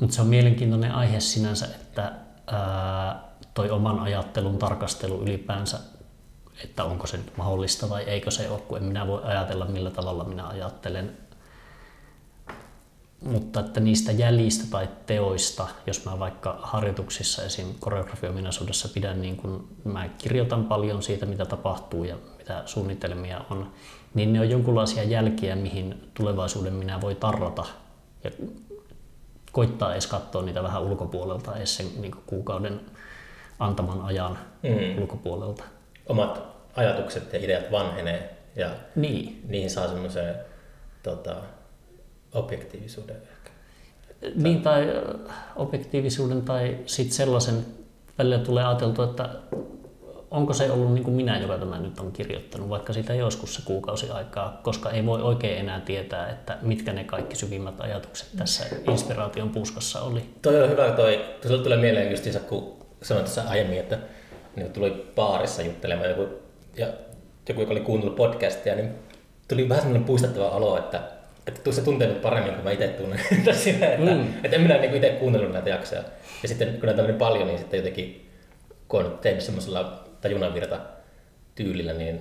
Mutta 0.00 0.14
se 0.14 0.20
on 0.20 0.26
mielenkiintoinen 0.26 0.92
aihe 0.92 1.20
sinänsä, 1.20 1.66
että 1.66 2.12
ää, 2.46 3.24
toi 3.54 3.70
oman 3.70 3.98
ajattelun 3.98 4.58
tarkastelu 4.58 5.22
ylipäänsä, 5.22 5.78
että 6.64 6.84
onko 6.84 7.06
se 7.06 7.16
nyt 7.16 7.36
mahdollista 7.36 7.90
vai 7.90 8.02
eikö 8.02 8.30
se 8.30 8.48
ole, 8.48 8.60
kun 8.60 8.78
en 8.78 8.84
minä 8.84 9.06
voi 9.06 9.22
ajatella 9.24 9.64
millä 9.64 9.90
tavalla 9.90 10.24
minä 10.24 10.46
ajattelen. 10.46 11.16
Mutta 13.20 13.60
että 13.60 13.80
niistä 13.80 14.12
jäljistä 14.12 14.64
tai 14.70 14.88
teoista, 15.06 15.68
jos 15.86 16.04
mä 16.04 16.18
vaikka 16.18 16.58
harjoituksissa 16.62 17.42
esim. 17.42 17.74
koreografiominaisuudessa 17.80 18.88
pidän, 18.88 19.22
niin 19.22 19.36
kun 19.36 19.68
mä 19.84 20.08
kirjoitan 20.08 20.64
paljon 20.64 21.02
siitä, 21.02 21.26
mitä 21.26 21.44
tapahtuu 21.44 22.04
ja 22.04 22.16
mitä 22.44 22.62
suunnitelmia 22.66 23.40
on, 23.50 23.72
niin 24.14 24.32
ne 24.32 24.40
on 24.40 24.50
jonkinlaisia 24.50 25.02
jälkiä, 25.02 25.56
mihin 25.56 26.10
tulevaisuuden 26.14 26.72
minä 26.74 27.00
voi 27.00 27.14
tarrata 27.14 27.64
ja 28.24 28.30
koittaa 29.52 29.92
edes 29.92 30.06
katsoa 30.06 30.42
niitä 30.42 30.62
vähän 30.62 30.82
ulkopuolelta, 30.82 31.56
edes 31.56 31.76
sen 31.76 31.86
niin 32.00 32.14
kuukauden 32.26 32.80
antaman 33.58 34.00
ajan 34.00 34.38
mm. 34.62 35.02
ulkopuolelta. 35.02 35.64
Omat 36.06 36.42
ajatukset 36.76 37.32
ja 37.32 37.38
ideat 37.38 37.72
vanhenee 37.72 38.36
ja 38.56 38.70
niin. 38.96 39.42
niihin 39.48 39.70
saa 39.70 39.88
semmoisen 39.88 40.34
tota, 41.02 41.36
objektiivisuuden 42.32 43.16
ehkä. 43.16 43.50
Niin, 44.34 44.62
tai 44.62 45.02
objektiivisuuden 45.56 46.42
tai 46.42 46.78
sitten 46.86 47.16
sellaisen, 47.16 47.66
välillä 48.18 48.38
tulee 48.38 48.64
ajateltua, 48.64 49.04
että 49.04 49.28
onko 50.34 50.52
se 50.52 50.70
ollut 50.70 50.94
niin 50.94 51.04
kuin 51.04 51.16
minä, 51.16 51.38
joka 51.38 51.58
tämä 51.58 51.78
nyt 51.78 51.98
on 51.98 52.12
kirjoittanut, 52.12 52.68
vaikka 52.68 52.92
siitä 52.92 53.14
joskus 53.14 53.54
se 53.54 53.62
kuukausi 53.64 54.10
aikaa, 54.10 54.60
koska 54.62 54.90
ei 54.90 55.06
voi 55.06 55.22
oikein 55.22 55.58
enää 55.58 55.80
tietää, 55.80 56.30
että 56.30 56.58
mitkä 56.62 56.92
ne 56.92 57.04
kaikki 57.04 57.36
syvimmät 57.36 57.80
ajatukset 57.80 58.28
tässä 58.36 58.64
inspiraation 58.90 59.50
puskassa 59.50 60.00
oli. 60.02 60.22
Toi 60.42 60.62
on 60.62 60.70
hyvä 60.70 60.90
toi, 60.90 61.24
tuossa 61.42 61.62
tulee 61.62 61.78
mieleen 61.78 62.10
justiinsa, 62.10 62.40
kun 62.40 62.76
sanoit 63.02 63.24
tässä 63.24 63.42
aiemmin, 63.48 63.78
että 63.78 63.98
niin 64.56 64.72
tuli 64.72 65.12
baarissa 65.14 65.62
juttelemaan 65.62 66.10
joku, 66.10 66.28
ja 66.76 66.86
joku, 67.48 67.60
joka 67.60 67.72
oli 67.72 67.80
kuunnellut 67.80 68.16
podcastia, 68.16 68.74
niin 68.74 68.90
tuli 69.48 69.68
vähän 69.68 69.82
semmoinen 69.82 70.06
puistattava 70.06 70.48
olo, 70.48 70.78
että, 70.78 71.00
että 71.46 71.72
se 71.72 71.82
tuntee 71.82 72.08
nyt 72.08 72.22
paremmin 72.22 72.54
kuin 72.54 72.64
mä 72.64 72.70
itse 72.70 72.88
tunnen. 72.88 73.20
Siinä, 73.54 73.86
että, 73.86 74.10
mm. 74.10 74.34
että 74.44 74.56
en 74.56 74.62
minä 74.62 74.78
niin 74.78 74.94
itse 74.94 75.10
kuunnellut 75.10 75.52
näitä 75.52 75.70
jaksoja. 75.70 76.02
Ja 76.42 76.48
sitten 76.48 76.68
kun 76.74 76.86
näitä 76.86 77.02
on 77.02 77.08
niin 77.08 77.18
paljon, 77.18 77.46
niin 77.46 77.58
sitten 77.58 77.78
jotenkin, 77.78 78.30
kun 78.88 79.04
on 79.04 79.18
tehnyt 79.22 79.42
semmoisella 79.42 80.03
tajunanvirta 80.24 80.80
tyylillä, 81.54 81.92
niin 81.92 82.20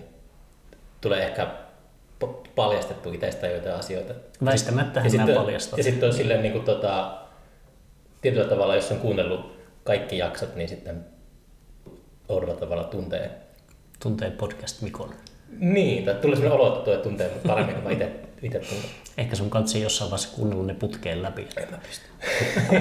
tulee 1.01 1.23
ehkä 1.23 1.47
paljastettu 2.55 3.13
itsestä 3.13 3.47
joitain 3.47 3.75
asioita. 3.75 4.13
Väistämättä 4.45 4.99
ja 4.99 5.09
sitten, 5.09 5.35
paljastat. 5.35 5.77
Ja 5.77 5.83
sitten 5.83 6.09
on 6.09 6.15
silleen 6.15 6.41
niin 6.41 6.51
kuin, 6.51 6.65
tota, 6.65 7.17
tietyllä 8.21 8.47
tavalla, 8.47 8.75
jos 8.75 8.91
on 8.91 8.99
kuunnellut 8.99 9.59
kaikki 9.83 10.17
jaksot, 10.17 10.55
niin 10.55 10.69
sitten 10.69 11.05
oudolla 12.29 12.53
tavalla 12.53 12.83
tuntee. 12.83 13.31
Tuntee 13.99 14.31
podcast 14.31 14.81
Mikon. 14.81 15.13
Niin, 15.59 16.05
tai 16.05 16.15
tulee 16.15 16.35
sellainen 16.35 16.61
olo, 16.61 16.77
että 16.77 17.03
tuntee 17.03 17.29
paremmin 17.47 17.75
kuin 17.75 17.83
mä 17.83 17.91
itse, 17.91 18.11
itse. 18.41 18.61
Ehkä 19.17 19.35
sun 19.35 19.49
katsi 19.49 19.81
jossain 19.81 20.11
vaiheessa 20.11 20.35
kuunnellut 20.35 20.67
ne 20.67 20.73
putkeen 20.73 21.21
läpi. 21.21 21.47
En 21.57 21.71
mä 21.71 21.77
pysty. 21.77 22.05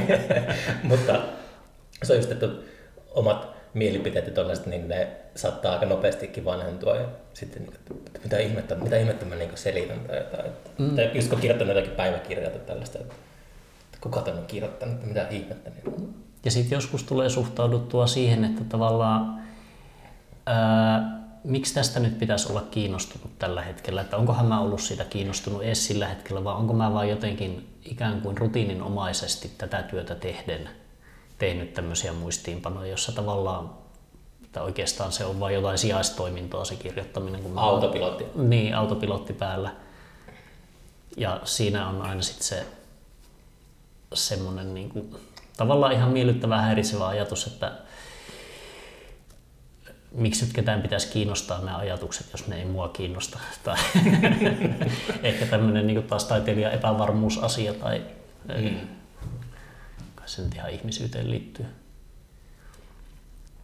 Mutta 0.82 1.20
se 2.02 2.12
on 2.12 2.18
just, 2.18 2.32
että 2.32 2.48
omat 3.11 3.51
mielipiteet 3.74 4.26
ja 4.26 4.32
tollaiset, 4.32 4.66
niin 4.66 4.88
ne 4.88 5.08
saattaa 5.35 5.72
aika 5.72 5.87
nopeastikin 5.87 6.44
vanhentua. 6.44 6.96
Ja 6.96 7.06
sitten, 7.35 7.62
että 7.62 8.20
mitä 8.24 8.38
ihmettä, 8.38 8.74
mitä 8.74 8.98
ihmettä 8.98 9.26
mä 9.26 9.35
niin 9.35 9.50
selitän 9.54 10.00
tai 10.06 10.16
jotain. 10.16 10.52
Mm. 10.78 10.96
Tai 10.96 11.11
just 11.14 11.28
kun 11.28 11.40
kirjoittanut 11.40 11.76
jotakin 11.76 11.96
päiväkirjaa 11.96 12.50
tai 12.50 12.61
tällaista, 12.61 12.98
että 12.98 13.14
kuka 14.00 14.20
tämän 14.20 14.40
on 14.40 14.46
kirjoittanut, 14.46 14.94
että 14.94 15.06
mitä 15.06 15.28
ihmettä. 15.28 15.70
Niin... 15.70 16.14
Ja 16.44 16.50
sitten 16.50 16.76
joskus 16.76 17.04
tulee 17.04 17.28
suhtauduttua 17.28 18.06
siihen, 18.06 18.44
että 18.44 18.64
tavallaan 18.64 19.42
ää, 20.46 21.22
miksi 21.44 21.74
tästä 21.74 22.00
nyt 22.00 22.18
pitäisi 22.18 22.48
olla 22.48 22.64
kiinnostunut 22.70 23.38
tällä 23.38 23.62
hetkellä, 23.62 24.00
että 24.00 24.16
onkohan 24.16 24.46
mä 24.46 24.61
ollut 24.61 24.80
siitä 24.80 25.04
kiinnostunut 25.04 25.62
edes 25.62 25.87
sillä 25.87 26.08
hetkellä, 26.08 26.44
vai 26.44 26.54
onko 26.54 26.74
mä 26.74 26.92
vaan 26.92 27.08
jotenkin 27.08 27.68
ikään 27.85 28.20
kuin 28.20 28.38
rutiininomaisesti 28.38 29.50
tätä 29.58 29.82
työtä 29.82 30.14
tehden 30.14 30.68
tehnyt 31.42 31.74
tämmöisiä 31.74 32.12
muistiinpanoja, 32.12 32.90
jossa 32.90 33.12
tavallaan 33.12 33.70
että 34.44 34.62
oikeastaan 34.62 35.12
se 35.12 35.24
on 35.24 35.40
vain 35.40 35.55
jotain 35.55 35.78
sijaistoimintoa 35.78 36.64
se 36.64 36.76
kirjoittaminen. 36.76 37.42
Kun 37.42 37.59
autopilotti. 37.59 38.24
On, 38.24 38.50
niin, 38.50 38.74
autopilotti 38.74 39.33
päällä. 39.33 39.70
Ja 41.16 41.40
siinä 41.44 41.88
on 41.88 42.02
aina 42.02 42.22
sitten 42.22 42.46
se 42.46 42.66
semmoinen 44.14 44.74
niin 44.74 44.88
kuin, 44.88 45.16
tavallaan 45.57 45.92
ihan 45.92 46.11
miellyttävä 46.11 46.62
häiritsevä 46.62 47.07
ajatus, 47.07 47.46
että 47.46 47.72
miksi 50.11 50.44
nyt 50.44 50.55
ketään 50.55 50.83
pitäisi 50.83 51.12
kiinnostaa 51.12 51.61
nämä 51.61 51.76
ajatukset, 51.76 52.26
jos 52.33 52.46
ne 52.46 52.57
ei 52.57 52.64
mua 52.64 52.88
kiinnosta. 52.88 53.38
Tai 53.64 53.76
ehkä 55.22 55.46
tämmöinen 55.46 55.87
niin 55.87 56.02
taas 56.02 56.24
taiteilija 56.24 56.70
epävarmuusasia 56.70 57.74
tai 57.74 58.02
mm. 58.61 59.01
Kai 60.22 60.28
se 60.28 60.42
nyt 60.42 60.54
ihan 60.54 60.70
ihmisyyteen 60.70 61.30
liittyy. 61.30 61.66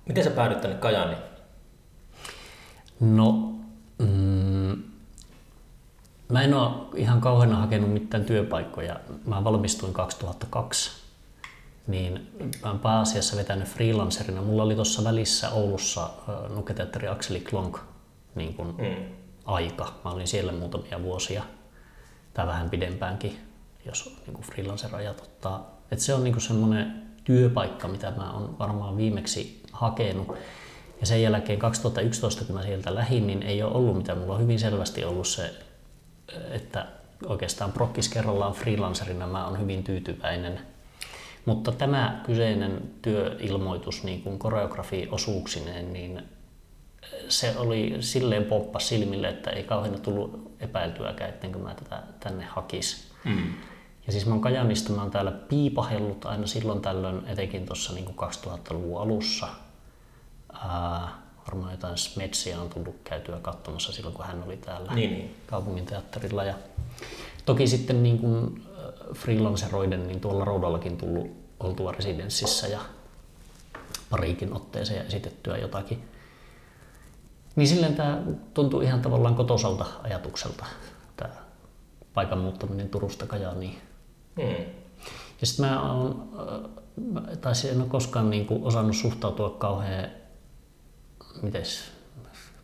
Miten 0.07 0.25
sä 0.25 0.31
päädyit 0.31 0.61
tänne 0.61 0.77
Kajaniin? 0.77 1.19
No, 3.01 3.55
mm, 3.99 4.83
mä 6.29 6.43
en 6.43 6.55
ole 6.55 6.71
ihan 6.95 7.21
kauheana 7.21 7.57
hakenut 7.57 7.93
mitään 7.93 8.25
työpaikkoja. 8.25 9.01
Mä 9.25 9.45
valmistuin 9.45 9.93
2002 9.93 10.91
niin 11.87 12.33
mä 12.63 12.69
oon 12.71 12.79
pääasiassa 12.79 13.37
vetänyt 13.37 13.69
freelancerina. 13.69 14.43
Mulla 14.43 14.63
oli 14.63 14.75
tuossa 14.75 15.05
välissä 15.05 15.51
Oulussa 15.51 16.11
nuketeatteri 16.55 17.09
Akseli 17.09 17.41
Klonk 17.41 17.79
niin 18.35 18.55
kun 18.55 18.75
mm. 18.79 19.05
aika. 19.45 19.93
Mä 20.05 20.11
olin 20.11 20.29
siellä 20.29 20.53
muutamia 20.53 21.03
vuosia 21.03 21.43
tai 22.35 22.47
vähän 22.47 22.71
pidempäänkin, 22.71 23.39
jos 23.85 24.17
niin 24.27 24.43
freelancer-ajat 24.43 25.21
ottaa. 25.21 25.78
Et 25.93 26.01
se 26.01 26.15
on 26.15 26.25
niin 26.25 26.41
semmoinen 26.41 27.03
työpaikka, 27.25 27.89
mitä 27.89 28.13
mä 28.17 28.33
oon 28.33 28.59
varmaan 28.59 28.97
viimeksi 28.97 29.63
hakenut. 29.73 30.37
Ja 31.01 31.07
sen 31.07 31.23
jälkeen 31.23 31.59
2011, 31.59 32.45
kun 32.45 32.55
mä 32.55 32.63
sieltä 32.63 32.95
lähdin, 32.95 33.27
niin 33.27 33.43
ei 33.43 33.63
ole 33.63 33.75
ollut 33.75 33.97
mitään. 33.97 34.19
Mulla 34.19 34.35
on 34.35 34.41
hyvin 34.41 34.59
selvästi 34.59 35.05
ollut 35.05 35.27
se, 35.27 35.55
että 36.51 36.87
oikeastaan 37.27 37.73
prokkis 37.73 38.09
kerrallaan 38.09 38.53
freelancerina 38.53 39.27
mä 39.27 39.47
oon 39.47 39.61
hyvin 39.61 39.85
tyytyväinen 39.85 40.61
mutta 41.49 41.73
tämä 41.73 42.21
kyseinen 42.27 42.91
työilmoitus 43.03 44.05
niin 44.05 44.23
kuin 44.23 44.39
koreografi-osuuksineen, 44.39 45.93
niin 45.93 46.23
se 47.29 47.55
oli 47.57 47.97
silleen 48.01 48.45
poppa 48.45 48.79
silmille, 48.79 49.29
että 49.29 49.51
ei 49.51 49.63
kauhean 49.63 50.01
tullut 50.01 50.53
epäiltyäkään, 50.61 51.31
ettenkö 51.31 51.59
mä 51.59 51.75
tätä 51.75 52.03
tänne 52.21 52.45
hakis. 52.45 53.13
Mm. 53.25 53.53
Ja 54.09 54.13
siis 54.13 54.27
mä 54.27 54.33
oon 54.33 54.41
Kajanista, 54.41 54.93
mä 54.93 55.03
oon 55.03 55.11
täällä 55.11 55.31
piipahellut 55.31 56.25
aina 56.25 56.47
silloin 56.47 56.81
tällöin, 56.81 57.23
etenkin 57.27 57.67
tuossa 57.67 57.93
niin 57.93 58.07
2000-luvun 58.07 59.01
alussa. 59.01 59.49
Ää, 60.53 61.09
varmaan 61.47 61.73
jotain 61.73 61.99
Smetsia 61.99 62.61
on 62.61 62.69
tullut 62.69 62.97
käytyä 63.05 63.41
katsomassa 63.41 63.93
silloin, 63.93 64.15
kun 64.15 64.25
hän 64.25 64.43
oli 64.47 64.57
täällä 64.57 64.95
niin, 64.95 65.11
niin. 65.11 65.37
kaupungin 65.47 65.87
teatterilla. 65.87 66.45
Ja 66.45 66.55
toki 67.45 67.67
sitten 67.67 68.03
niin 68.03 68.19
kuin 68.19 68.67
freelanceroiden 69.15 70.07
niin 70.07 70.21
tuolla 70.21 70.45
Roudallakin 70.45 70.97
tullut 70.97 71.27
oltua 71.61 71.93
residenssissä 71.93 72.67
ja 72.67 72.81
pariikin 74.11 74.53
otteeseen 74.53 74.99
ja 74.99 75.05
esitettyä 75.05 75.57
jotakin. 75.57 76.09
Niin 77.57 77.69
silleen 77.69 77.95
tämä 77.95 78.23
tuntuu 78.55 78.81
ihan 78.81 79.03
tavallaan 79.03 79.35
kotosalta 79.35 79.87
ajatukselta, 80.03 80.67
tämä 81.17 81.35
paikan 82.15 82.39
muuttaminen 82.39 82.89
Turusta 82.89 83.27
Kajaaniin. 83.27 83.88
Hmm. 84.39 84.65
Ja 85.41 85.47
sitten 85.47 85.67
mä 85.67 85.93
oon, 85.93 86.29
äh, 86.39 87.39
tai 87.39 87.53
en 87.71 87.81
ole 87.81 87.89
koskaan 87.89 88.31
niin 88.31 88.47
kuin 88.47 88.65
osannut 88.65 88.97
suhtautua 88.97 89.51
kauhean, 89.51 90.11
mites, 91.43 91.93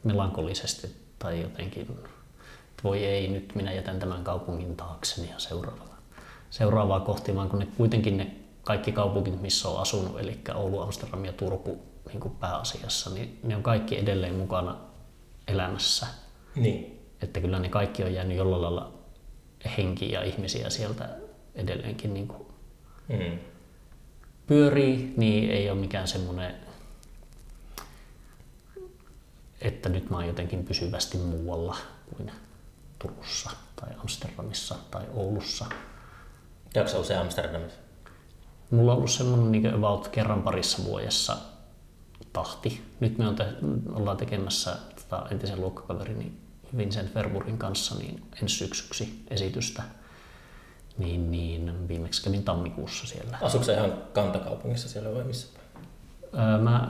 melankolisesti 0.04 0.96
tai 1.18 1.40
jotenkin, 1.40 1.82
että 1.82 2.82
voi 2.84 3.04
ei, 3.04 3.28
nyt 3.28 3.54
minä 3.54 3.72
jätän 3.72 3.98
tämän 3.98 4.24
kaupungin 4.24 4.76
taakseni 4.76 5.30
ja 5.30 5.38
seuraavaa, 5.38 5.98
seuraavaa 6.50 7.00
kohti, 7.00 7.36
vaan 7.36 7.48
kun 7.48 7.58
ne 7.58 7.66
kuitenkin 7.76 8.16
ne 8.16 8.36
kaikki 8.62 8.92
kaupungit, 8.92 9.42
missä 9.42 9.68
on 9.68 9.80
asunut, 9.80 10.20
eli 10.20 10.40
Oulu, 10.54 10.80
Amsterdam 10.80 11.24
ja 11.24 11.32
Turku 11.32 11.78
niin 12.08 12.20
kuin 12.20 12.34
pääasiassa, 12.34 13.10
niin 13.10 13.38
ne 13.42 13.56
on 13.56 13.62
kaikki 13.62 13.98
edelleen 13.98 14.34
mukana 14.34 14.76
elämässä. 15.48 16.06
Niin. 16.54 17.00
Että 17.22 17.40
kyllä 17.40 17.58
ne 17.58 17.68
kaikki 17.68 18.04
on 18.04 18.14
jäänyt 18.14 18.36
jollain 18.36 18.62
lailla 18.62 18.92
henkiä 19.76 20.20
ja 20.20 20.24
ihmisiä 20.24 20.70
sieltä 20.70 21.08
edelleenkin 21.54 22.14
niin 22.14 22.28
kuin 22.28 22.46
Hmm. 23.08 23.38
pyörii, 24.46 25.14
niin 25.16 25.50
ei 25.50 25.70
ole 25.70 25.80
mikään 25.80 26.08
semmoinen, 26.08 26.54
että 29.60 29.88
nyt 29.88 30.10
mä 30.10 30.16
oon 30.16 30.26
jotenkin 30.26 30.64
pysyvästi 30.64 31.18
muualla 31.18 31.76
kuin 32.16 32.30
Turussa 32.98 33.50
tai 33.76 33.88
Amsterdamissa 33.98 34.74
tai 34.90 35.02
Oulussa. 35.14 35.66
Käykö 36.72 36.90
sä 36.90 36.98
usein 36.98 37.20
Amsterdamissa? 37.20 37.78
Mulla 38.70 38.92
on 38.92 38.98
ollut 38.98 39.10
semmoinen 39.10 39.52
niin 39.52 39.74
about 39.74 40.08
kerran 40.08 40.42
parissa 40.42 40.84
vuodessa 40.84 41.36
tahti. 42.32 42.82
Nyt 43.00 43.18
me 43.18 43.28
on 43.28 43.36
te- 43.36 43.54
ollaan 43.92 44.16
tekemässä 44.16 44.76
tota, 44.96 45.26
entisen 45.30 45.60
luokkakaverini 45.60 46.32
Vincent 46.76 47.14
Verburin 47.14 47.58
kanssa 47.58 47.94
niin 47.94 48.22
ensi 48.42 48.54
syksyksi 48.56 49.24
esitystä. 49.30 49.82
Niin, 50.98 51.30
niin 51.30 51.88
viimeksi 51.88 52.22
kävin 52.22 52.42
tammikuussa 52.42 53.06
siellä. 53.06 53.38
Asuuko 53.42 53.66
sä 53.66 53.74
ihan 53.74 53.92
kantakaupungissa 54.12 54.88
siellä 54.88 55.14
vai 55.14 55.24
missä? 55.24 55.48
Öö, 56.34 56.58
mä, 56.58 56.88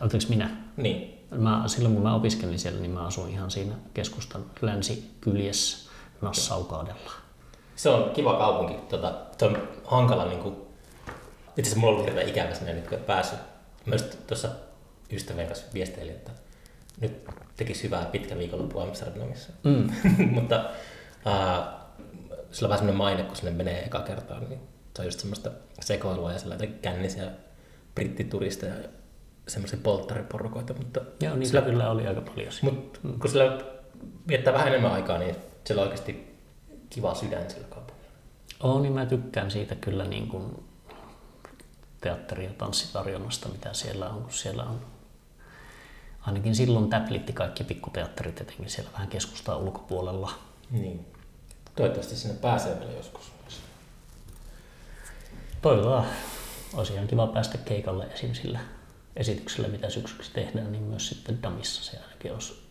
anteeksi 0.00 0.28
minä, 0.28 0.50
Niin. 0.76 1.20
Mä, 1.30 1.62
silloin 1.66 1.94
kun 1.94 2.02
mä 2.02 2.14
opiskelin 2.14 2.58
siellä, 2.58 2.80
niin 2.80 2.90
mä 2.90 3.06
asuin 3.06 3.30
ihan 3.30 3.50
siinä 3.50 3.74
keskustan 3.94 4.44
länsikyljessä 4.62 5.90
Nassaukaadella. 6.20 7.10
Se 7.76 7.88
on 7.88 8.10
kiva 8.10 8.34
kaupunki. 8.38 8.74
Tota, 8.74 9.14
se 9.38 9.44
on 9.44 9.68
hankala 9.84 10.24
niin 10.24 10.40
kuin... 10.40 10.54
Itse 11.48 11.62
asiassa 11.62 11.78
mulla 11.78 11.92
on 11.92 11.94
ollut 11.94 12.06
hirveän 12.06 12.28
ikävä 12.28 12.54
sinne 12.54 12.72
nyt, 12.72 12.88
kun 12.88 12.98
ei 12.98 13.04
päässyt. 13.04 13.38
Mä 13.86 13.94
just 13.94 14.26
tuossa 14.26 14.48
ystävien 15.12 15.46
kanssa 15.46 15.66
viesteilin, 15.74 16.14
että 16.14 16.30
nyt 17.00 17.24
tekisi 17.56 17.82
hyvää 17.82 18.04
pitkä 18.04 18.38
viikonloppu 18.38 18.80
Amsterdamissa. 18.80 19.52
Mm. 19.64 19.90
Mutta 20.36 20.64
äh, 21.26 21.79
sillä 22.52 22.66
on 22.66 22.70
vähän 22.70 22.78
semmoinen 22.78 22.98
maine, 22.98 23.22
kun 23.22 23.36
sinne 23.36 23.50
menee 23.50 23.84
eka 23.84 24.00
kertaa, 24.00 24.40
niin 24.40 24.60
se 24.96 25.02
on 25.02 25.06
just 25.06 25.20
semmoista 25.20 25.50
sekoilua 25.80 26.32
ja 26.32 26.38
sellainen 26.38 26.78
kännisiä 26.82 27.30
brittituristeja 27.94 28.74
ja 28.74 28.88
semmoisia 29.48 29.78
polttariporukoita, 29.82 30.74
mutta, 30.74 31.00
Joo, 31.20 31.34
niitä 31.36 31.48
sillä, 31.48 31.62
kyllä 31.62 31.90
oli 31.90 32.06
aika 32.06 32.20
paljon 32.20 32.52
mutta 32.62 33.00
kun 33.02 33.30
sillä 33.30 33.58
viettää 34.28 34.52
vähän 34.52 34.68
enemmän 34.68 34.92
aikaa, 34.92 35.18
niin 35.18 35.36
siellä 35.64 35.82
on 35.82 35.88
oikeasti 35.88 36.38
kiva 36.90 37.14
sydän 37.14 37.50
sillä 37.50 37.66
kaupungilla. 37.70 38.10
Oo, 38.62 38.80
niin 38.80 38.92
mä 38.92 39.06
tykkään 39.06 39.50
siitä 39.50 39.74
kyllä 39.74 40.04
niin 40.04 40.28
kuin 40.28 40.64
teatteri- 42.00 42.44
ja 42.44 42.50
tanssitarjonnasta, 42.58 43.48
mitä 43.48 43.72
siellä 43.72 44.08
on, 44.08 44.22
kun 44.22 44.32
siellä 44.32 44.64
on 44.64 44.80
ainakin 46.20 46.54
silloin 46.54 46.90
täplitti 46.90 47.32
kaikki 47.32 47.64
pikkuteatterit, 47.64 48.40
etenkin 48.40 48.70
siellä 48.70 48.92
vähän 48.92 49.08
keskustaa 49.08 49.56
ulkopuolella. 49.56 50.30
Niin. 50.70 51.06
Toivottavasti 51.80 52.16
sinne 52.16 52.36
pääsee 52.40 52.80
vielä 52.80 52.92
joskus. 52.92 53.32
Toivotaan, 55.62 56.04
olisi 56.74 56.92
ihan 56.92 57.06
kiva 57.06 57.26
päästä 57.26 57.58
keikalle 57.58 58.06
esim. 58.14 58.34
sillä 58.34 58.60
esityksellä, 59.16 59.68
mitä 59.68 59.90
syksyksi 59.90 60.30
tehdään, 60.32 60.72
niin 60.72 60.84
myös 60.84 61.08
sitten 61.08 61.42
Damissa 61.42 61.84
se 61.84 61.98
ainakin 62.04 62.32
olisi 62.32 62.70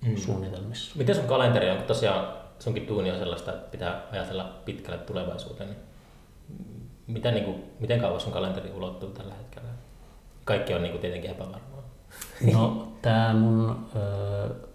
Mm. 0.00 0.16
suunnitelmissa. 0.16 0.92
Miten 0.94 1.14
sun 1.14 1.24
kalenteri 1.24 1.70
on, 1.70 1.76
kun 1.76 1.86
tosiaan 1.86 2.28
sunkin 2.58 2.88
duuni 2.88 3.10
on 3.10 3.18
sellaista, 3.18 3.52
että 3.52 3.70
pitää 3.70 4.02
ajatella 4.12 4.44
pitkälle 4.64 4.98
tulevaisuuteen, 4.98 5.68
niin 5.70 5.80
mitä, 7.06 7.30
niin 7.30 7.44
kuin, 7.44 7.62
miten 7.80 8.00
kauan 8.00 8.20
sun 8.20 8.32
kalenteri 8.32 8.72
ulottuu 8.72 9.10
tällä 9.10 9.34
hetkellä? 9.34 9.68
Kaikki 10.44 10.74
on 10.74 10.82
niin 10.82 10.92
kuin, 10.92 11.00
tietenkin 11.00 11.30
epävarmaa. 11.30 11.82
No, 12.52 12.92
tämä 13.02 13.34
mun 13.34 13.86
ö, 13.96 14.68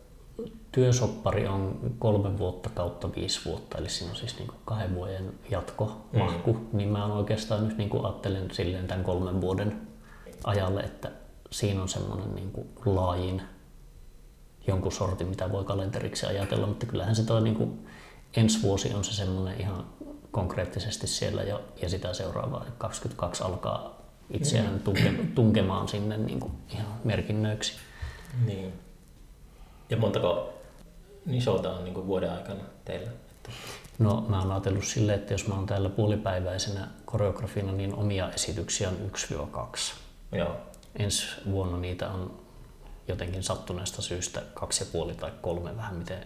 työsoppari 0.76 1.48
on 1.48 1.80
kolme 2.00 2.38
vuotta 2.38 2.70
kautta 2.70 3.10
viisi 3.16 3.40
vuotta, 3.46 3.78
eli 3.78 3.90
siinä 3.90 4.12
on 4.12 4.18
siis 4.18 4.38
niinku 4.38 4.54
kahden 4.66 4.96
vuoden 4.96 5.34
jatko, 5.50 6.02
Mm. 6.14 6.20
mahku, 6.20 6.58
niin 6.74 6.90
mä 6.90 7.06
oon 7.06 7.18
oikeastaan 7.18 7.68
nyt 7.68 7.78
niinku 7.78 8.04
ajattelen 8.06 8.52
silleen 8.52 8.88
tämän 8.88 9.04
kolmen 9.04 9.42
vuoden 9.42 9.82
ajalle, 10.44 10.82
että 10.82 11.12
siinä 11.52 11.82
on 11.82 11.90
semmoinen 11.90 12.36
niinku 12.36 12.68
laajin 12.86 13.42
jonkun 14.68 14.92
sortin, 14.92 15.28
mitä 15.28 15.52
voi 15.52 15.64
kalenteriksi 15.64 16.26
ajatella, 16.26 16.68
mutta 16.68 16.86
kyllähän 16.86 17.16
se 17.16 17.24
toi 17.24 17.42
niinku, 17.42 17.78
ensi 18.38 18.62
vuosi 18.62 18.94
on 18.94 19.04
se 19.04 19.14
semmoinen 19.14 19.62
ihan 19.62 19.86
konkreettisesti 20.32 21.08
siellä 21.08 21.44
jo, 21.44 21.62
ja 21.82 21.90
sitä 21.90 22.14
seuraavaa 22.14 22.66
22 22.78 23.44
alkaa 23.44 24.02
itseään 24.32 24.80
tunke, 24.80 25.14
tunkemaan 25.36 25.88
sinne 25.88 26.18
niinku 26.18 26.52
ihan 26.74 26.88
merkinnöiksi. 27.04 27.74
Niin. 28.46 28.74
Ja 29.90 29.98
montako 29.98 30.55
niin 31.26 31.42
showta 31.42 31.72
on 31.74 31.84
niin 31.84 32.08
vuoden 32.08 32.32
aikana 32.32 32.64
teillä? 32.86 33.12
No 34.00 34.26
mä 34.30 34.40
oon 34.40 34.52
ajatellut 34.52 34.86
silleen, 34.86 35.20
että 35.20 35.34
jos 35.34 35.48
mä 35.48 35.56
oon 35.56 35.66
täällä 35.66 35.90
puolipäiväisenä 35.90 36.88
koreografina, 37.06 37.72
niin 37.72 37.96
omia 37.96 38.32
esityksiä 38.32 38.90
on 38.90 38.98
1-2. 40.32 40.38
joo. 40.38 40.56
Ensi 41.00 41.26
vuonna 41.52 41.78
niitä 41.78 42.10
on 42.10 42.40
jotenkin 43.08 43.44
sattuneesta 43.44 44.02
syystä 44.02 44.42
kaksi 44.54 44.84
ja 44.84 44.90
puoli 44.92 45.16
tai 45.16 45.32
kolme, 45.42 45.78
vähän 45.78 45.96
miten 45.96 46.26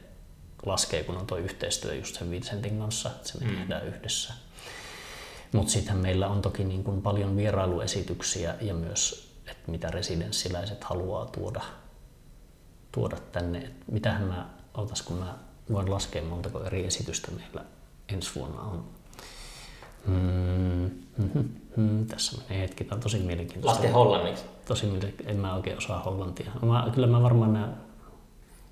laskee, 0.65 1.03
kun 1.03 1.17
on 1.17 1.27
tuo 1.27 1.37
yhteistyö 1.37 1.93
just 1.95 2.15
sen 2.15 2.31
Vincentin 2.31 2.79
kanssa, 2.79 3.09
että 3.09 3.27
se 3.27 3.37
me 3.37 3.51
Mm. 3.51 3.57
tehdään 3.57 3.87
yhdessä. 3.87 4.33
Mutta 5.51 5.71
sittenhän 5.71 6.01
meillä 6.01 6.27
on 6.27 6.41
toki 6.41 6.63
niin 6.63 6.83
kuin 6.83 7.01
paljon 7.01 7.35
vierailuesityksiä 7.37 8.55
ja 8.61 8.73
myös, 8.73 9.29
että 9.47 9.71
mitä 9.71 9.87
residenssiläiset 9.91 10.83
haluaa 10.83 11.25
tuoda, 11.25 11.61
tuoda 12.91 13.17
tänne. 13.31 13.59
Et 13.59 13.73
mitähän 13.91 14.23
mä, 14.23 14.49
otas 14.79 15.01
kun 15.01 15.17
mä 15.17 15.35
voin 15.71 15.91
laskea 15.91 16.23
montako 16.23 16.63
eri 16.63 16.85
esitystä 16.85 17.31
meillä 17.31 17.65
ensi 18.09 18.31
vuonna 18.35 18.61
on. 18.61 18.83
Mm, 20.07 20.91
mm, 21.17 21.49
mm, 21.75 22.05
tässä 22.05 22.37
menee 22.37 22.61
hetki, 22.61 22.83
tämä 22.83 22.95
on 22.95 23.01
tosi 23.01 23.19
mielenkiintoista. 23.19 23.81
Laske 23.81 23.93
hollanniksi. 23.93 24.43
Tosi 24.65 24.85
mielenkiintoista, 24.85 25.31
en 25.31 25.37
mä 25.37 25.55
oikein 25.55 25.77
osaa 25.77 25.99
hollantia. 25.99 26.51
Mä, 26.61 26.89
kyllä 26.95 27.07
mä 27.07 27.21
varmaan 27.23 27.53
näen, 27.53 27.73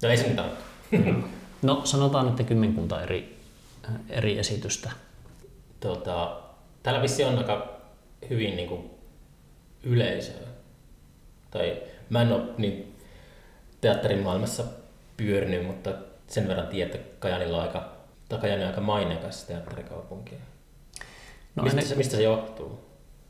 No 0.02 0.10
ei 0.10 0.17
se 0.17 0.28
mitään. 0.28 0.52
no 1.62 1.82
sanotaan, 1.84 2.28
että 2.28 2.43
kymmenkunta 2.43 3.02
eri, 3.02 3.38
eri 4.10 4.39
esitystä. 4.39 4.91
Tota, 5.80 6.38
täällä 6.84 7.02
vissi 7.02 7.24
on 7.24 7.38
aika 7.38 7.80
hyvin 8.30 8.56
niin 8.56 8.70
kuin 8.70 8.89
yleisöä. 9.84 10.48
Tai 11.52 11.82
mä 12.10 12.22
en 12.22 12.32
ole 12.32 12.43
niin 12.58 12.96
teatterin 13.82 14.24
maailmassa 14.24 14.63
pyörinyt, 15.18 15.66
mutta 15.68 15.90
sen 16.28 16.48
verran 16.48 16.68
tiedän, 16.68 16.96
että 16.96 17.16
Kajanilla 17.20 17.58
on 17.58 17.64
aika, 17.64 17.92
tai 18.30 18.40
Kajani 18.40 18.64
on 18.64 18.70
aika 18.70 18.82
maineikas 18.82 19.44
teatterikaupunki. 19.44 20.36
No, 21.56 21.64
mistä, 21.64 21.78
aina- 21.78 21.90
se, 21.90 21.96
mistä 21.96 22.16
se 22.16 22.24
johtuu? 22.24 22.80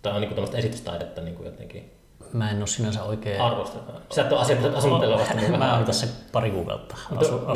Tai 0.01 0.13
on 0.13 0.21
niin 0.21 0.35
kuin 0.35 0.55
esitystaidetta 0.55 1.21
niin 1.21 1.35
kuin 1.35 1.45
jotenkin 1.45 1.97
Mä 2.33 2.51
en 2.51 2.57
ole 2.57 2.67
sinänsä 2.67 3.03
oikein... 3.03 3.41
arvostetaan. 3.41 4.01
Sä 4.11 4.21
et 4.21 4.33
ole 4.33 4.99
tällä 4.99 5.17
vasta 5.17 5.35
Mä 5.57 5.75
oon 5.75 5.85
tässä 5.85 6.07
pari 6.31 6.51
kuukautta 6.51 6.95
asu, 7.15 7.35
onko, 7.35 7.55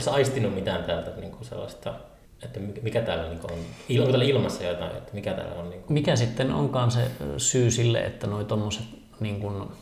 sä 0.00 0.12
aistinut 0.12 0.54
mitään 0.54 0.84
täältä 0.84 1.10
niin 1.10 1.30
kuin 1.30 1.44
sellaista, 1.44 1.94
että 2.42 2.60
mikä, 2.82 3.00
täällä 3.00 3.28
niin 3.28 3.38
kuin 3.38 3.52
on? 3.52 3.58
Onko 3.98 4.10
täällä 4.10 4.24
ilmassa 4.24 4.64
jotain, 4.64 4.96
että 4.96 5.14
mikä 5.14 5.34
täällä 5.34 5.54
on? 5.54 5.70
Niin 5.70 5.82
kuin? 5.82 5.92
Mikä 5.92 6.16
sitten 6.16 6.52
onkaan 6.52 6.90
se 6.90 7.10
syy 7.36 7.70
sille, 7.70 8.00
että 8.00 8.26
noi 8.26 8.44
tommoset 8.44 8.84
niin 9.20 9.40
kun, 9.40 9.72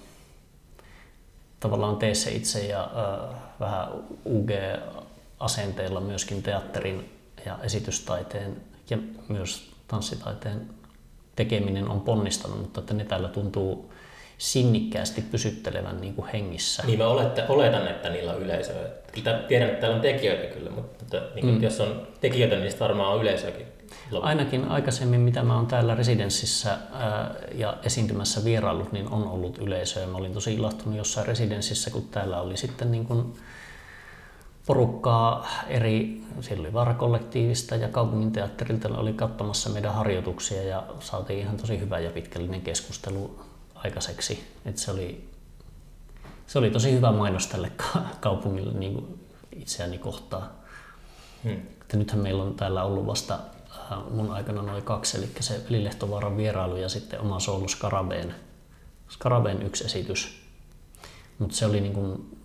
tavallaan 1.60 1.96
tee 1.96 2.14
se 2.14 2.30
itse 2.30 2.66
ja 2.66 2.82
äh, 2.82 3.36
vähän 3.60 3.88
UG-asenteella 4.26 6.00
myöskin 6.00 6.42
teatterin 6.42 7.16
ja 7.46 7.58
esitystaiteen 7.62 8.56
ja 8.90 8.98
myös 9.28 9.72
tanssitaiteen 9.88 10.70
tekeminen 11.36 11.88
on 11.88 12.00
ponnistanut, 12.00 12.58
mutta 12.60 12.80
että 12.80 12.94
ne 12.94 13.04
täällä 13.04 13.28
tuntuu 13.28 13.92
sinnikkäästi 14.40 15.22
pysyttelevän 15.22 16.00
niin 16.00 16.14
kuin 16.14 16.28
hengissä. 16.28 16.82
Niin 16.86 16.98
mä 16.98 17.06
olette, 17.06 17.44
oletan, 17.48 17.88
että 17.88 18.08
niillä 18.08 18.32
on 18.32 18.42
yleisöä. 18.42 18.88
Kyllä 19.12 19.38
tiedän, 19.48 19.68
että 19.68 19.80
täällä 19.80 19.96
on 19.96 20.02
tekijöitä 20.02 20.54
kyllä, 20.54 20.70
mutta 20.70 20.96
että, 21.02 21.34
niin 21.34 21.44
kuin, 21.46 21.54
mm. 21.54 21.62
jos 21.62 21.80
on 21.80 22.06
tekijöitä, 22.20 22.54
niin 22.54 22.62
niistä 22.62 22.80
varmaan 22.80 23.14
on 23.14 23.20
yleisöäkin. 23.22 23.66
Ainakin 24.20 24.64
aikaisemmin, 24.64 25.20
mitä 25.20 25.42
mä 25.42 25.56
oon 25.56 25.66
täällä 25.66 25.94
residenssissä 25.94 26.78
ää, 26.92 27.34
ja 27.54 27.76
esiintymässä 27.82 28.44
vierailut, 28.44 28.92
niin 28.92 29.08
on 29.08 29.28
ollut 29.28 29.58
yleisöä. 29.58 30.06
Mä 30.06 30.18
olin 30.18 30.34
tosi 30.34 30.54
ilahtunut 30.54 30.98
jossain 30.98 31.26
residenssissä, 31.26 31.90
kun 31.90 32.08
täällä 32.10 32.40
oli 32.40 32.56
sitten 32.56 32.90
niin 32.90 33.06
kuin 33.06 33.34
porukkaa 34.66 35.48
eri, 35.68 36.22
siellä 36.40 36.60
oli 36.60 36.72
Vaarakollektiivista 36.72 37.76
ja 37.76 37.88
kaupunginteatterilta 37.88 38.88
oli 38.88 39.12
katsomassa 39.12 39.70
meidän 39.70 39.94
harjoituksia 39.94 40.62
ja 40.62 40.82
saatiin 41.00 41.38
ihan 41.38 41.56
tosi 41.56 41.80
hyvä 41.80 41.98
ja 41.98 42.10
pitkällinen 42.10 42.60
keskustelu 42.60 43.49
aikaiseksi. 43.84 44.54
Et 44.64 44.78
se, 44.78 44.90
oli, 44.90 45.28
se 46.46 46.58
oli 46.58 46.70
tosi 46.70 46.92
hyvä 46.92 47.12
mainos 47.12 47.46
tälle 47.46 47.72
kaupungille 48.20 48.72
niin 48.72 48.94
kuin 48.94 49.20
itseäni 49.56 49.98
kohtaan. 49.98 50.50
Hmm. 51.44 51.52
Että 51.52 51.96
nythän 51.96 52.20
meillä 52.20 52.42
on 52.42 52.54
täällä 52.54 52.84
ollut 52.84 53.06
vasta 53.06 53.38
äh, 53.92 53.98
mun 54.10 54.30
aikana 54.30 54.62
noin 54.62 54.82
kaksi, 54.82 55.18
eli 55.18 55.28
se 55.40 55.64
Lehtovaaran 55.68 56.36
vierailu 56.36 56.76
ja 56.76 56.88
sitten 56.88 57.20
oma 57.20 57.40
soolo 57.40 57.68
Skarabeen. 57.68 58.34
Skarabeen 59.08 59.62
yksi 59.62 59.84
esitys. 59.84 60.40
Mutta 61.38 61.56
se 61.56 61.66
oli 61.66 61.80
niin 61.80 61.92
kuin, 61.92 62.38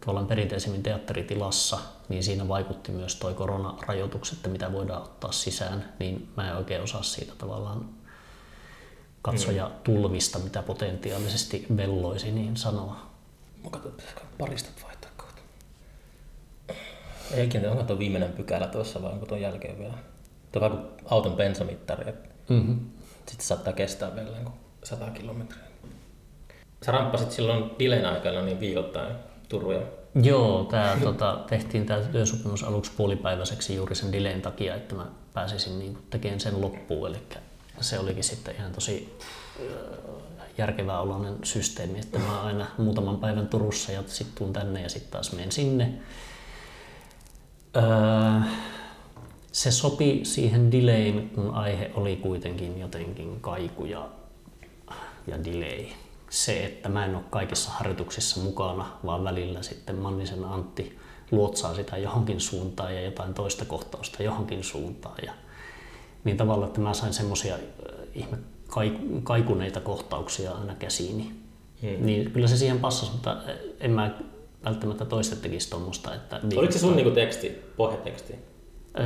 tavallaan 0.00 0.26
perinteisemmin 0.26 0.82
teatteritilassa, 0.82 1.78
niin 2.08 2.24
siinä 2.24 2.48
vaikutti 2.48 2.92
myös 2.92 3.16
toi 3.16 3.34
koronarajoitukset, 3.34 4.36
että 4.36 4.48
mitä 4.48 4.72
voidaan 4.72 5.02
ottaa 5.02 5.32
sisään, 5.32 5.92
niin 5.98 6.28
mä 6.36 6.50
en 6.50 6.56
oikein 6.56 6.82
osaa 6.82 7.02
siitä 7.02 7.32
tavallaan 7.38 7.88
katsoja 9.30 9.68
mm. 9.68 9.74
tulvista, 9.84 10.38
mitä 10.38 10.62
potentiaalisesti 10.62 11.66
velloisi, 11.76 12.32
niin 12.32 12.56
sanoa. 12.56 12.96
Mä 13.64 13.70
katson, 13.70 13.92
pitäisikö 13.92 14.20
parista 14.38 14.84
vaihtaa 14.84 15.10
kohta. 15.16 15.42
Eikin, 17.34 17.68
onko 17.68 17.82
tuo 17.82 17.98
viimeinen 17.98 18.32
pykälä 18.32 18.66
tuossa 18.66 19.02
vai 19.02 19.12
onko 19.12 19.26
tuon 19.26 19.40
jälkeen 19.40 19.78
vielä? 19.78 19.94
Tuo 20.52 20.62
on 20.64 20.70
kuin 20.70 20.82
auton 21.10 21.32
bensamittari. 21.32 22.12
Mm-hmm. 22.48 22.78
Sitten 23.26 23.46
saattaa 23.46 23.72
kestää 23.72 24.16
vielä 24.16 24.36
kuin 24.44 24.54
100 24.84 25.10
kilometriä. 25.10 25.62
Sä 26.86 26.92
ramppasit 26.92 27.32
silloin 27.32 27.70
Dilen 27.78 28.06
aikana 28.06 28.42
niin 28.42 28.60
viikoittain 28.60 29.14
Turuja. 29.48 29.82
Joo, 30.22 30.64
tää, 30.64 30.96
tota, 31.04 31.44
tehtiin 31.48 31.86
tämä 31.86 32.00
työsopimus 32.00 32.64
aluksi 32.64 32.92
puolipäiväiseksi 32.96 33.74
juuri 33.74 33.94
sen 33.94 34.12
Dileen 34.12 34.42
takia, 34.42 34.74
että 34.74 34.94
mä 34.94 35.06
pääsisin 35.34 35.78
niin 35.78 35.98
tekemään 36.10 36.40
sen 36.40 36.60
loppuun. 36.60 37.08
Eli 37.08 37.18
se 37.80 37.98
olikin 37.98 38.24
sitten 38.24 38.54
ihan 38.54 38.72
tosi 38.72 39.18
järkevää 40.58 41.00
oloinen 41.00 41.36
systeemi, 41.42 41.98
että 41.98 42.18
mä 42.18 42.42
aina 42.42 42.66
muutaman 42.78 43.18
päivän 43.18 43.48
Turussa 43.48 43.92
ja 43.92 44.02
sitten 44.06 44.36
tuun 44.38 44.52
tänne 44.52 44.82
ja 44.82 44.88
sitten 44.88 45.12
taas 45.12 45.32
menen 45.32 45.52
sinne. 45.52 45.92
Öö, 47.76 47.82
se 49.52 49.70
sopi 49.70 50.20
siihen 50.22 50.72
delayin, 50.72 51.30
kun 51.34 51.50
aihe 51.50 51.90
oli 51.94 52.16
kuitenkin 52.16 52.80
jotenkin 52.80 53.40
kaiku 53.40 53.84
ja, 53.84 54.08
ja 55.26 55.44
delay. 55.44 55.86
Se, 56.30 56.64
että 56.64 56.88
mä 56.88 57.04
en 57.04 57.14
ole 57.14 57.24
kaikissa 57.30 57.70
harjoituksissa 57.70 58.40
mukana, 58.40 58.86
vaan 59.06 59.24
välillä 59.24 59.62
sitten 59.62 59.96
Mannisen 59.96 60.44
Antti 60.44 60.98
luotsaa 61.30 61.74
sitä 61.74 61.96
johonkin 61.96 62.40
suuntaan 62.40 62.94
ja 62.94 63.00
jotain 63.00 63.34
toista 63.34 63.64
kohtausta 63.64 64.22
johonkin 64.22 64.64
suuntaan. 64.64 65.16
Ja, 65.26 65.32
niin 66.28 66.36
tavallaan, 66.36 66.68
että 66.68 66.80
mä 66.80 66.94
sain 66.94 67.12
semmoisia 67.12 67.56
ihme 68.14 68.38
kaikuneita 69.22 69.80
kohtauksia 69.80 70.52
aina 70.52 70.74
käsiini. 70.74 71.32
Hmm. 71.82 72.06
Niin 72.06 72.30
kyllä 72.30 72.46
se 72.48 72.56
siihen 72.56 72.78
passasi, 72.78 73.12
mutta 73.12 73.36
en 73.80 73.90
mä 73.90 74.14
välttämättä 74.64 75.04
toista 75.04 75.36
tekisi 75.36 75.70
tuommoista. 75.70 76.14
Että 76.14 76.40
Oliko 76.56 76.72
se 76.72 76.78
sun 76.78 76.96
niinku 76.96 77.10
teksti, 77.10 77.48
pohjateksti? 77.76 78.34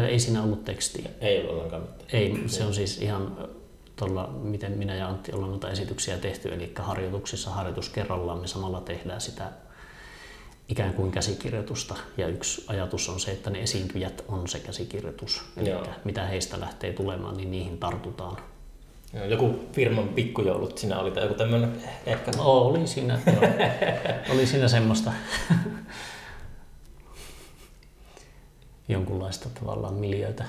Ei 0.08 0.18
siinä 0.18 0.42
ollut 0.42 0.64
tekstiä. 0.64 1.10
Ei 1.20 1.40
ollut 1.40 1.54
ollenkaan 1.54 1.82
mitään. 1.82 2.08
Ei, 2.12 2.42
se 2.46 2.64
on 2.64 2.74
siis 2.74 3.02
ihan 3.02 3.48
tuolla, 3.96 4.26
miten 4.26 4.78
minä 4.78 4.94
ja 4.94 5.08
Antti 5.08 5.32
ollaan 5.32 5.50
noita 5.50 5.70
esityksiä 5.70 6.18
tehty, 6.18 6.54
eli 6.54 6.72
harjoituksissa 6.78 7.50
harjoitus 7.50 7.88
kerrallaan 7.88 8.38
me 8.38 8.46
samalla 8.46 8.80
tehdään 8.80 9.20
sitä 9.20 9.52
ikään 10.68 10.94
kuin 10.94 11.12
käsikirjoitusta. 11.12 11.94
Ja 12.16 12.28
yksi 12.28 12.64
ajatus 12.68 13.08
on 13.08 13.20
se, 13.20 13.30
että 13.30 13.50
ne 13.50 13.62
esiintyjät 13.62 14.24
on 14.28 14.48
se 14.48 14.58
käsikirjoitus. 14.58 15.42
Eli 15.56 15.70
Joo. 15.70 15.86
mitä 16.04 16.26
heistä 16.26 16.60
lähtee 16.60 16.92
tulemaan, 16.92 17.36
niin 17.36 17.50
niihin 17.50 17.78
tartutaan. 17.78 18.36
Joku 19.28 19.54
firman 19.72 20.08
pikkujoulut 20.08 20.78
siinä 20.78 20.98
oli 20.98 21.10
tai 21.10 21.22
joku 21.22 21.34
tämmöinen 21.34 21.82
ehkä? 22.06 22.30
Oli 22.38 22.86
siinä, 22.86 23.18
oli 24.32 24.46
siinä 24.46 24.68
semmoista 24.68 25.12
jonkunlaista 28.88 29.48
tavallaan 29.60 29.94
miljöitä. 29.94 30.44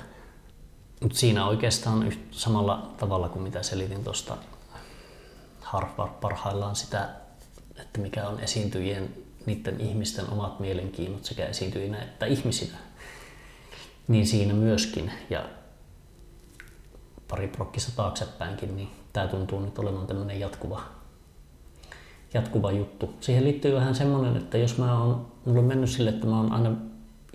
Mutta 1.02 1.18
siinä 1.18 1.48
oikeastaan 1.48 2.08
yht, 2.08 2.20
samalla 2.32 2.94
tavalla 2.98 3.30
kuin 3.30 3.44
mitä 3.44 3.64
selitin 3.64 4.04
tuosta 4.04 4.38
Harvard 5.62 6.12
parhaillaan 6.22 6.76
sitä, 6.76 7.10
että 7.82 8.00
mikä 8.00 8.28
on 8.28 8.40
esiintyjien, 8.40 9.16
niiden 9.46 9.82
ihmisten 9.82 10.30
omat 10.30 10.60
mielenkiinnot 10.60 11.26
sekä 11.26 11.46
esiintyjinä 11.46 12.02
että 12.02 12.26
ihmisinä, 12.26 12.78
niin 14.08 14.28
siinä 14.28 14.54
myöskin. 14.54 15.12
Ja 15.30 15.50
pari 17.28 17.48
prokkissa 17.48 17.96
taaksepäinkin, 17.96 18.76
niin 18.76 18.90
tämä 19.14 19.28
tuntuu 19.28 19.60
nyt 19.60 19.80
olevan 19.80 20.08
tämmöinen 20.08 20.40
jatkuva, 20.40 20.84
jatkuva 22.34 22.72
juttu. 22.72 23.14
Siihen 23.20 23.44
liittyy 23.44 23.76
vähän 23.76 23.96
semmoinen, 23.96 24.38
että 24.38 24.58
jos 24.58 24.78
mä 24.78 25.00
oon, 25.00 25.32
mulla 25.46 25.60
on 25.60 25.66
mennyt 25.66 25.90
sille, 25.90 26.10
että 26.10 26.28
mä 26.28 26.38
oon 26.38 26.52
aina 26.52 26.72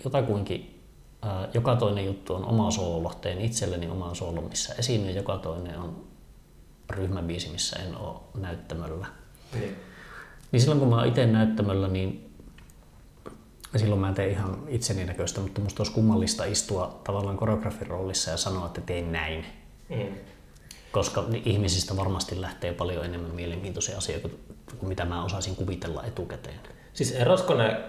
jotakuinkin, 0.03 0.83
ää, 1.21 1.47
joka 1.53 1.75
toinen 1.75 2.05
juttu 2.05 2.35
on 2.35 2.45
oma 2.45 2.71
soolo, 2.71 3.13
teen 3.21 3.41
itselleni 3.41 3.89
oman 3.89 4.15
soolon, 4.15 4.43
missä 4.43 4.75
esiinnyn, 4.77 5.15
joka 5.15 5.37
toinen 5.37 5.79
on 5.79 6.07
ryhmäbiisi, 6.89 7.49
missä 7.49 7.79
en 7.79 7.97
ole 7.97 8.19
näyttämöllä. 8.37 9.07
Niin. 9.53 9.88
Niin 10.51 10.59
silloin 10.59 10.79
kun 10.79 10.89
mä 10.89 10.95
oon 10.95 11.07
itse 11.07 11.25
näyttämöllä, 11.25 11.87
niin 11.87 12.29
silloin 13.75 14.01
mä 14.01 14.13
teen 14.13 14.31
ihan 14.31 14.63
itseni 14.67 15.05
näköistä, 15.05 15.41
mutta 15.41 15.61
musta 15.61 15.83
olisi 15.83 15.93
kummallista 15.93 16.45
istua 16.45 17.01
tavallaan 17.03 17.37
koreografin 17.37 17.87
roolissa 17.87 18.31
ja 18.31 18.37
sanoa, 18.37 18.65
että 18.65 18.81
teen 18.81 19.11
näin. 19.11 19.45
Mm. 19.89 20.15
Koska 20.91 21.23
ihmisistä 21.45 21.97
varmasti 21.97 22.41
lähtee 22.41 22.73
paljon 22.73 23.05
enemmän 23.05 23.35
mielenkiintoisia 23.35 23.97
asioita 23.97 24.29
kuin 24.77 24.89
mitä 24.89 25.05
mä 25.05 25.23
osaisin 25.23 25.55
kuvitella 25.55 26.03
etukäteen. 26.03 26.59
Siis 26.93 27.11
erosko 27.11 27.53
ne 27.53 27.79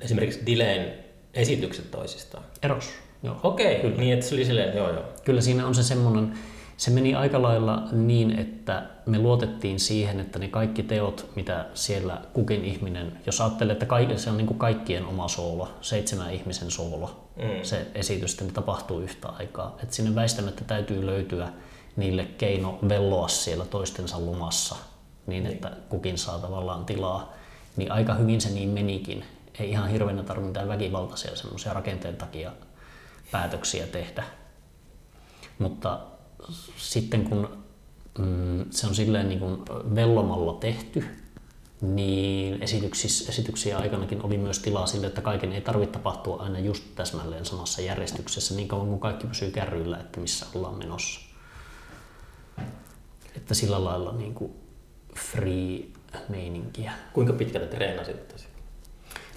esimerkiksi 0.00 0.46
Dileen 0.46 0.94
esitykset 1.34 1.90
toisistaan? 1.90 2.44
Eros, 2.62 2.90
joo. 3.22 3.40
Okei, 3.42 3.76
okay. 3.76 3.90
niin 3.90 4.14
että 4.14 4.26
se 4.26 4.34
oli 4.34 4.44
silleen, 4.44 4.76
joo 4.76 4.92
joo. 4.92 5.04
Kyllä 5.24 5.40
siinä 5.40 5.66
on 5.66 5.74
se 5.74 5.82
semmoinen, 5.82 6.38
se 6.80 6.90
meni 6.90 7.14
aika 7.14 7.42
lailla 7.42 7.88
niin, 7.92 8.38
että 8.38 8.86
me 9.06 9.18
luotettiin 9.18 9.80
siihen, 9.80 10.20
että 10.20 10.38
ne 10.38 10.48
kaikki 10.48 10.82
teot, 10.82 11.30
mitä 11.36 11.66
siellä 11.74 12.20
kukin 12.32 12.64
ihminen, 12.64 13.20
jos 13.26 13.40
ajattelee, 13.40 13.72
että 13.72 13.86
kaikki, 13.86 14.18
se 14.18 14.30
on 14.30 14.36
niin 14.36 14.46
kuin 14.46 14.58
kaikkien 14.58 15.06
oma 15.06 15.28
soolo, 15.28 15.68
seitsemän 15.80 16.34
ihmisen 16.34 16.70
soolo, 16.70 17.28
mm. 17.36 17.62
se 17.62 17.86
esitys, 17.94 18.40
niin 18.40 18.52
tapahtuu 18.52 19.00
yhtä 19.00 19.28
aikaa. 19.28 19.76
Että 19.82 19.94
sinne 19.94 20.14
väistämättä 20.14 20.64
täytyy 20.64 21.06
löytyä 21.06 21.48
niille 21.96 22.24
keino 22.24 22.78
velloa 22.88 23.28
siellä 23.28 23.64
toistensa 23.64 24.20
lumassa, 24.20 24.76
niin, 25.26 25.44
niin. 25.44 25.54
että 25.54 25.70
kukin 25.88 26.18
saa 26.18 26.38
tavallaan 26.38 26.84
tilaa. 26.84 27.32
Niin 27.76 27.92
aika 27.92 28.14
hyvin 28.14 28.40
se 28.40 28.50
niin 28.50 28.68
menikin. 28.68 29.24
Ei 29.58 29.70
ihan 29.70 29.88
hirveänä 29.88 30.22
tarvitse 30.22 30.48
mitään 30.48 30.68
väkivaltaisia 30.68 31.36
semmoisia 31.36 31.72
rakenteen 31.72 32.16
takia 32.16 32.52
päätöksiä 33.30 33.86
tehdä. 33.86 34.24
Mutta 35.58 36.00
sitten 36.76 37.24
kun 37.24 37.48
mm, 38.18 38.64
se 38.70 38.86
on 38.86 38.94
silleen 38.94 39.28
niin 39.28 39.40
kuin 39.40 39.62
vellomalla 39.94 40.52
tehty, 40.52 41.04
niin 41.80 42.62
esityksiä 43.28 43.78
aikanakin 43.78 44.22
oli 44.22 44.38
myös 44.38 44.58
tilaa 44.58 44.86
sille, 44.86 45.06
että 45.06 45.20
kaiken 45.20 45.52
ei 45.52 45.60
tarvitse 45.60 45.92
tapahtua 45.92 46.42
aina 46.42 46.58
just 46.58 46.84
täsmälleen 46.94 47.44
samassa 47.44 47.82
järjestyksessä 47.82 48.54
niin 48.54 48.68
kauan 48.68 48.86
kuin 48.86 49.00
kaikki 49.00 49.26
pysyy 49.26 49.50
kärryillä, 49.50 49.98
että 49.98 50.20
missä 50.20 50.46
ollaan 50.54 50.78
menossa. 50.78 51.20
Että 53.36 53.54
sillä 53.54 53.84
lailla 53.84 54.12
niin 54.12 54.34
kuin 54.34 54.52
free 55.16 55.84
meininkiä. 56.28 56.92
Kuinka 57.12 57.32
pitkälle 57.32 57.66
treenasitte 57.66 58.49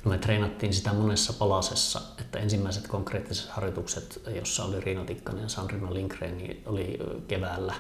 No 0.05 0.11
me 0.11 0.17
treenattiin 0.17 0.73
sitä 0.73 0.93
monessa 0.93 1.33
palasessa, 1.33 2.01
että 2.21 2.39
ensimmäiset 2.39 2.87
konkreettiset 2.87 3.49
harjoitukset, 3.49 4.21
jossa 4.35 4.63
oli 4.63 4.79
Riina 4.79 5.05
Tikkanen 5.05 5.43
ja 5.43 5.49
Sandrina 5.49 5.93
Lindgren, 5.93 6.37
niin 6.37 6.63
oli 6.65 6.99
keväällä. 7.27 7.73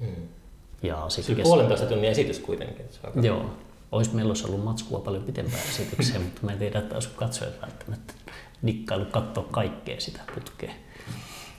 Hmm. 0.00 0.28
Ja 0.82 1.04
sitten 1.08 1.36
kes... 1.36 1.42
puolentoista 1.42 1.86
tunnin 1.86 2.10
esitys 2.10 2.38
kuitenkin. 2.38 2.86
Joo. 3.22 3.50
Olisi 3.92 4.14
meillä 4.14 4.30
olisi 4.30 4.46
ollut 4.46 4.64
matskua 4.64 4.98
paljon 4.98 5.22
pitempää 5.22 5.60
esityksiä, 5.68 6.18
mutta 6.20 6.40
mä 6.42 6.52
en 6.52 6.58
tiedä, 6.58 6.78
että 6.78 6.94
olisiko 6.94 7.14
katsojat 7.16 7.62
välttämättä 7.62 8.14
dikkailu 8.66 9.04
katsoa 9.04 9.44
kaikkea 9.50 10.00
sitä 10.00 10.20
putkea. 10.34 10.72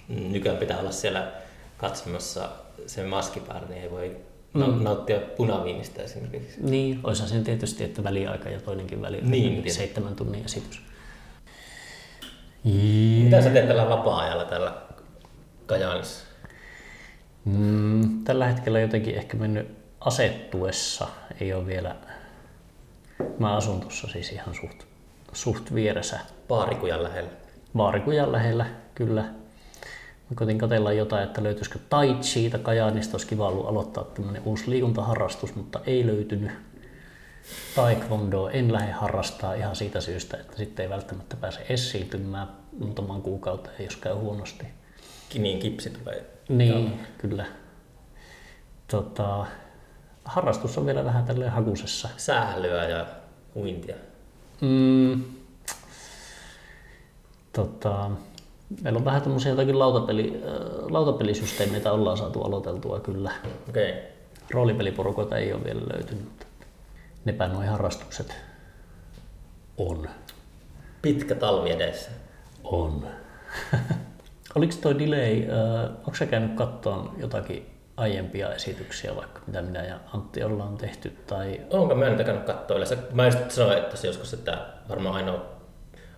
Mm, 0.08 0.32
nykyään 0.32 0.58
pitää 0.58 0.80
olla 0.80 0.92
siellä 0.92 1.32
katsomassa 1.78 2.50
se 2.88 3.04
maski 3.04 3.40
päällä, 3.40 3.68
niin 3.68 3.82
ei 3.82 3.92
voi 3.92 4.16
mm. 4.56 4.84
nauttia 4.84 5.20
punaviinistä 5.20 6.04
esimerkiksi. 6.04 6.58
Niin, 6.62 7.00
olisihan 7.04 7.30
sen 7.30 7.44
tietysti, 7.44 7.84
että 7.84 8.04
väliaika 8.04 8.50
ja 8.50 8.60
toinenkin 8.60 9.02
väliaika, 9.02 9.30
Niin, 9.30 9.62
niin, 9.62 9.74
seitsemän 9.74 10.16
tunnin 10.16 10.46
esitys. 10.46 10.82
Mitä 13.24 13.42
sä 13.42 13.50
teet 13.50 13.68
tällä 13.68 13.90
vapaa-ajalla 13.90 14.46
täällä 14.46 14.74
Kajaanissa? 15.66 16.26
Mm, 17.46 18.24
tällä 18.24 18.48
hetkellä 18.48 18.80
jotenkin 18.80 19.16
ehkä 19.16 19.38
mennyt 19.38 19.68
asettuessa, 20.00 21.08
ei 21.42 21.54
ole 21.54 21.66
vielä, 21.66 21.96
mä 23.40 23.56
asun 23.56 23.82
tuossa 23.82 24.08
siis 24.08 24.32
ihan 24.32 24.56
suht, 24.56 24.84
suht 25.34 25.74
vieressä, 25.74 26.20
Paarikujan 26.48 27.04
lähellä. 27.04 27.30
Vaarikujan 27.78 28.32
lähellä, 28.32 28.66
kyllä. 28.96 29.26
Koitin 30.36 30.58
katsella 30.58 30.92
jotain, 30.92 31.24
että 31.24 31.44
löytyisikö 31.44 31.80
Tai 31.90 32.16
Chiita 32.22 32.60
Kajaanista, 32.60 33.14
olisi 33.14 33.28
kiva 33.28 33.48
ollut 33.48 33.68
aloittaa 33.68 34.04
tämmöinen 34.04 34.42
uusi 34.46 34.70
liikuntaharrastus, 34.70 35.56
mutta 35.56 35.80
ei 35.86 36.08
löytynyt. 36.08 36.52
Taekwondo 37.76 38.50
en 38.50 38.74
lähde 38.74 38.92
harrastaa 38.92 39.54
ihan 39.54 39.76
siitä 39.76 40.02
syystä, 40.02 40.38
että 40.38 40.58
sitten 40.58 40.84
ei 40.84 40.90
välttämättä 40.90 41.36
pääse 41.36 41.66
esiintymään 41.70 42.48
muutaman 42.80 43.22
kuukauteen, 43.22 43.84
jos 43.84 43.96
käy 43.96 44.14
huonosti. 44.14 44.66
Niin 45.34 45.60
kipsi 45.60 45.90
tulee. 45.90 46.26
Niin, 46.50 47.00
kyllä. 47.18 47.46
Tota, 48.88 49.46
harrastus 50.26 50.78
on 50.78 50.86
vielä 50.86 51.06
vähän 51.06 51.26
tälleen 51.26 51.52
hakusessa. 51.52 52.10
Sählyä 52.18 52.84
ja 52.84 53.06
uintia. 53.56 53.96
Mm, 54.62 55.24
tota, 57.54 58.12
meillä 58.84 58.98
on 58.98 59.06
vähän 59.06 59.22
tämmöisiä 59.22 59.52
jotakin 59.52 59.80
lautapeli, 59.80 60.44
äh, 60.48 60.92
lautapelisysteemeitä 60.92 61.92
ollaan 61.92 62.18
saatu 62.18 62.42
aloiteltua 62.42 63.00
kyllä. 63.00 63.32
Okei. 63.70 63.90
Okay. 63.90 64.02
Roolipeliporukoita 64.52 65.38
ei 65.38 65.54
ole 65.54 65.64
vielä 65.64 65.82
löytynyt, 65.94 66.24
mutta 66.24 66.46
nepä 67.26 67.48
nuo 67.48 67.62
harrastukset 67.62 68.36
on. 69.78 70.10
Pitkä 71.02 71.36
talvi 71.36 71.72
edessä. 71.72 72.12
On. 72.64 73.08
Oliko 74.56 74.74
toi 74.82 75.00
delay, 75.00 75.44
äh, 75.44 75.92
onko 75.98 76.16
sä 76.16 76.26
käynyt 76.26 76.54
katsoa 76.54 77.14
jotakin 77.18 77.76
aiempia 77.98 78.54
esityksiä, 78.54 79.16
vaikka 79.16 79.42
mitä 79.48 79.62
minä 79.62 79.84
ja 79.84 80.00
Antti 80.14 80.44
ollaan 80.44 80.78
tehty, 80.78 81.10
tai 81.28 81.62
Onko 81.70 81.96
mä 81.96 82.10
nyt 82.10 82.26
käynyt 82.26 82.44
katsoa 82.46 82.78
yleensä? 82.78 82.98
Mä 83.12 83.26
just 83.26 83.52
sanoin, 83.52 83.78
että 83.78 83.98
se 83.98 84.08
joskus, 84.08 84.34
että 84.34 84.66
varmaan 84.90 85.16
ainoa, 85.16 85.46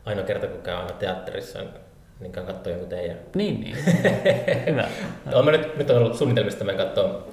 ainoa 0.06 0.26
kerta, 0.26 0.48
kun 0.48 0.62
käy 0.62 0.76
aina 0.76 0.94
teatterissa, 0.94 1.60
niin 2.20 2.32
katsoa 2.32 2.72
jonkun 2.74 2.90
teidän. 2.90 3.18
niin, 3.36 3.62
niin. 3.62 3.78
hyvä. 4.70 4.88
Olen 5.34 5.46
mä 5.46 5.52
nyt, 5.52 5.78
nyt 5.78 5.90
on 5.90 5.98
ollut 5.98 6.18
suunnitelmista, 6.18 6.64
että 6.64 6.74
mä 6.74 6.84
katsoa 6.86 7.24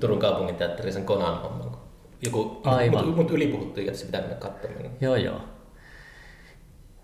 Turun 0.00 0.18
kaupungin 0.18 0.56
teatterissa 0.56 0.98
sen 0.98 1.06
Konan 1.06 1.40
homman. 1.42 1.76
Joku, 2.22 2.60
Aivan. 2.64 3.06
Mut, 3.06 3.16
mut 3.16 3.30
ylipuhuttiin, 3.30 3.86
että 3.86 3.98
se 4.00 4.06
pitää 4.06 4.20
mennä 4.20 4.36
katsomaan. 4.36 4.90
Joo, 5.00 5.16
joo. 5.16 5.40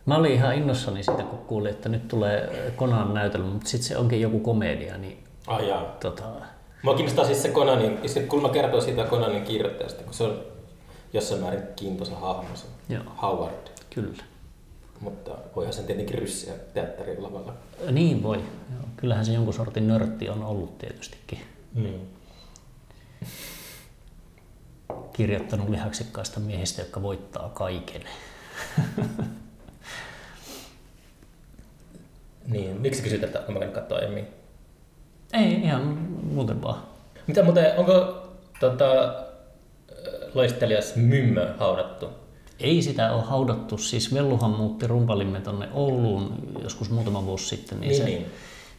Mä 0.07 0.17
olin 0.17 0.33
ihan 0.33 0.55
innossani 0.55 1.03
siitä, 1.03 1.23
kun 1.23 1.39
kuulin, 1.39 1.71
että 1.73 1.89
nyt 1.89 2.09
tulee 2.09 2.73
Konan 2.77 3.15
näytelmä, 3.15 3.47
mutta 3.49 3.69
sitten 3.69 3.89
se 3.89 3.97
onkin 3.97 4.21
joku 4.21 4.41
komedia, 4.41 4.99
niin 4.99 5.25
Ai 5.47 5.69
jaa. 5.69 5.97
tota, 6.01 6.23
Mua 6.83 6.95
kiinnostaa 6.95 7.25
siis 7.25 7.43
se 7.43 7.49
Conanin, 7.49 7.99
sitten 8.07 8.29
kun 8.29 8.43
mä 8.43 8.49
kertoo 8.49 8.81
siitä 8.81 9.05
Conanin 9.05 9.43
kirjoittajasta, 9.45 10.05
kun 10.05 10.15
se 10.15 10.25
on 10.25 10.41
jossain 11.13 11.41
määrin 11.41 11.63
kiintoisa 11.77 12.15
hahmo, 12.17 12.49
se 12.55 12.67
Joo. 12.89 13.03
Howard. 13.23 13.69
kyllä. 13.95 14.23
Mutta 15.03 15.31
voihan 15.57 15.73
sen 15.73 15.85
tietenkin 15.85 16.19
ryssiä 16.19 16.53
teatterin 16.75 17.23
lavalla. 17.23 17.55
Niin 17.91 18.23
voi. 18.23 18.37
Joo. 18.37 18.89
Kyllähän 18.97 19.25
se 19.25 19.33
jonkun 19.33 19.55
sortin 19.55 19.89
nörtti 19.89 20.29
on 20.29 20.45
ollut 20.45 20.79
tietystikin. 20.79 21.39
Mm. 21.75 22.01
Kirjoittanut 25.13 25.69
lihaksikkaista 25.69 26.41
miehistä, 26.41 26.83
jotka 26.83 27.03
voittaa 27.03 27.49
kaiken. 27.49 28.03
Niin, 32.47 32.81
miksi 32.81 33.03
kysyt, 33.03 33.25
että 33.25 33.39
onko 33.39 33.53
mä 33.53 33.59
käynyt 33.59 33.75
katsoa 33.75 33.99
aiemmin? 33.99 34.27
Ei, 35.33 35.53
ihan 35.53 35.83
muuten 36.23 36.63
vaan. 36.63 36.83
Mitä 37.27 37.43
muuten, 37.43 37.79
onko 37.79 38.29
tota, 38.61 39.15
loistelias 40.35 40.97
Mymmö 40.97 41.55
haudattu? 41.59 42.22
Ei 42.63 42.83
sitä 42.83 43.13
ole 43.13 43.23
haudattu, 43.23 43.79
siis 43.79 44.15
Velluhan 44.15 44.51
muutti 44.51 44.87
rumpalimme 44.87 45.41
tonne 45.41 45.69
Ouluun 45.73 46.35
joskus 46.63 46.91
muutama 46.91 47.25
vuosi 47.27 47.49
sitten, 47.49 47.81
niin, 47.81 47.89
Niin, 47.89 48.01
se, 48.01 48.05
niin. 48.05 48.27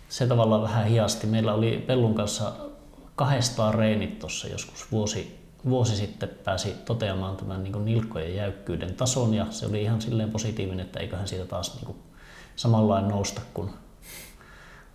se 0.09 0.27
tavallaan 0.27 0.61
vähän 0.61 0.85
hiasti. 0.85 1.27
Meillä 1.27 1.53
oli 1.53 1.83
Pellun 1.87 2.15
kanssa 2.15 2.53
kahdestaan 3.15 3.73
reenit 3.73 4.19
tuossa 4.19 4.47
joskus 4.47 4.91
vuosi, 4.91 5.39
vuosi 5.69 5.95
sitten 5.95 6.29
pääsi 6.43 6.73
toteamaan 6.85 7.37
tämän 7.37 7.63
niin 7.63 7.85
nilkkojen 7.85 8.35
jäykkyyden 8.35 8.93
tason 8.93 9.33
ja 9.33 9.47
se 9.49 9.65
oli 9.65 9.81
ihan 9.81 10.01
silleen 10.01 10.31
positiivinen, 10.31 10.85
että 10.85 10.99
eiköhän 10.99 11.27
siitä 11.27 11.45
taas 11.45 11.81
niin 11.81 11.95
samanlainen 12.55 13.11
nousta 13.11 13.41
kuin 13.53 13.69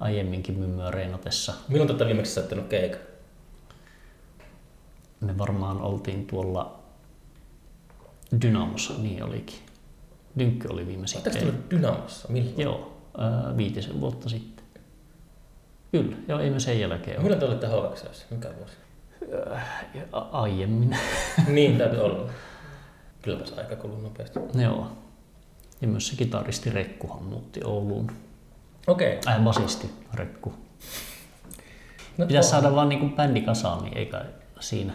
aiemminkin 0.00 0.58
mymmyä 0.58 0.90
reenatessa. 0.90 1.54
Milloin 1.68 1.88
tätä 1.88 2.06
viimeksi 2.06 2.34
sattunut 2.34 2.66
keikka? 2.68 2.98
Me 5.20 5.38
varmaan 5.38 5.82
oltiin 5.82 6.26
tuolla 6.26 6.77
Dynamossa, 8.42 8.94
niin 8.98 9.22
olikin. 9.24 9.58
Dynkky 10.38 10.68
oli 10.68 10.86
viimeisin 10.86 11.20
Oletteko 11.20 11.44
tullut 11.46 11.70
Dynamossa? 11.70 12.28
Milloin? 12.28 12.54
Joo, 12.58 12.96
ää, 13.18 13.56
viitisen 13.56 14.00
vuotta 14.00 14.28
sitten. 14.28 14.64
Kyllä, 15.92 16.16
joo, 16.28 16.38
ei 16.40 16.50
me 16.50 16.60
sen 16.60 16.80
jälkeen 16.80 17.16
ole. 17.16 17.22
Milloin 17.22 17.40
te 17.40 17.46
olitte 17.46 17.66
HXS? 17.66 18.26
Mikä 18.30 18.48
vuosi? 18.58 18.74
A- 20.12 20.18
aiemmin. 20.42 20.96
niin, 21.48 21.78
täytyy 21.78 22.00
olla. 22.00 22.30
Kylläpä 23.22 23.46
se 23.46 23.54
aika 23.54 23.76
kuluu 23.76 24.00
nopeasti. 24.00 24.38
joo. 24.62 24.92
Ja 25.80 25.88
myös 25.88 26.08
se 26.08 26.16
kitaristi 26.16 26.70
Rekkuhan 26.70 27.22
muutti 27.22 27.60
Ouluun. 27.64 28.12
Okei. 28.86 29.18
Okay. 29.18 29.34
Äh, 29.34 29.42
basisti 29.42 29.90
Rekku. 30.14 30.54
No, 32.18 32.26
Pitäisi 32.26 32.48
saada 32.48 32.74
vaan 32.74 32.88
niinku 32.88 33.08
bändi 33.16 33.40
kasaan, 33.40 33.84
niin 33.84 33.98
ei 33.98 34.06
kai 34.06 34.24
siinä. 34.60 34.92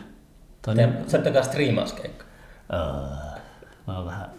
Toinen, 0.61 0.93
Te, 0.93 1.09
sä 1.09 1.17
ette 1.17 1.31
kai 1.31 1.43
striimauskeikka. 1.43 2.25
Öö, 2.73 2.79
mä 3.87 3.97
oon 3.97 4.05
vähän... 4.05 4.29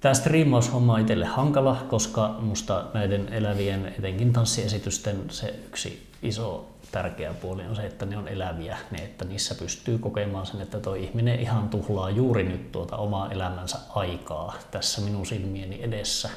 Tämä 0.00 0.14
striimaushomma 0.14 0.94
on 0.94 1.00
itselle 1.00 1.26
hankala, 1.26 1.86
koska 1.88 2.36
musta 2.40 2.84
näiden 2.94 3.28
elävien, 3.32 3.94
etenkin 3.98 4.32
tanssiesitysten, 4.32 5.24
se 5.30 5.60
yksi 5.66 6.10
iso 6.22 6.68
tärkeä 6.92 7.34
puoli 7.34 7.66
on 7.66 7.76
se, 7.76 7.86
että 7.86 8.06
ne 8.06 8.16
on 8.16 8.28
eläviä, 8.28 8.78
ne, 8.90 8.98
että 8.98 9.24
niissä 9.24 9.54
pystyy 9.54 9.98
kokemaan 9.98 10.46
sen, 10.46 10.60
että 10.60 10.80
tuo 10.80 10.94
ihminen 10.94 11.40
ihan 11.40 11.68
tuhlaa 11.68 12.10
juuri 12.10 12.42
nyt 12.42 12.72
tuota 12.72 12.96
omaa 12.96 13.32
elämänsä 13.32 13.78
aikaa 13.94 14.54
tässä 14.70 15.00
minun 15.00 15.26
silmieni 15.26 15.82
edessä. 15.82 16.30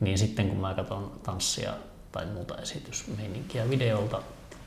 Niin 0.00 0.18
sitten 0.18 0.48
kun 0.48 0.58
mä 0.58 0.74
katson 0.74 1.12
tanssia 1.22 1.72
tai 2.12 2.26
muuta 2.26 2.58
esitysmeininkiä 2.58 3.70
videolta 3.70 4.22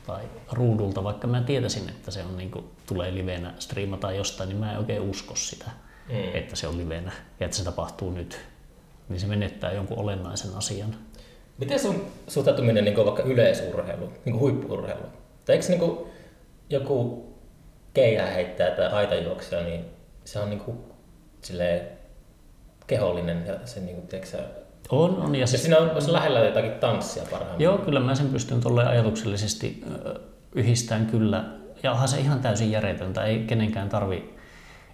tai 0.06 0.22
ruudulta, 0.52 1.04
vaikka 1.04 1.26
mä 1.26 1.40
tietäisin, 1.40 1.88
että 1.88 2.10
se 2.10 2.22
on 2.22 2.36
niin 2.36 2.50
kuin, 2.50 2.64
tulee 2.86 3.14
livenä 3.14 3.54
striimata 3.58 4.12
jostain, 4.12 4.48
niin 4.48 4.58
mä 4.58 4.72
en 4.72 4.78
oikein 4.78 5.02
usko 5.02 5.36
sitä, 5.36 5.70
Mm. 6.08 6.34
että 6.34 6.56
se 6.56 6.66
on 6.66 6.78
livenä 6.78 7.12
ja 7.40 7.44
että 7.46 7.56
se 7.56 7.64
tapahtuu 7.64 8.10
nyt. 8.10 8.40
Niin 9.08 9.20
se 9.20 9.26
menettää 9.26 9.72
jonkun 9.72 9.98
olennaisen 9.98 10.54
asian. 10.56 10.96
Miten 11.58 11.78
sun 11.78 12.06
suhtautuminen 12.28 12.84
niin 12.84 12.96
vaikka 12.96 13.22
yleisurheilu, 13.22 14.12
niin 14.24 14.38
huippuurheilu? 14.38 15.06
Tai 15.44 15.56
eikö 15.56 15.68
niin 15.68 16.06
joku 16.70 17.28
keihä 17.94 18.26
heittää 18.26 18.70
tai 18.70 18.86
aitajuoksija, 18.86 19.62
niin 19.62 19.84
se 20.24 20.38
on 20.38 20.50
niin 20.50 20.60
kuin, 20.60 20.78
silleen, 21.42 21.88
kehollinen 22.86 23.46
ja 23.46 23.58
se 23.64 23.80
niin 23.80 23.96
kuin, 23.96 24.06
tiedätkö, 24.06 24.38
On, 24.90 25.22
on. 25.22 25.34
Ja 25.34 25.40
ja 25.40 25.46
siis, 25.46 25.62
siinä 25.62 25.78
on 25.78 25.90
olisi 25.90 26.12
lähellä 26.12 26.40
jotakin 26.40 26.72
tanssia 26.72 27.22
parhaimmillaan. 27.30 27.76
joo, 27.76 27.84
kyllä 27.84 28.00
mä 28.00 28.14
sen 28.14 28.28
pystyn 28.28 28.60
tuolle 28.60 28.86
ajatuksellisesti 28.86 29.84
yhdistämään 30.54 31.06
kyllä. 31.06 31.44
Ja 31.82 31.92
onhan 31.92 32.08
se 32.08 32.18
ihan 32.18 32.40
täysin 32.40 32.70
järjetöntä. 32.70 33.24
Ei 33.24 33.38
kenenkään 33.38 33.88
tarvi, 33.88 34.34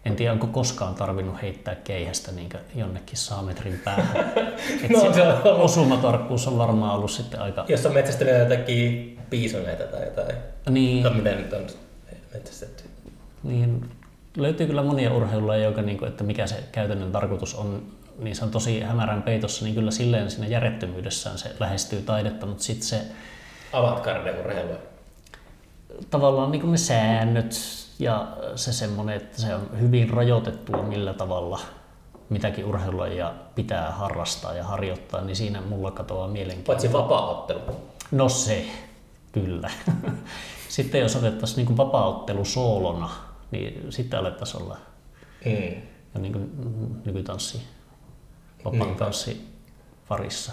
en 0.05 0.17
tiedä 0.17 0.33
onko 0.33 0.47
koskaan 0.47 0.95
tarvinnut 0.95 1.43
heittää 1.43 1.75
keihästä 1.75 2.33
niin 2.33 2.49
jonnekin 2.75 3.17
saametrin 3.17 3.81
päähän. 3.85 4.17
Et 4.85 4.91
No, 4.91 5.13
se 5.13 5.23
on 5.23 5.61
osumatarkkuus 5.61 6.47
on 6.47 6.59
varmaan 6.59 6.95
ollut 6.95 7.11
sitten 7.11 7.41
aika... 7.41 7.65
Jos 7.69 7.87
on 7.87 7.95
metsästänyt 7.95 8.39
jotakin 8.39 9.19
piisoneita 9.31 9.85
tai 9.85 10.05
jotain, 10.05 10.37
Niin, 10.71 11.05
no 11.05 11.11
miten 11.11 11.37
nyt 11.37 11.53
on 11.53 11.67
metsästetty. 12.35 12.85
Niin, 13.43 13.91
löytyy 14.37 14.67
kyllä 14.67 14.83
monia 14.83 15.15
urheilulajeja, 15.15 15.69
joka, 15.69 15.83
niin 15.83 15.99
kuin, 15.99 16.09
että 16.09 16.25
mikä 16.25 16.47
se 16.47 16.65
käytännön 16.73 17.13
tarkoitus 17.13 17.55
on, 17.55 17.83
niin 18.21 18.37
se 18.37 18.45
on 18.45 18.51
tosi 18.51 18.81
hämärän 18.81 19.23
peitossa, 19.23 19.65
niin 19.65 19.75
kyllä 19.75 19.91
silleen 19.91 20.31
siinä 20.31 20.47
järjettömyydessään 20.47 21.39
se 21.39 21.57
lähestyy 21.61 22.03
taidetta, 22.03 22.47
mutta 22.47 22.63
sitten 22.65 22.87
se 22.89 23.03
Avantgarde-urheilua. 23.73 24.77
tavallaan 26.11 26.51
niin 26.51 26.61
kuin 26.61 26.73
ne 26.73 26.79
säännöt 26.79 27.55
ja 27.99 28.29
se 28.55 28.73
semmoinen, 28.73 29.17
että 29.17 29.41
se 29.43 29.55
on 29.55 29.69
hyvin 29.81 30.11
rajoitettua 30.11 30.83
millä 30.83 31.15
tavalla 31.15 31.61
mitäkin 32.29 32.65
urheilulajia 32.65 33.35
pitää 33.55 33.93
harrastaa 33.93 34.55
ja 34.55 34.65
harjoittaa, 34.65 35.21
niin 35.21 35.37
siinä 35.37 35.61
mulla 35.61 35.91
katoaa 35.91 36.29
mielenkiinto. 36.29 36.73
Paitsi 36.73 36.93
vapaa-ottelu. 36.93 37.61
No 38.11 38.29
se, 38.29 38.65
kyllä. 39.33 39.71
Sitten 40.69 41.01
jos 41.01 41.17
otettaisiin 41.17 41.67
niin 41.67 41.77
vapaa-ottelu 41.77 42.45
soolona, 42.45 43.11
niin 43.51 43.93
sitten 43.93 44.21
alettaisiin 44.21 44.63
olla 44.63 44.77
Mm. 45.45 45.83
ja 46.15 46.21
niin 46.21 46.33
kuin 46.33 46.51
nykytanssi, 47.05 47.63
vapaan 48.65 48.95
tanssi 48.95 49.49
parissa. 50.09 50.53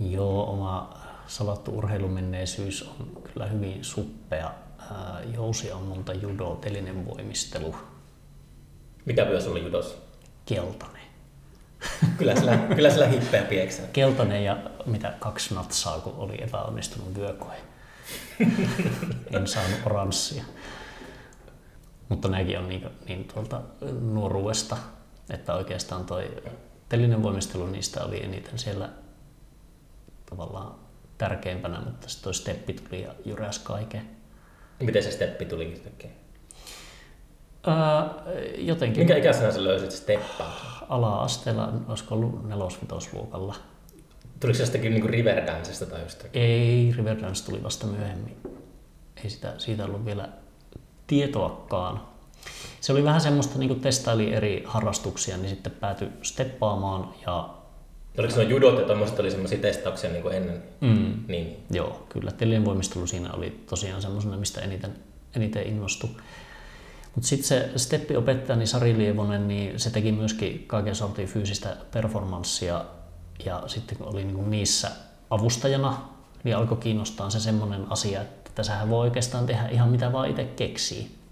Joo, 0.00 0.50
oma 0.52 0.94
salattu 1.26 1.78
urheilumenneisyys 1.78 2.82
on 2.82 3.22
kyllä 3.32 3.46
hyvin 3.46 3.84
suppea. 3.84 4.50
Ää, 4.90 5.20
Jousi 5.34 5.72
on 5.72 5.82
monta 5.82 6.12
judo, 6.12 6.54
telinen 6.60 7.06
voimistelu, 7.06 7.76
Mikä 9.04 9.24
myös 9.24 9.46
oli 9.46 9.62
judos? 9.62 9.98
keltainen. 10.46 11.04
Kyllä 12.18 12.34
sillä, 12.36 12.56
kyllä 12.74 12.90
sillä 12.90 13.06
hippeä 13.06 13.42
pieksää. 13.42 13.86
Keltainen 13.86 14.44
ja 14.44 14.56
mitä 14.86 15.14
kaksi 15.18 15.54
natsaa, 15.54 15.98
kun 15.98 16.14
oli 16.16 16.42
epäonnistunut 16.42 17.14
vyökoe. 17.14 17.56
en 19.36 19.46
saanut 19.46 19.80
oranssia. 19.86 20.44
Mutta 22.08 22.28
nämäkin 22.28 22.58
on 22.58 22.68
niin, 22.68 22.86
niin 23.08 23.24
tuolta 23.24 23.60
nuoruudesta, 24.00 24.76
että 25.30 25.54
oikeastaan 25.54 26.04
toi 26.06 26.42
telinen 26.94 27.22
voimistelu 27.22 27.66
niistä 27.66 28.04
oli 28.04 28.24
eniten 28.24 28.58
siellä 28.58 28.88
tavallaan 30.30 30.74
tärkeimpänä, 31.18 31.80
mutta 31.80 32.08
sitten 32.08 32.24
toi 32.24 32.34
steppi 32.34 32.72
tuli 32.72 33.02
ja 33.02 33.14
jyräs 33.24 33.58
kaiken. 33.58 34.10
Miten 34.80 35.02
se 35.02 35.10
steppi 35.10 35.44
tuli 35.44 35.64
yhtäkkiä? 35.64 36.10
Ää, 37.66 38.14
jotenkin 38.56 39.00
Minkä 39.00 39.16
ikäisenä 39.16 39.52
sä 39.52 39.64
löysit 39.64 39.90
steppaa? 39.90 40.86
ala-asteella, 40.88 41.72
olisiko 41.88 42.14
ollut 42.14 42.48
nelos-vitosluokalla. 42.48 43.54
Tuliko 44.40 44.56
se 44.56 44.62
jostakin 44.62 44.92
niinku 44.92 45.08
Riverdancesta 45.08 45.86
tai 45.86 46.02
jostakin? 46.02 46.42
Ei, 46.42 46.94
Riverdance 46.96 47.44
tuli 47.44 47.62
vasta 47.62 47.86
myöhemmin. 47.86 48.36
Ei 49.24 49.30
sitä, 49.30 49.54
siitä 49.58 49.84
ollut 49.84 50.04
vielä 50.04 50.28
tietoakaan. 51.06 52.13
Se 52.80 52.92
oli 52.92 53.04
vähän 53.04 53.20
semmoista, 53.20 53.58
niin 53.58 53.68
kuin 53.68 53.80
testaili 53.80 54.34
eri 54.34 54.62
harrastuksia, 54.66 55.36
niin 55.36 55.48
sitten 55.48 55.72
päätyi 55.72 56.08
steppaamaan 56.22 57.14
ja 57.26 57.54
Oliko 58.18 58.34
nuo 58.36 58.44
judot 58.44 58.78
ja 58.78 58.86
tommoset 58.86 59.18
oli 59.18 59.30
semmoisia 59.30 59.58
testauksia 59.58 60.10
niin 60.10 60.22
kuin 60.22 60.36
ennen? 60.36 60.62
mm, 60.80 61.14
Niin. 61.28 61.56
joo, 61.70 62.06
kyllä 62.08 62.30
telien 62.30 62.64
voimistelu 62.64 63.06
siinä 63.06 63.32
oli 63.32 63.64
tosiaan 63.68 64.02
semmoisena, 64.02 64.36
mistä 64.36 64.60
eniten, 64.60 64.94
eniten 65.36 65.66
innostui. 65.66 66.10
Mutta 67.14 67.28
sitten 67.28 67.48
se 67.48 67.70
steppiopettaja, 67.76 68.66
Sari 68.66 68.98
Lievonen, 68.98 69.48
niin 69.48 69.80
se 69.80 69.90
teki 69.90 70.12
myöskin 70.12 70.64
kaiken 70.66 70.94
sortin 70.94 71.28
fyysistä 71.28 71.76
performanssia 71.92 72.84
ja 73.44 73.62
sitten 73.66 73.98
kun 73.98 74.06
oli 74.06 74.24
niinku 74.24 74.42
niissä 74.42 74.90
avustajana, 75.30 76.08
niin 76.44 76.56
alkoi 76.56 76.78
kiinnostaa 76.78 77.30
se 77.30 77.40
semmoinen 77.40 77.86
asia, 77.90 78.20
että 78.22 78.50
tässähän 78.54 78.90
voi 78.90 79.00
oikeastaan 79.00 79.46
tehdä 79.46 79.68
ihan 79.68 79.88
mitä 79.88 80.12
vaan 80.12 80.30
itse 80.30 80.44
keksii. 80.44 81.23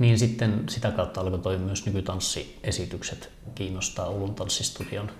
Niin 0.00 0.18
sitten 0.18 0.64
sitä 0.68 0.90
kautta 0.90 1.20
alkoi 1.20 1.38
toi 1.38 1.58
myös 1.58 1.86
nykytanssiesitykset 1.86 3.30
kiinnostaa 3.54 4.06
Oulun 4.06 4.34
tanssistudion 4.34 5.10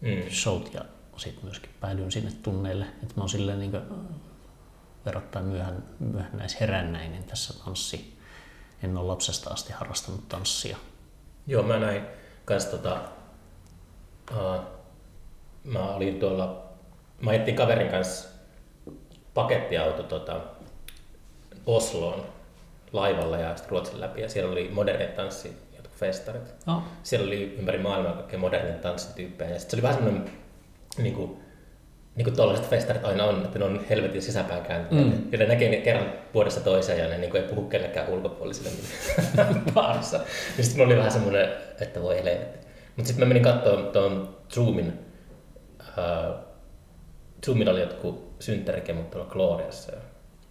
Mm. 0.00 0.30
showt 0.30 0.74
ja 0.74 0.84
sitten 1.16 1.44
myöskin 1.44 1.70
päädyin 1.80 2.12
sinne 2.12 2.32
tunneille. 2.42 2.84
Että 2.84 3.14
mä 3.16 3.22
oon 3.22 3.28
silleen 3.28 3.58
niin 3.58 3.72
verrattain 5.04 5.44
myöhän, 5.44 5.84
myöhännäisherännäinen 5.98 7.24
tässä 7.24 7.64
tanssi. 7.64 8.18
En 8.82 8.96
ole 8.96 9.06
lapsesta 9.06 9.50
asti 9.50 9.72
harrastanut 9.72 10.28
tanssia. 10.28 10.76
Joo, 11.46 11.62
mä 11.62 11.78
näin 11.78 12.02
kans 12.44 12.64
tota... 12.64 13.00
Uh, 14.30 14.60
mä 15.64 15.94
olin 15.94 16.20
tuolla... 16.20 16.62
Mä 17.20 17.30
ajettiin 17.30 17.56
kaverin 17.56 17.90
kanssa 17.90 18.28
pakettiauto 19.34 20.02
tota, 20.02 20.40
Osloon 21.66 22.35
laivalla 22.92 23.38
ja 23.38 23.56
sitten 23.56 23.70
Ruotsin 23.70 24.00
läpi. 24.00 24.20
Ja 24.20 24.28
siellä 24.28 24.52
oli 24.52 24.70
moderni 24.74 25.06
tanssi, 25.06 25.56
jotkut 25.76 25.98
festarit. 25.98 26.54
No, 26.66 26.82
Siellä 27.02 27.26
oli 27.26 27.56
ympäri 27.58 27.78
maailmaa 27.78 28.12
kaikkea 28.12 28.38
modernin 28.38 28.78
tanssityyppejä. 28.78 29.50
Ja 29.50 29.58
sit 29.58 29.70
se 29.70 29.76
oli 29.76 29.82
vähän 29.82 29.96
semmoinen, 29.96 30.30
niin 30.98 31.14
kuin, 31.14 31.36
niin 32.16 32.24
kuin 32.24 32.36
tuollaiset 32.36 32.70
festarit 32.70 33.04
aina 33.04 33.24
on, 33.24 33.44
että 33.44 33.58
ne 33.58 33.64
on 33.64 33.80
helvetin 33.90 34.22
sisäpäin 34.22 34.62
kääntyneet. 34.62 35.06
Mm. 35.06 35.32
Ja 35.32 35.38
ne 35.38 35.46
näkee 35.46 35.68
ne 35.68 35.76
kerran 35.76 36.12
vuodessa 36.34 36.60
toiseen 36.60 36.98
ja 36.98 37.08
ne 37.08 37.18
niin 37.18 37.30
kuin 37.30 37.42
ei 37.42 37.48
puhu 37.48 37.62
kenellekään 37.62 38.08
ulkopuolisille 38.08 38.70
baarissa. 39.74 40.16
Ja 40.58 40.64
sitten 40.64 40.76
mulla 40.76 40.86
oli 40.86 40.96
vähän 40.98 41.12
semmoinen, 41.12 41.48
että 41.80 42.02
voi 42.02 42.16
helvetti. 42.16 42.66
Mutta 42.96 43.06
sitten 43.06 43.24
mä 43.24 43.28
menin 43.28 43.42
katsomaan 43.42 43.92
tuon 43.92 44.36
Zoomin. 44.50 44.92
Uh, 45.80 46.34
Zoomin 47.46 47.68
oli 47.68 47.80
jotkut 47.80 48.34
synttärikemut 48.40 49.10
tuolla 49.10 49.30
Gloriassa. 49.30 49.92
Ja 49.92 49.98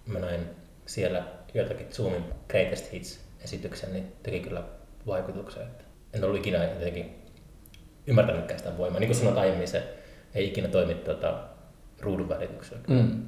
mä 0.06 0.20
näin 0.20 0.50
siellä 0.86 1.24
joitakin 1.56 1.88
Zoomin 1.92 2.24
Greatest 2.50 2.92
Hits-esityksen, 2.92 3.94
niin 3.94 4.14
teki 4.24 4.40
kyllä 4.40 4.64
vaikutuksen. 5.08 5.64
Että 5.64 5.84
en 6.14 6.24
ollut 6.24 6.40
ikinä 6.40 6.64
jotenkin 6.64 7.16
ymmärtänytkään 8.08 8.60
sitä 8.60 8.78
voimaa. 8.78 9.00
Niin 9.00 9.08
kuin 9.08 9.18
sanoit 9.18 9.38
aiemmin, 9.38 9.68
se 9.68 9.98
ei 10.36 10.48
ikinä 10.48 10.68
toimi 10.68 10.96
tuota, 10.96 11.40
ruudun 12.00 12.30
välityksellä. 12.30 12.84
mm. 12.88 13.24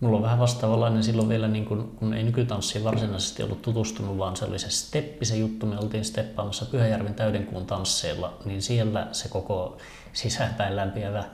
Mulla 0.00 0.16
on 0.16 0.22
vähän 0.22 0.38
vastaavanlainen 0.38 1.02
silloin 1.02 1.28
vielä, 1.28 1.48
niin 1.48 1.64
kun, 1.64 1.96
kun 1.96 2.14
ei 2.14 2.22
nykytanssiin 2.22 2.84
varsinaisesti 2.84 3.42
ollut 3.42 3.62
tutustunut, 3.62 4.18
vaan 4.18 4.36
se 4.36 4.44
oli 4.44 4.58
se 4.58 4.70
steppi, 4.70 5.24
se 5.24 5.36
juttu, 5.36 5.66
me 5.66 5.78
oltiin 5.78 6.04
steppaamassa 6.04 6.66
Pyhäjärven 6.66 7.14
täydenkuun 7.14 7.66
tansseilla, 7.66 8.38
niin 8.44 8.62
siellä 8.62 9.06
se 9.12 9.28
koko 9.28 9.78
sisäpäin 10.12 10.76
lämpiävä 10.76 11.24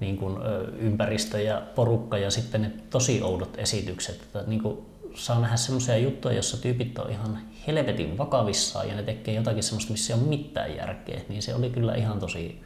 niin 0.00 0.16
kun, 0.16 0.40
ympäristö 0.78 1.40
ja 1.40 1.62
porukka 1.74 2.18
ja 2.18 2.30
sitten 2.30 2.62
ne 2.62 2.70
tosi 2.90 3.22
oudot 3.22 3.58
esitykset. 3.58 4.22
Että, 4.22 4.44
niin 4.46 4.62
kun, 4.62 4.86
saa 5.14 5.40
nähdä 5.40 5.56
semmoisia 5.56 5.96
juttuja, 5.96 6.34
jossa 6.34 6.62
tyypit 6.62 6.98
on 6.98 7.10
ihan 7.10 7.38
helvetin 7.66 8.18
vakavissaan 8.18 8.88
ja 8.88 8.94
ne 8.94 9.02
tekee 9.02 9.34
jotakin 9.34 9.62
semmoista, 9.62 9.92
missä 9.92 10.14
ei 10.14 10.20
ole 10.20 10.28
mitään 10.28 10.76
järkeä, 10.76 11.20
niin 11.28 11.42
se 11.42 11.54
oli 11.54 11.70
kyllä 11.70 11.94
ihan 11.94 12.18
tosi 12.18 12.62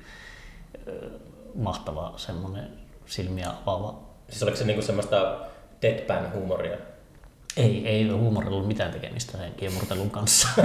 mahtava 1.55 2.15
semmoinen 2.17 2.69
silmiä 3.07 3.51
avaava 3.51 4.09
Siis 4.29 4.43
oliko 4.43 4.57
se 4.57 4.65
niinku 4.65 4.83
semmoista 4.83 5.39
deadpan-huumoria? 5.83 6.77
Ei, 7.57 7.89
ei 7.89 8.09
huumorilla 8.09 8.55
ollut 8.55 8.69
mitään 8.69 8.93
tekemistä 8.93 9.39
sen 9.39 9.53
kiemurtelun 9.55 10.11
kanssa. 10.11 10.49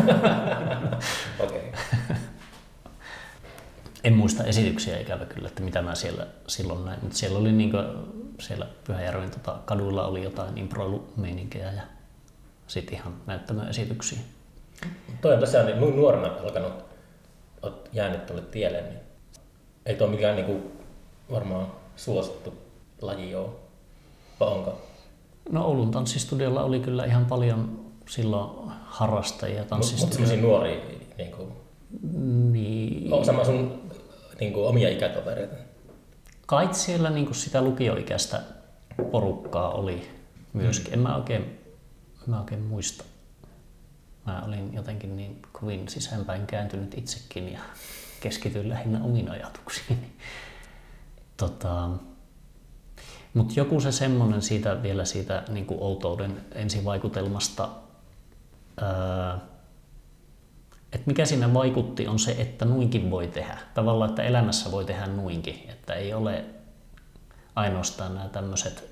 Okei. 1.39 1.61
Okay. 1.69 2.15
En 4.03 4.13
muista 4.13 4.43
esityksiä 4.43 4.99
ikävä 4.99 5.25
kyllä, 5.25 5.47
että 5.47 5.63
mitä 5.63 5.81
mä 5.81 5.95
siellä 5.95 6.27
silloin 6.47 6.85
näin, 6.85 6.99
mutta 7.01 7.17
siellä 7.17 7.39
oli 7.39 7.51
niinku, 7.51 7.77
siellä 8.39 8.67
Pyhäjärven 8.87 9.31
tota, 9.31 9.59
kaduilla 9.65 10.07
oli 10.07 10.23
jotain 10.23 10.57
improilumeininkiä 10.57 11.71
ja 11.71 11.81
sitten 12.67 12.93
ihan 12.93 13.13
näyttämöesityksiä. 13.25 14.19
Toi 15.21 15.33
on 15.33 15.39
tosiaan 15.39 15.65
niin 15.65 15.79
nu- 15.79 15.89
nuorena 15.95 16.27
alkanut, 16.43 16.73
oot 17.61 17.89
jäänyt 17.93 18.25
tuolle 18.25 18.41
tielle, 18.41 18.81
niin 18.81 18.99
ei 19.85 19.95
tuo 19.95 20.07
mikään 20.07 20.35
niinku 20.35 20.71
varmaan 21.31 21.67
suosittu 21.95 22.53
laji 23.01 23.35
ole. 23.35 23.49
Vai 24.39 24.47
onko? 24.49 24.81
No 25.51 25.65
Oulun 25.65 25.91
tanssistudiolla 25.91 26.63
oli 26.63 26.79
kyllä 26.79 27.05
ihan 27.05 27.25
paljon 27.25 27.79
silloin 28.09 28.49
harrastajia 28.85 29.59
Mutta 29.59 29.69
tanssistudiolla. 29.75 30.13
semmoisia 30.13 30.41
nuoria, 30.41 30.79
niinku, 31.17 31.47
Niin, 32.51 33.13
on 33.13 33.25
sama 33.25 33.43
sun 33.45 33.81
niinku, 34.39 34.65
omia 34.65 34.89
ikätovereita. 34.89 35.55
Kait 36.45 36.73
siellä 36.73 37.09
niin 37.09 37.35
sitä 37.35 37.61
lukioikäistä 37.61 38.41
porukkaa 39.11 39.71
oli 39.71 40.09
myöskin. 40.53 40.93
En 40.93 40.99
mä 40.99 41.15
oikein, 41.15 41.59
mä 42.27 42.39
oikein 42.39 42.61
muista. 42.61 43.03
Mä 44.25 44.43
olin 44.47 44.73
jotenkin 44.73 45.15
niin 45.17 45.41
kovin 45.51 45.89
sisäänpäin 45.89 46.47
kääntynyt 46.47 46.97
itsekin 46.97 47.53
ja 47.53 47.59
keskityin 48.19 48.69
lähinnä 48.69 49.03
omiin 49.03 49.31
ajatuksiin. 49.31 49.99
Tota, 51.37 51.89
Mutta 53.33 53.53
joku 53.57 53.79
se 53.79 53.91
semmoinen 53.91 54.41
siitä 54.41 54.83
vielä 54.83 55.05
siitä 55.05 55.43
niin 55.49 55.65
kuin 55.65 55.79
outouden 55.79 56.45
ensivaikutelmasta, 56.51 57.69
ää, 58.81 59.39
että 60.95 61.07
mikä 61.07 61.25
siinä 61.25 61.53
vaikutti 61.53 62.07
on 62.07 62.19
se, 62.19 62.31
että 62.31 62.65
nuinkin 62.65 63.11
voi 63.11 63.27
tehdä. 63.27 63.57
Tavallaan, 63.73 64.09
että 64.09 64.23
elämässä 64.23 64.71
voi 64.71 64.85
tehdä 64.85 65.07
nuinkin. 65.07 65.69
Että 65.69 65.93
ei 65.93 66.13
ole 66.13 66.45
ainoastaan 67.55 68.15
nämä 68.15 68.29
tämmöiset 68.29 68.89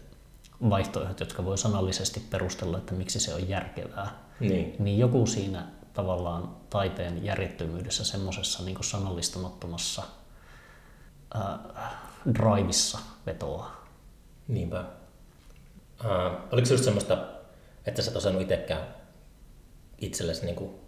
vaihtoehdot, 0.70 1.20
jotka 1.20 1.46
voi 1.46 1.58
sanallisesti 1.58 2.20
perustella, 2.30 2.78
että 2.78 2.94
miksi 2.94 3.20
se 3.20 3.34
on 3.34 3.50
järkevää. 3.50 4.20
Niin. 4.40 4.76
Niin 4.80 5.00
joku 5.00 5.26
siinä 5.26 5.66
tavallaan 5.94 6.56
taiteen 6.70 7.26
järjettömyydessä, 7.26 8.04
semmoisessa 8.04 8.64
niin 8.64 8.84
sanallistamattomassa 8.84 10.04
ää, 11.34 11.60
drivissa 12.34 13.00
vetoaa. 13.26 13.86
Niinpä. 14.48 14.86
Uh, 16.06 16.38
oliko 16.52 16.66
se 16.66 16.74
just 16.74 16.84
semmoista, 16.84 17.18
että 17.86 18.02
sä 18.02 18.12
et 18.12 18.18
osannut 18.18 18.42
itsekään 18.42 18.84
itsellesi 19.98 20.46
niinku 20.46 20.81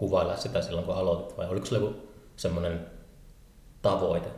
kuvailla 0.00 0.36
sitä 0.36 0.62
silloin, 0.62 0.86
kun 0.86 0.94
aloitit, 0.94 1.36
vai 1.36 1.48
oliko 1.48 1.66
sulla 1.66 1.82
joku 1.82 2.08
semmoinen 2.36 2.86
tavoite? 3.82 4.28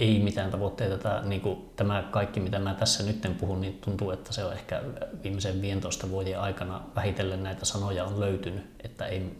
ei 0.00 0.18
mitään 0.18 0.50
tavoitteita. 0.50 0.98
Tämä, 0.98 1.22
niin 1.24 1.40
kuin, 1.40 1.70
tämä 1.76 2.08
kaikki, 2.10 2.40
mitä 2.40 2.58
mä 2.58 2.74
tässä 2.74 3.02
nyt 3.02 3.38
puhun, 3.40 3.60
niin 3.60 3.78
tuntuu, 3.84 4.10
että 4.10 4.32
se 4.32 4.44
on 4.44 4.52
ehkä 4.52 4.82
viimeisen 5.22 5.62
15 5.62 6.10
vuoden 6.10 6.40
aikana 6.40 6.82
vähitellen 6.96 7.42
näitä 7.42 7.64
sanoja 7.64 8.04
on 8.04 8.20
löytynyt. 8.20 8.64
Että 8.84 9.06
ei, 9.06 9.36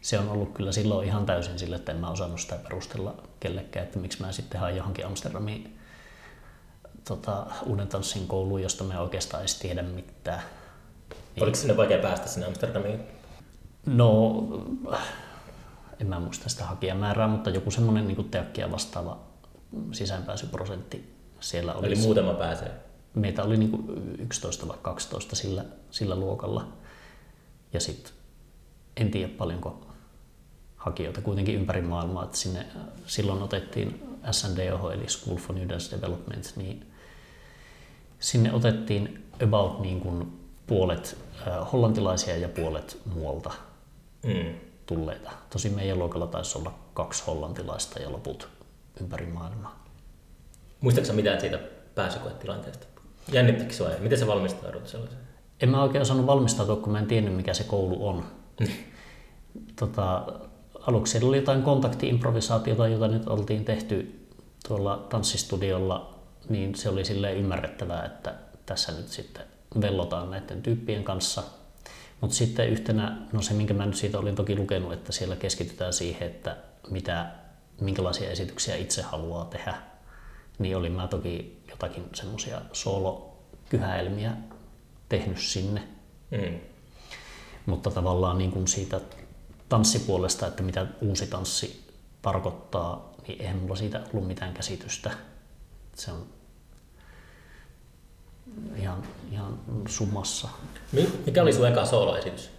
se 0.00 0.18
on 0.18 0.28
ollut 0.28 0.54
kyllä 0.54 0.72
silloin 0.72 1.08
ihan 1.08 1.26
täysin 1.26 1.58
sille, 1.58 1.76
että 1.76 1.92
en 1.92 1.98
mä 1.98 2.10
osannut 2.10 2.40
sitä 2.40 2.56
perustella 2.62 3.14
kellekään, 3.40 3.86
että 3.86 3.98
miksi 3.98 4.22
mä 4.22 4.32
sitten 4.32 4.60
hain 4.60 4.76
johonkin 4.76 5.06
Amsterdamiin 5.06 5.78
tota, 7.08 7.46
uuden 7.66 7.88
tanssin 7.88 8.26
kouluun, 8.26 8.62
josta 8.62 8.84
me 8.84 8.98
oikeastaan 8.98 9.40
edes 9.40 9.58
tiedä 9.58 9.82
mitään. 9.82 10.42
Niin. 11.34 11.42
Oliko 11.42 11.56
sinne 11.56 11.76
vaikea 11.76 11.98
päästä 11.98 12.28
sinne 12.28 12.46
Amsterdamiin? 12.46 13.00
No, 13.86 14.34
en 16.00 16.06
mä 16.06 16.20
muista 16.20 16.48
sitä 16.48 16.64
hakijamäärää, 16.64 17.28
mutta 17.28 17.50
joku 17.50 17.70
semmoinen 17.70 18.08
niin 18.08 18.30
teokkia 18.30 18.70
vastaava 18.70 19.20
sisäänpääsyprosentti 19.92 21.14
siellä 21.40 21.74
oli. 21.74 21.86
Eli 21.86 21.96
muutama 21.96 22.34
pääsee? 22.34 22.70
Meitä 23.14 23.42
oli 23.42 23.56
niin 23.56 23.70
kuin 23.70 24.14
11 24.18 24.68
vai 24.68 24.78
12 24.82 25.36
sillä, 25.36 25.64
sillä 25.90 26.16
luokalla. 26.16 26.68
Ja 27.72 27.80
sitten 27.80 28.12
en 28.96 29.10
tiedä 29.10 29.32
paljonko 29.38 29.86
hakijoita 30.76 31.20
kuitenkin 31.20 31.54
ympäri 31.54 31.82
maailmaa. 31.82 32.24
Että 32.24 32.36
sinne, 32.36 32.66
silloin 33.06 33.42
otettiin 33.42 34.02
SNDO, 34.30 34.90
eli 34.90 35.08
School 35.08 35.36
for 35.36 35.56
New 35.56 35.68
Dance 35.68 35.96
Development, 35.96 36.52
niin 36.56 36.86
sinne 38.18 38.52
otettiin 38.52 39.26
about 39.44 39.80
niin 39.80 40.00
kuin 40.00 40.40
puolet 40.66 41.18
äh, 41.46 41.72
hollantilaisia 41.72 42.36
ja 42.36 42.48
puolet 42.48 43.00
muualta 43.14 43.52
mm. 44.22 44.54
tulleita. 44.86 45.30
Tosi 45.50 45.70
meidän 45.70 45.98
luokalla 45.98 46.26
taisi 46.26 46.58
olla 46.58 46.74
kaksi 46.94 47.22
hollantilaista 47.26 47.98
ja 47.98 48.12
loput 48.12 48.48
ympäri 49.00 49.26
maailmaa. 49.26 49.84
Muistatko 50.80 51.12
mitään 51.12 51.40
siitä 51.40 51.58
pääsykoetilanteesta? 51.94 52.86
Jännittikö 53.32 53.72
sinua? 53.72 53.90
Miten 53.98 54.18
se 54.18 54.26
valmistaudut 54.26 54.88
sellaiseen? 54.88 55.22
En 55.60 55.68
mä 55.68 55.82
oikein 55.82 56.02
osannut 56.02 56.26
valmistautua, 56.26 56.76
kun 56.76 56.92
mä 56.92 56.98
en 56.98 57.06
tiennyt, 57.06 57.36
mikä 57.36 57.54
se 57.54 57.64
koulu 57.64 58.08
on. 58.08 58.24
tota, 59.80 60.26
aluksi 60.80 61.24
oli 61.24 61.36
jotain 61.36 61.62
kontaktiimprovisaatiota, 61.62 62.88
jota 62.88 63.08
nyt 63.08 63.28
oltiin 63.28 63.64
tehty 63.64 64.26
tuolla 64.68 65.06
tanssistudiolla, 65.08 66.14
niin 66.48 66.74
se 66.74 66.88
oli 66.88 67.04
sille 67.04 67.34
ymmärrettävää, 67.34 68.04
että 68.04 68.34
tässä 68.66 68.92
nyt 68.92 69.08
sitten 69.08 69.44
vellotaan 69.80 70.30
näiden 70.30 70.62
tyyppien 70.62 71.04
kanssa. 71.04 71.42
Mutta 72.22 72.36
sitten 72.36 72.68
yhtenä, 72.68 73.18
no 73.32 73.42
se 73.42 73.54
minkä 73.54 73.74
mä 73.74 73.86
nyt 73.86 73.96
siitä 73.96 74.18
olin 74.18 74.34
toki 74.34 74.56
lukenut, 74.56 74.92
että 74.92 75.12
siellä 75.12 75.36
keskitytään 75.36 75.92
siihen, 75.92 76.28
että 76.28 76.56
mitä, 76.90 77.32
minkälaisia 77.80 78.30
esityksiä 78.30 78.76
itse 78.76 79.02
haluaa 79.02 79.44
tehdä, 79.44 79.74
niin 80.58 80.76
olin 80.76 80.92
mä 80.92 81.08
toki 81.08 81.62
jotakin 81.70 82.04
semmoisia 82.14 82.60
soolokyhäelmiä 82.72 84.32
tehnyt 85.08 85.38
sinne. 85.38 85.82
Mm. 86.30 86.60
Mutta 87.66 87.90
tavallaan 87.90 88.38
niin 88.38 88.52
kuin 88.52 88.68
siitä 88.68 89.00
tanssipuolesta, 89.68 90.46
että 90.46 90.62
mitä 90.62 90.86
uusi 91.00 91.26
tanssi 91.26 91.92
tarkoittaa, 92.22 93.12
niin 93.28 93.40
eihän 93.40 93.56
mulla 93.56 93.76
siitä 93.76 94.02
ollut 94.12 94.28
mitään 94.28 94.54
käsitystä. 94.54 95.10
Se 95.94 96.12
on 96.12 96.26
ihan, 98.76 99.02
ihan 99.30 99.58
summassa. 99.88 100.48
Mikä 101.26 101.42
oli 101.42 101.52
sun 101.52 101.68
eka 101.68 101.86
sooloesitys? 101.86 102.50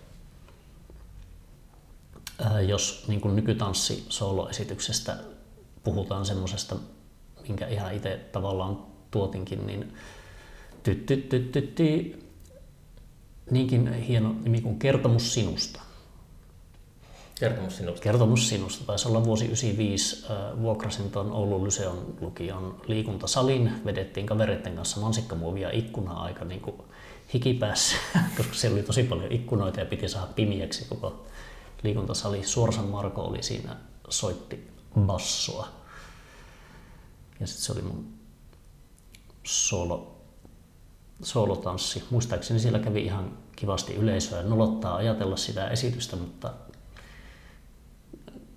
jos 2.68 3.06
niin 3.08 3.22
kuin 3.22 3.36
nykytanssi 3.36 4.06
sooloesityksestä 4.10 5.18
puhutaan 5.84 6.26
semmoisesta, 6.26 6.76
minkä 7.48 7.68
ihan 7.68 7.94
itse 7.94 8.20
tavallaan 8.32 8.86
tuotinkin, 9.12 9.68
niin 9.68 9.94
ty, 10.84 10.96
ty, 10.96 11.18
ty, 11.18 11.40
ty, 11.40 11.62
ty, 11.62 12.20
niinkin 13.52 13.94
hieno 13.94 14.36
nimi 14.44 14.62
kuin 14.62 14.80
Kertomus 14.80 15.34
sinusta. 15.34 15.82
Kertomus 17.40 17.78
sinusta. 17.78 18.04
Kertomus 18.04 18.50
sinusta. 18.50 18.86
Taisi 18.86 19.08
olla 19.08 19.26
vuosi 19.26 19.46
1995. 19.46 20.26
Vuokrasin 20.62 21.12
tuon 21.12 21.32
Oulun 21.32 21.64
Lyseon 21.64 22.16
lukion 22.22 22.82
liikuntasalin. 22.88 23.72
Vedettiin 23.86 24.26
kavereiden 24.26 24.76
kanssa 24.76 25.00
mansikkamuovia 25.00 25.70
ikkuna 25.72 26.14
aika 26.14 26.46
niin 26.46 26.62
kuin 26.62 26.76
hikipäässä, 27.34 27.96
koska 28.38 28.54
siellä 28.54 28.76
oli 28.76 28.84
tosi 28.84 29.04
paljon 29.04 29.32
ikkunoita 29.32 29.80
ja 29.80 29.86
piti 29.86 30.10
saada 30.10 30.28
pimiäksi 30.28 30.86
koko 30.90 31.26
liikuntasali. 31.84 32.44
Suorsan 32.44 32.86
Marko 32.86 33.22
oli 33.22 33.44
siinä, 33.44 33.76
soitti 34.10 34.68
bassoa. 35.00 35.68
Ja 37.40 37.48
sitten 37.48 37.66
se 37.66 37.72
oli 37.72 37.82
mun 37.82 38.14
solo, 39.44 40.22
soolotanssi. 41.22 42.04
Muistaakseni 42.10 42.60
siellä 42.60 42.80
kävi 42.80 43.04
ihan 43.04 43.38
kivasti 43.56 43.96
yleisöä. 43.96 44.44
Nolottaa 44.44 44.96
ajatella 44.96 45.38
sitä 45.38 45.70
esitystä, 45.70 46.16
mutta 46.16 46.54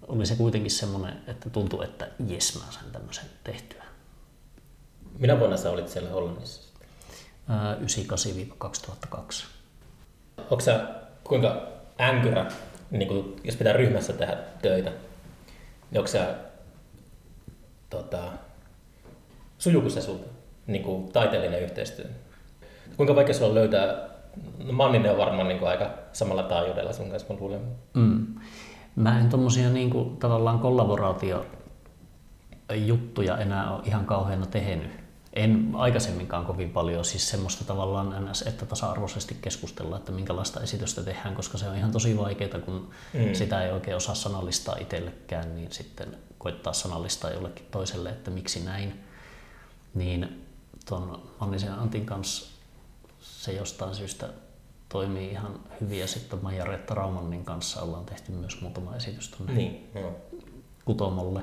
oli 0.08 0.26
se 0.26 0.36
kuitenkin 0.36 0.70
semmoinen, 0.70 1.22
että 1.26 1.50
tuntui, 1.50 1.84
että 1.84 2.08
jes, 2.26 2.58
mä 2.58 2.72
sain 2.72 2.92
tämmöisen 2.92 3.24
tehtyä. 3.44 3.84
Minä 5.18 5.38
vuonna 5.38 5.56
sä 5.56 5.70
olit 5.70 5.88
siellä 5.88 6.10
Hollannissa? 6.10 6.66
98-2002. 7.48 9.44
Onko 10.38 10.60
sä 10.60 10.88
kuinka 11.24 11.66
änkyrä, 12.00 12.46
niin 12.90 13.08
kun, 13.08 13.36
jos 13.44 13.56
pitää 13.56 13.72
ryhmässä 13.72 14.12
tehdä 14.12 14.36
töitä, 14.62 14.90
niin 15.90 15.98
onko 15.98 16.06
sä, 16.06 16.34
tota, 17.90 18.32
sujuuko 19.58 19.90
se 19.90 20.02
sulta 20.02 20.28
niin 20.66 20.82
kuin 20.82 21.12
taiteellinen 21.12 21.62
yhteistyö? 21.62 22.06
Kuinka 22.96 23.14
vaikea 23.14 23.34
sulla 23.34 23.54
löytää, 23.54 24.08
no 24.64 24.72
Manninen 24.72 25.12
on 25.12 25.18
varmaan 25.18 25.48
niin 25.48 25.58
kuin 25.58 25.68
aika 25.68 25.90
samalla 26.12 26.42
taajuudella 26.42 26.92
sun 26.92 27.10
kanssa, 27.10 27.34
mä 27.34 27.40
luulen. 27.40 27.60
Mm. 27.94 28.26
Mä 28.96 29.18
en 29.18 29.28
tommosia 29.28 29.70
niin 29.70 29.90
kuin, 29.90 30.16
tavallaan 30.16 30.58
kollaboraatio 30.58 31.46
juttuja 32.74 33.38
enää 33.38 33.74
ole 33.74 33.82
ihan 33.84 34.06
kauheana 34.06 34.46
tehnyt. 34.46 34.90
En 35.32 35.70
aikaisemminkaan 35.74 36.46
kovin 36.46 36.70
paljon, 36.70 37.04
siis 37.04 37.30
semmoista 37.30 37.64
tavallaan 37.64 38.30
ns, 38.30 38.42
että 38.42 38.66
tasa-arvoisesti 38.66 39.36
keskustella, 39.42 39.96
että 39.96 40.12
minkälaista 40.12 40.60
esitystä 40.60 41.02
tehdään, 41.02 41.34
koska 41.34 41.58
se 41.58 41.68
on 41.68 41.76
ihan 41.76 41.92
tosi 41.92 42.18
vaikeaa, 42.18 42.60
kun 42.60 42.90
mm. 43.14 43.34
sitä 43.34 43.64
ei 43.64 43.72
oikein 43.72 43.96
osaa 43.96 44.14
sanallistaa 44.14 44.76
itsellekään, 44.80 45.54
niin 45.56 45.72
sitten 45.72 46.16
koittaa 46.38 46.72
sanallistaa 46.72 47.30
jollekin 47.30 47.66
toiselle, 47.70 48.08
että 48.08 48.30
miksi 48.30 48.64
näin. 48.64 49.04
Niin 49.94 50.46
tuon 50.88 51.22
Mannisen 51.40 51.72
Antin 51.72 52.06
kanssa 52.06 52.50
se 53.20 53.52
jostain 53.52 53.94
syystä 53.94 54.28
toimii 54.96 55.30
ihan 55.30 55.60
hyvin. 55.80 55.98
Ja 55.98 56.06
sitten 56.06 56.38
Maija 56.42 56.64
Reetta 56.64 56.94
Raumannin 56.94 57.44
kanssa 57.44 57.82
ollaan 57.82 58.04
tehty 58.04 58.32
myös 58.32 58.60
muutama 58.60 58.96
esitys 58.96 59.28
tuonne 59.28 59.54
niin. 59.54 59.90
Kutomolle. 60.84 61.42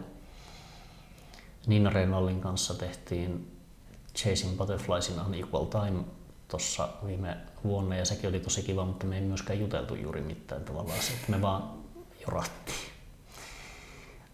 Niina 1.68 1.90
Reinallin 1.90 2.42
kanssa 2.42 2.74
tehtiin 2.74 3.58
Chasing 4.16 4.58
Butterflies 4.58 5.10
in 5.10 5.22
Unequal 5.28 5.66
Time 5.66 6.04
tuossa 6.48 6.90
viime 7.06 7.38
vuonna 7.64 7.96
ja 7.96 8.06
sekin 8.06 8.30
oli 8.30 8.40
tosi 8.40 8.64
kiva, 8.64 8.86
mutta 8.86 9.06
me 9.06 9.16
ei 9.16 9.22
myöskään 9.22 9.60
juteltu 9.60 9.96
juuri 9.96 10.22
mitään 10.22 10.64
tavallaan 10.64 11.02
se, 11.02 11.14
että 11.14 11.32
me 11.32 11.42
vaan 11.42 11.64
jorattiin. 12.22 12.90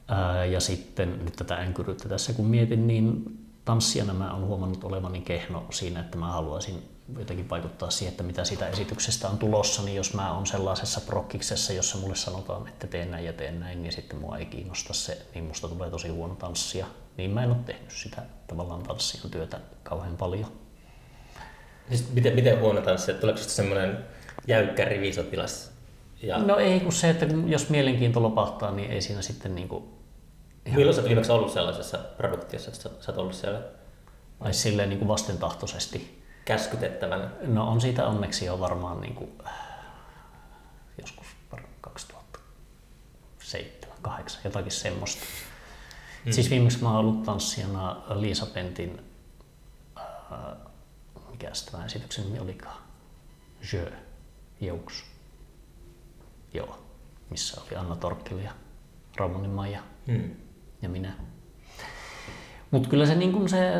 Ää, 0.07 0.45
ja 0.45 0.59
sitten 0.59 1.26
nyt 1.26 1.36
tätä 1.36 1.55
änkyryyttä 1.55 2.09
tässä 2.09 2.34
kun 2.34 2.45
mietin, 2.45 2.88
niin 2.88 3.24
tanssijana 3.65 4.13
mä 4.13 4.34
oon 4.34 4.45
huomannut 4.45 4.84
olevani 4.84 5.22
kehno 5.22 5.65
siinä, 5.70 5.99
että 5.99 6.17
mä 6.17 6.32
haluaisin 6.32 6.99
jotenkin 7.20 7.49
vaikuttaa 7.49 7.89
siihen, 7.89 8.12
että 8.12 8.24
mitä 8.24 8.45
siitä 8.45 8.68
esityksestä 8.68 9.28
on 9.28 9.38
tulossa, 9.38 9.84
niin 9.84 9.95
jos 9.95 10.14
mä 10.14 10.34
oon 10.34 10.47
sellaisessa 10.47 11.01
prokkiksessa, 11.01 11.74
jossa 11.74 11.97
mulle 11.97 12.16
sanotaan, 12.16 12.68
että 12.68 12.88
teen 12.88 13.12
näin 13.12 13.26
ja 13.26 13.34
teen 13.34 13.60
näin, 13.60 13.82
niin 13.82 13.91
sitten 13.91 14.20
mua 14.20 14.38
ei 14.38 14.45
kiinnosta 14.45 14.93
se, 14.93 15.26
niin 15.34 15.43
musta 15.43 15.68
tulee 15.68 15.89
tosi 15.89 16.10
huono 16.10 16.36
tanssia. 16.36 16.86
Niin 17.18 17.32
mä 17.32 17.43
en 17.43 17.49
ole 17.49 17.57
tehnyt 17.66 17.91
sitä 17.91 18.22
tavallaan 18.47 18.84
tanssijan 18.84 19.32
työtä 19.32 19.60
kauhean 19.84 20.18
paljon. 20.18 20.51
Siis 21.88 22.12
miten, 22.14 22.36
miten 22.36 22.60
huono 22.60 22.82
tanssia? 22.82 23.16
Tuleeko 23.16 23.39
semmoinen 23.39 23.97
jäykkä 24.47 24.86
rivisotilas? 24.86 25.72
Ja... 26.22 26.38
No 26.38 26.57
ei, 26.57 26.80
kun 26.80 26.93
se, 26.93 27.10
että 27.10 27.26
jos 27.47 27.70
mielenkiinto 27.70 28.24
lopahtaa, 28.24 28.72
niin 28.72 28.91
ei 28.91 29.01
siinä 29.01 29.22
sitten 29.22 29.55
niin 29.55 29.68
kuin 29.68 29.99
Ihan... 30.66 30.80
Milloin 30.80 30.95
sä 30.95 31.03
viimeksi 31.03 31.32
ollut 31.32 31.51
sellaisessa 31.51 31.97
produktiossa, 32.18 32.72
että 32.72 33.03
sä 33.05 33.12
oot 33.12 33.18
ollut 33.18 33.34
siellä? 33.34 33.62
Ai 34.39 34.53
silleen 34.53 34.89
niin 34.89 34.99
kuin 34.99 35.07
vastentahtoisesti. 35.07 36.18
Käskytettävänä? 36.50 37.30
No 37.41 37.68
on 37.68 37.82
siitä 37.82 38.08
onneksi 38.08 38.45
jo 38.45 38.60
varmaan 38.60 39.02
niin 39.02 39.16
kuin, 39.16 39.32
joskus 40.97 41.28
2007 41.82 43.80
2008 44.02 44.41
jotakin 44.43 44.72
semmoista. 44.72 45.26
Hmm. 46.24 46.34
Siis 46.34 46.50
viimeksi 46.50 46.84
mä 46.84 46.89
oon 46.89 46.97
ollut 47.00 47.24
tanssijana 47.24 48.02
Liisa 48.10 48.45
Pentin, 48.45 49.02
äh, 49.97 50.04
mikä 51.32 51.52
tämä 51.72 51.86
esityksen 51.86 52.26
nimi 52.26 52.39
olikaan? 52.39 52.82
Je, 53.74 53.93
Jouks. 54.62 55.04
Joo, 56.54 56.80
missä 57.30 57.62
oli 57.62 57.76
Anna 57.76 57.95
Torkkili 57.95 58.43
ja 58.43 58.52
Ramonin 59.18 59.52
Maija. 59.52 59.84
Hmm 60.08 60.36
ja 60.82 60.89
minä. 60.89 61.14
Mutta 62.72 62.89
kyllä 62.89 63.05
se, 63.05 63.15
niin 63.15 63.32
kun 63.32 63.49
se 63.49 63.72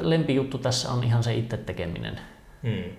lempijuttu 0.00 0.58
tässä 0.58 0.92
on 0.92 1.04
ihan 1.04 1.22
se 1.22 1.34
itse 1.34 1.56
tekeminen. 1.56 2.20
Mm. 2.62 2.96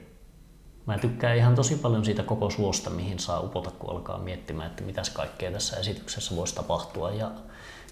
Mä 0.86 0.98
tykkään 0.98 1.38
ihan 1.38 1.56
tosi 1.56 1.76
paljon 1.76 2.06
siitä 2.06 2.24
koko 2.24 2.50
suosta, 2.50 2.90
mihin 2.90 3.20
saa 3.20 3.40
upota, 3.40 3.72
kun 3.72 3.90
alkaa 3.90 4.18
miettimään, 4.18 4.70
että 4.70 4.84
mitäs 4.84 5.10
kaikkea 5.10 5.52
tässä 5.52 5.78
esityksessä 5.78 6.36
voisi 6.36 6.56
tapahtua 6.56 7.12
ja 7.12 7.32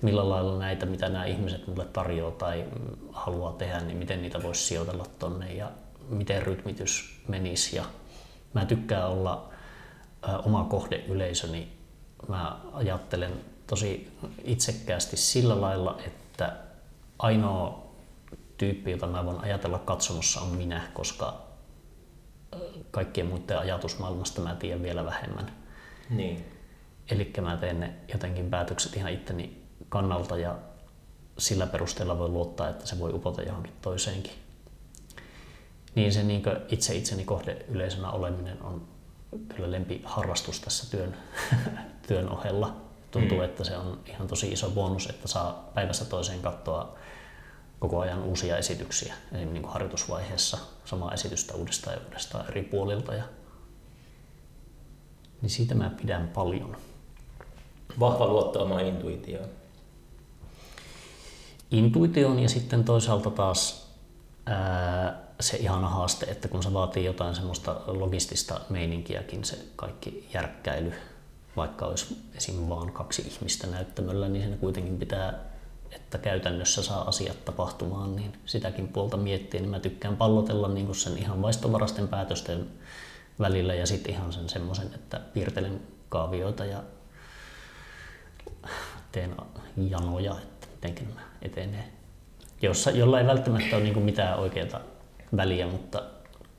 millä 0.01 0.29
lailla 0.29 0.59
näitä, 0.59 0.85
mitä 0.85 1.09
nämä 1.09 1.25
ihmiset 1.25 1.67
mulle 1.67 1.85
tarjoaa 1.85 2.31
tai 2.31 2.65
haluaa 3.11 3.53
tehdä, 3.53 3.79
niin 3.79 3.97
miten 3.97 4.21
niitä 4.21 4.43
voisi 4.43 4.63
sijoitella 4.63 5.05
tonne 5.19 5.53
ja 5.53 5.71
miten 6.09 6.43
rytmitys 6.43 7.21
menisi. 7.27 7.75
Ja 7.75 7.85
mä 8.53 8.65
tykkään 8.65 9.09
olla 9.09 9.49
ä, 10.29 10.37
oma 10.37 10.63
kohdeyleisöni. 10.63 11.67
Mä 12.27 12.59
ajattelen 12.73 13.31
tosi 13.67 14.11
itsekkäästi 14.43 15.17
sillä 15.17 15.61
lailla, 15.61 15.97
että 16.05 16.53
ainoa 17.19 17.85
tyyppi, 18.57 18.91
jota 18.91 19.07
mä 19.07 19.25
voin 19.25 19.39
ajatella 19.39 19.79
katsomossa 19.79 20.41
on 20.41 20.49
minä, 20.49 20.81
koska 20.93 21.45
kaikkien 22.91 23.27
muiden 23.27 23.59
ajatusmaailmasta 23.59 24.41
mä 24.41 24.55
tiedän 24.55 24.83
vielä 24.83 25.05
vähemmän. 25.05 25.51
Niin. 26.09 26.45
Eli 27.11 27.33
mä 27.41 27.57
teen 27.57 27.79
ne 27.79 27.93
jotenkin 28.13 28.49
päätökset 28.49 28.97
ihan 28.97 29.11
itteni 29.11 29.63
kannalta 29.89 30.37
ja 30.37 30.57
sillä 31.37 31.67
perusteella 31.67 32.19
voi 32.19 32.29
luottaa, 32.29 32.69
että 32.69 32.85
se 32.85 32.99
voi 32.99 33.13
upota 33.13 33.41
johonkin 33.41 33.73
toiseenkin. 33.81 34.33
Niin 35.95 36.13
se 36.13 36.23
niin 36.23 36.43
itse 36.69 36.95
itseni 36.95 37.25
kohde 37.25 37.65
yleisönä 37.67 38.11
oleminen 38.11 38.61
on 38.61 38.87
kyllä 39.55 39.71
lempi 39.71 40.01
harrastus 40.05 40.59
tässä 40.59 40.91
työn, 40.91 41.17
työn 42.07 42.29
ohella. 42.29 42.75
Tuntuu, 43.11 43.37
mm. 43.37 43.43
että 43.43 43.63
se 43.63 43.77
on 43.77 43.99
ihan 44.05 44.27
tosi 44.27 44.51
iso 44.51 44.69
bonus, 44.69 45.07
että 45.07 45.27
saa 45.27 45.71
päivästä 45.73 46.05
toiseen 46.05 46.41
katsoa 46.41 46.95
koko 47.79 47.99
ajan 47.99 48.23
uusia 48.23 48.57
esityksiä, 48.57 49.15
eli 49.31 49.45
niin 49.45 49.61
kuin 49.61 49.73
harjoitusvaiheessa 49.73 50.57
samaa 50.85 51.13
esitystä 51.13 51.53
uudestaan 51.53 51.95
ja 51.95 52.01
uudestaan 52.05 52.49
eri 52.49 52.63
puolilta. 52.63 53.13
Ja... 53.13 53.23
Niin 55.41 55.49
siitä 55.49 55.75
mä 55.75 55.91
pidän 56.01 56.27
paljon. 56.27 56.77
Vahva 57.99 58.27
luotto 58.27 58.63
omaan 58.63 58.85
intuitioon. 58.85 59.49
Intuitioon 61.71 62.39
ja 62.39 62.49
sitten 62.49 62.83
toisaalta 62.83 63.29
taas 63.29 63.87
ää, 64.45 65.21
se 65.39 65.57
ihana 65.57 65.89
haaste, 65.89 66.25
että 66.25 66.47
kun 66.47 66.63
se 66.63 66.73
vaatii 66.73 67.05
jotain 67.05 67.35
semmoista 67.35 67.81
logistista 67.87 68.61
meininkiäkin, 68.69 69.45
se 69.45 69.57
kaikki 69.75 70.29
järkkäily, 70.33 70.93
vaikka 71.55 71.85
olisi 71.85 72.17
esim. 72.35 72.69
vaan 72.69 72.91
kaksi 72.91 73.21
ihmistä 73.21 73.67
näyttämöllä, 73.67 74.29
niin 74.29 74.43
sen 74.43 74.57
kuitenkin 74.57 74.97
pitää 74.97 75.54
että 75.91 76.17
käytännössä 76.17 76.83
saa 76.83 77.07
asiat 77.07 77.45
tapahtumaan, 77.45 78.15
niin 78.15 78.33
sitäkin 78.45 78.87
puolta 78.87 79.17
miettiä, 79.17 79.61
niin 79.61 79.71
mä 79.71 79.79
tykkään 79.79 80.17
pallotella 80.17 80.67
niin 80.67 80.85
kuin 80.85 80.95
sen 80.95 81.17
ihan 81.17 81.41
vaistovarasten 81.41 82.07
päätösten 82.07 82.67
välillä 83.39 83.73
ja 83.73 83.87
sitten 83.87 84.13
ihan 84.13 84.33
sen 84.33 84.49
semmoisen, 84.49 84.93
että 84.95 85.19
piirtelen 85.33 85.81
kaavioita 86.09 86.65
ja 86.65 86.83
teen 89.11 89.35
janoja, 89.77 90.35
että 90.41 90.87
miten 90.87 91.07
mä 91.15 91.21
etenee. 91.41 91.91
Jossa, 92.61 92.91
jolla 92.91 93.19
ei 93.19 93.27
välttämättä 93.27 93.75
ole 93.75 93.83
niin 93.83 93.93
kuin 93.93 94.05
mitään 94.05 94.39
oikeaa 94.39 94.79
väliä, 95.37 95.67
mutta 95.67 96.03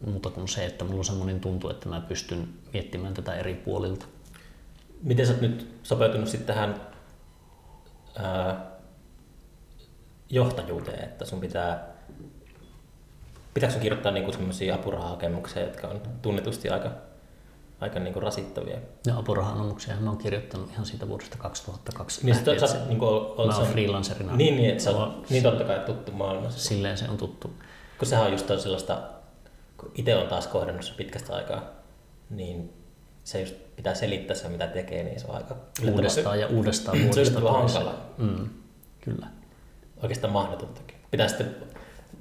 muuta 0.06 0.30
kuin 0.30 0.48
se, 0.48 0.66
että 0.66 0.84
mulla 0.84 0.98
on 0.98 1.04
semmoinen 1.04 1.40
tuntu, 1.40 1.70
että 1.70 1.88
mä 1.88 2.00
pystyn 2.00 2.48
miettimään 2.72 3.14
tätä 3.14 3.34
eri 3.34 3.54
puolilta. 3.54 4.06
Miten 5.02 5.26
sä 5.26 5.32
oot 5.32 5.40
nyt 5.40 5.78
sopeutunut 5.82 6.28
sitten 6.28 6.46
tähän 6.46 6.80
ää, 8.18 8.75
johtajuuteen, 10.30 11.04
että 11.04 11.24
sun 11.24 11.40
pitää, 11.40 11.88
pitääkö 13.54 13.72
sun 13.72 13.82
kirjoittaa 13.82 14.12
niinku 14.12 14.32
sellaisia 14.32 14.74
apurahahakemuksia, 14.74 15.62
jotka 15.62 15.88
on 15.88 16.00
tunnetusti 16.22 16.68
aika, 16.68 16.90
aika 17.80 18.00
niinku 18.00 18.20
rasittavia? 18.20 18.78
No 19.06 19.18
apurahanomuksia 19.18 19.94
mä 20.00 20.10
oon 20.10 20.18
kirjoittanut 20.18 20.70
ihan 20.70 20.86
siitä 20.86 21.08
vuodesta 21.08 21.38
2002 21.38 22.24
niin 22.24 22.34
lähtien. 22.34 22.60
Sä, 22.60 22.66
sä, 22.66 22.78
niin 22.88 22.98
kuin, 22.98 23.46
mä 23.46 23.56
oon 23.56 23.66
freelancerina. 23.66 24.36
Niin, 24.36 24.56
niin, 24.56 24.70
että 24.70 24.84
sä 24.84 24.90
oot, 24.90 25.30
niin 25.30 25.42
totta 25.42 25.64
kai 25.64 25.78
tuttu 25.78 26.12
maailmassa. 26.12 26.60
Silleen 26.60 26.98
se 26.98 27.08
on 27.08 27.16
tuttu. 27.16 27.50
Kun 27.98 28.08
sehän 28.08 28.26
on 28.26 28.32
just 28.32 28.50
on 28.50 28.60
sellaista, 28.60 29.02
kun 29.76 29.90
itse 29.94 30.16
on 30.16 30.28
taas 30.28 30.46
kohdannut 30.46 30.94
pitkästä 30.96 31.34
aikaa, 31.36 31.62
niin 32.30 32.72
se 33.24 33.40
just 33.40 33.54
pitää 33.76 33.94
selittää 33.94 34.36
se, 34.36 34.48
mitä 34.48 34.66
tekee, 34.66 35.02
niin 35.02 35.20
se 35.20 35.26
on 35.26 35.36
aika... 35.36 35.56
Uudestaan 35.92 36.40
ja 36.40 36.46
uudestaan 36.46 36.98
vuodesta. 36.98 37.40
Se 37.40 37.46
on 37.46 37.52
hankala. 37.52 37.94
Mm, 38.18 38.48
kyllä 39.00 39.26
oikeastaan 40.02 40.32
mahdotontakin. 40.32 40.96
Pitää 41.10 41.28
sitten 41.28 41.56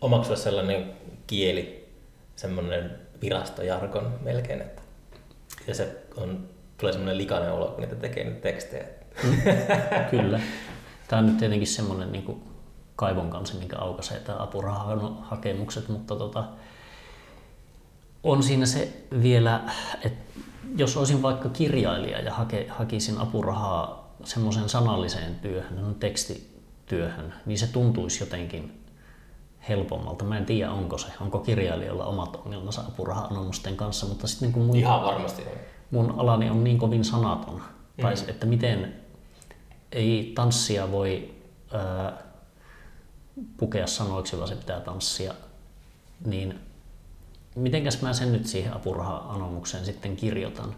omaksua 0.02 0.36
sellainen 0.36 0.94
kieli, 1.28 1.90
semmoinen 2.36 2.92
virastojargon 3.22 4.20
melkein, 4.22 4.62
että 4.62 4.82
ja 5.68 5.76
se 5.76 6.06
on, 6.18 6.50
tulee 6.78 6.94
semmoinen 6.94 7.18
likainen 7.18 7.52
olo, 7.52 7.68
kun 7.68 7.82
niitä 7.82 7.96
tekee 7.96 8.24
niitä 8.24 8.42
tekstejä. 8.42 8.86
Mm, 9.24 9.42
kyllä. 10.12 10.40
Tämä 11.08 11.20
on 11.20 11.26
nyt 11.26 11.38
tietenkin 11.38 11.68
semmoinen 11.68 12.12
niin 12.12 12.24
kuin 12.24 12.44
kaivon 12.96 13.30
kanssa, 13.30 13.56
minkä 13.56 13.78
aukaisee 13.78 14.20
tämä 14.20 14.44
apurahahakemukset, 14.44 15.90
mutta 15.90 16.16
tota, 16.16 16.44
on 18.24 18.44
siinä 18.44 18.66
se 18.66 18.94
vielä, 19.22 19.62
että 20.04 20.40
jos 20.78 20.98
olisin 20.98 21.22
vaikka 21.22 21.50
kirjailija 21.50 22.22
ja 22.22 22.34
hake, 22.34 22.68
hakisin 22.70 23.18
apurahaa 23.18 24.16
semmoisen 24.24 24.70
sanalliseen 24.70 25.36
työhön, 25.36 25.82
no 25.82 25.94
teksti, 25.94 26.55
työhön, 26.86 27.34
niin 27.46 27.58
se 27.60 27.68
tuntuisi 27.68 28.24
jotenkin 28.24 28.86
helpommalta. 29.70 30.26
Mä 30.26 30.38
en 30.38 30.46
tiedä, 30.46 30.72
onko 30.72 30.98
se. 30.98 31.08
Onko 31.22 31.40
kirjailijalla 31.40 32.06
omat 32.06 32.36
ongelmansa 32.36 32.82
apuraha-anomusten 32.88 33.76
kanssa, 33.76 34.06
mutta 34.06 34.28
sitten 34.28 34.52
kun 34.52 34.66
mun, 34.66 34.76
Ihan 34.76 35.02
varmasti 35.02 35.42
on. 35.42 35.48
mun 35.92 36.20
alani 36.20 36.50
on 36.50 36.64
niin 36.64 36.78
kovin 36.78 37.06
sanaton. 37.06 37.56
Mm. 37.56 38.02
Tai 38.02 38.14
että 38.28 38.46
miten 38.46 38.96
ei 39.92 40.32
tanssia 40.36 40.92
voi 40.92 41.34
ää, 41.74 42.14
pukea 43.58 43.88
sanoiksi, 43.88 44.38
vaan 44.38 44.48
se 44.48 44.56
pitää 44.56 44.80
tanssia. 44.80 45.34
Niin 46.26 46.60
mitenkäs 47.56 48.02
mä 48.02 48.14
sen 48.14 48.32
nyt 48.32 48.48
siihen 48.48 48.74
apuraha-anomukseen 48.74 49.86
sitten 49.86 50.16
kirjoitan? 50.16 50.76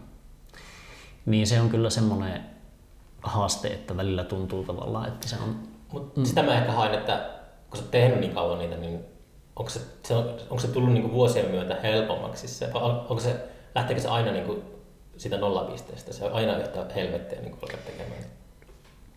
Niin 1.26 1.46
se 1.46 1.60
on 1.60 1.68
kyllä 1.68 1.90
semmoinen 1.90 2.44
haaste, 3.22 3.68
että 3.68 3.96
välillä 3.96 4.24
tuntuu 4.24 4.64
tavallaan, 4.64 5.08
että 5.08 5.28
se 5.28 5.36
on 5.36 5.68
mutta 5.92 6.20
mm. 6.20 6.26
sitä 6.26 6.42
mä 6.42 6.58
ehkä 6.58 6.72
haen, 6.72 6.94
että 6.94 7.30
kun 7.70 7.78
sä 7.78 7.82
oot 7.82 7.90
tehnyt 7.90 8.20
niin 8.20 8.34
kauan 8.34 8.58
niitä, 8.58 8.76
niin 8.76 9.04
onko 9.56 9.70
se, 9.70 9.80
se, 10.04 10.14
on, 10.14 10.24
onko 10.50 10.58
se 10.58 10.68
tullut 10.68 10.92
niin 10.92 11.12
vuosien 11.12 11.50
myötä 11.50 11.76
helpommaksi 11.82 12.48
se, 12.48 12.70
onko 12.74 13.20
se, 13.20 13.36
lähteekö 13.74 14.02
se 14.02 14.08
aina 14.08 14.32
niin 14.32 14.44
kuin 14.44 14.62
sitä 15.16 15.36
nollapisteestä, 15.36 16.12
se 16.12 16.24
on 16.24 16.32
aina 16.32 16.56
yhtä 16.56 16.86
helvettiä 16.94 17.40
niin 17.40 17.58
alkaa 17.62 17.80
tekemään? 17.86 18.24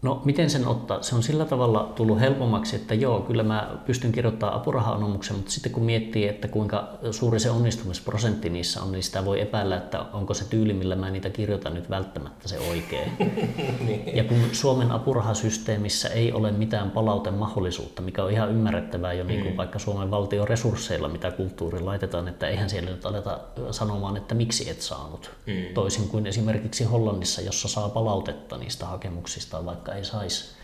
No 0.01 0.21
miten 0.25 0.49
sen 0.49 0.67
ottaa? 0.67 1.01
Se 1.01 1.15
on 1.15 1.23
sillä 1.23 1.45
tavalla 1.45 1.91
tullut 1.95 2.19
helpommaksi, 2.19 2.75
että 2.75 2.93
joo, 2.93 3.19
kyllä 3.19 3.43
mä 3.43 3.77
pystyn 3.85 4.11
kirjoittamaan 4.11 4.59
apuraha-anomuksen, 4.59 5.35
mutta 5.35 5.51
sitten 5.51 5.71
kun 5.71 5.83
miettii, 5.83 6.27
että 6.27 6.47
kuinka 6.47 6.89
suuri 7.11 7.39
se 7.39 7.49
onnistumisprosentti 7.49 8.49
niissä 8.49 8.81
on, 8.81 8.91
niin 8.91 9.03
sitä 9.03 9.25
voi 9.25 9.41
epäillä, 9.41 9.77
että 9.77 10.05
onko 10.13 10.33
se 10.33 10.45
tyyli, 10.49 10.73
millä 10.73 10.95
mä 10.95 11.09
niitä 11.09 11.29
kirjoitan 11.29 11.73
nyt 11.73 11.89
välttämättä 11.89 12.47
se 12.47 12.59
oikein. 12.59 13.11
niin. 13.87 14.15
Ja 14.15 14.23
kun 14.23 14.37
Suomen 14.51 14.91
apurahasysteemissä 14.91 16.09
ei 16.09 16.31
ole 16.31 16.51
mitään 16.51 16.91
palautemahdollisuutta, 16.91 18.01
mikä 18.01 18.23
on 18.23 18.31
ihan 18.31 18.49
ymmärrettävää 18.49 19.13
jo 19.13 19.23
niin 19.23 19.41
kuin 19.41 19.53
mm. 19.53 19.57
vaikka 19.57 19.79
Suomen 19.79 20.11
valtion 20.11 20.47
resursseilla, 20.47 21.07
mitä 21.07 21.31
kulttuuri 21.31 21.79
laitetaan, 21.79 22.27
että 22.27 22.47
eihän 22.47 22.69
siellä 22.69 22.91
nyt 22.91 23.05
aleta 23.05 23.39
sanomaan, 23.71 24.17
että 24.17 24.35
miksi 24.35 24.69
et 24.69 24.81
saanut. 24.81 25.31
Mm. 25.47 25.73
Toisin 25.73 26.07
kuin 26.07 26.27
esimerkiksi 26.27 26.83
Hollannissa, 26.83 27.41
jossa 27.41 27.67
saa 27.67 27.89
palautetta 27.89 28.57
niistä 28.57 28.85
hakemuksista, 28.85 29.65
vaikka 29.65 29.90
ei 29.93 30.05
saisi 30.05 30.55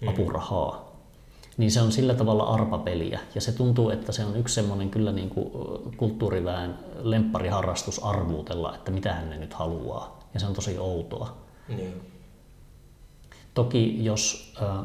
mm. 0.00 0.08
apurahaa. 0.08 0.86
Niin 1.56 1.70
se 1.70 1.80
on 1.80 1.92
sillä 1.92 2.14
tavalla 2.14 2.44
arpapeliä. 2.44 3.20
Ja 3.34 3.40
se 3.40 3.52
tuntuu, 3.52 3.90
että 3.90 4.12
se 4.12 4.24
on 4.24 4.36
yksi 4.36 4.54
semmoinen 4.54 4.90
kyllä 4.90 5.12
niin 5.12 5.30
kuin 5.30 5.50
kulttuuriväen 5.96 6.74
lemppariharrastus 7.02 8.04
arvuutella, 8.04 8.74
että 8.74 8.90
mitä 8.90 9.12
hän 9.12 9.30
ne 9.30 9.38
nyt 9.38 9.54
haluaa. 9.54 10.20
Ja 10.34 10.40
se 10.40 10.46
on 10.46 10.54
tosi 10.54 10.78
outoa. 10.78 11.36
Niin. 11.68 12.00
Toki 13.54 14.04
jos 14.04 14.54
äh, 14.62 14.84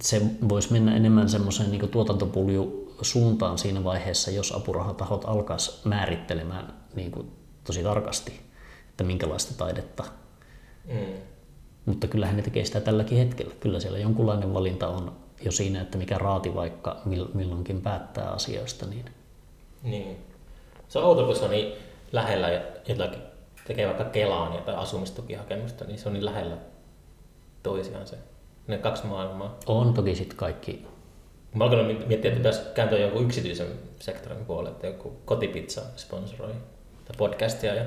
se 0.00 0.22
voisi 0.48 0.72
mennä 0.72 0.96
enemmän 0.96 1.28
semmoiseen 1.28 1.70
niin 1.70 1.88
tuotantopulju 1.88 2.94
suuntaan 3.02 3.58
siinä 3.58 3.84
vaiheessa, 3.84 4.30
jos 4.30 4.52
apurahatahot 4.52 5.24
alkaisi 5.24 5.88
määrittelemään 5.88 6.74
niin 6.94 7.10
kuin 7.10 7.30
tosi 7.64 7.82
tarkasti, 7.82 8.40
että 8.90 9.04
minkälaista 9.04 9.54
taidetta 9.54 10.04
mm. 10.84 10.96
Mutta 11.90 12.06
kyllähän 12.06 12.36
ne 12.36 12.42
tekee 12.42 12.64
sitä 12.64 12.80
tälläkin 12.80 13.18
hetkellä. 13.18 13.54
Kyllä 13.60 13.80
siellä 13.80 13.98
jonkunlainen 13.98 14.54
valinta 14.54 14.88
on 14.88 15.12
jo 15.44 15.52
siinä, 15.52 15.80
että 15.80 15.98
mikä 15.98 16.18
raati 16.18 16.54
vaikka 16.54 17.00
milloinkin 17.34 17.82
päättää 17.82 18.30
asioista. 18.30 18.86
Niin. 18.86 19.04
niin. 19.82 20.16
Se 20.88 20.98
on 20.98 21.04
outo, 21.04 21.26
kun 21.26 21.36
se 21.36 21.44
on 21.44 21.50
niin 21.50 21.72
lähellä 22.12 22.62
jotakin, 22.88 23.22
tekee 23.66 23.86
vaikka 23.86 24.04
Kelaan 24.04 24.62
tai 24.62 24.74
asumistukihakemusta, 24.74 25.84
niin 25.84 25.98
se 25.98 26.08
on 26.08 26.12
niin 26.12 26.24
lähellä 26.24 26.56
toisiaan 27.62 28.06
se, 28.06 28.18
ne 28.66 28.78
kaksi 28.78 29.06
maailmaa. 29.06 29.58
On 29.66 29.94
toki 29.94 30.14
sitten 30.14 30.36
kaikki 30.36 30.86
Mä 31.54 31.64
alkoin 31.64 31.86
miettiä, 31.86 32.16
että 32.16 32.36
pitäisi 32.36 32.60
kääntyä 32.74 32.98
jonkun 32.98 33.24
yksityisen 33.24 33.66
sektorin 33.98 34.44
puolelle, 34.44 34.70
että 34.70 34.86
joku 34.86 35.16
kotipizza 35.24 35.82
sponsoroi 35.96 36.52
tai 37.04 37.16
podcastia 37.18 37.74
ja 37.74 37.84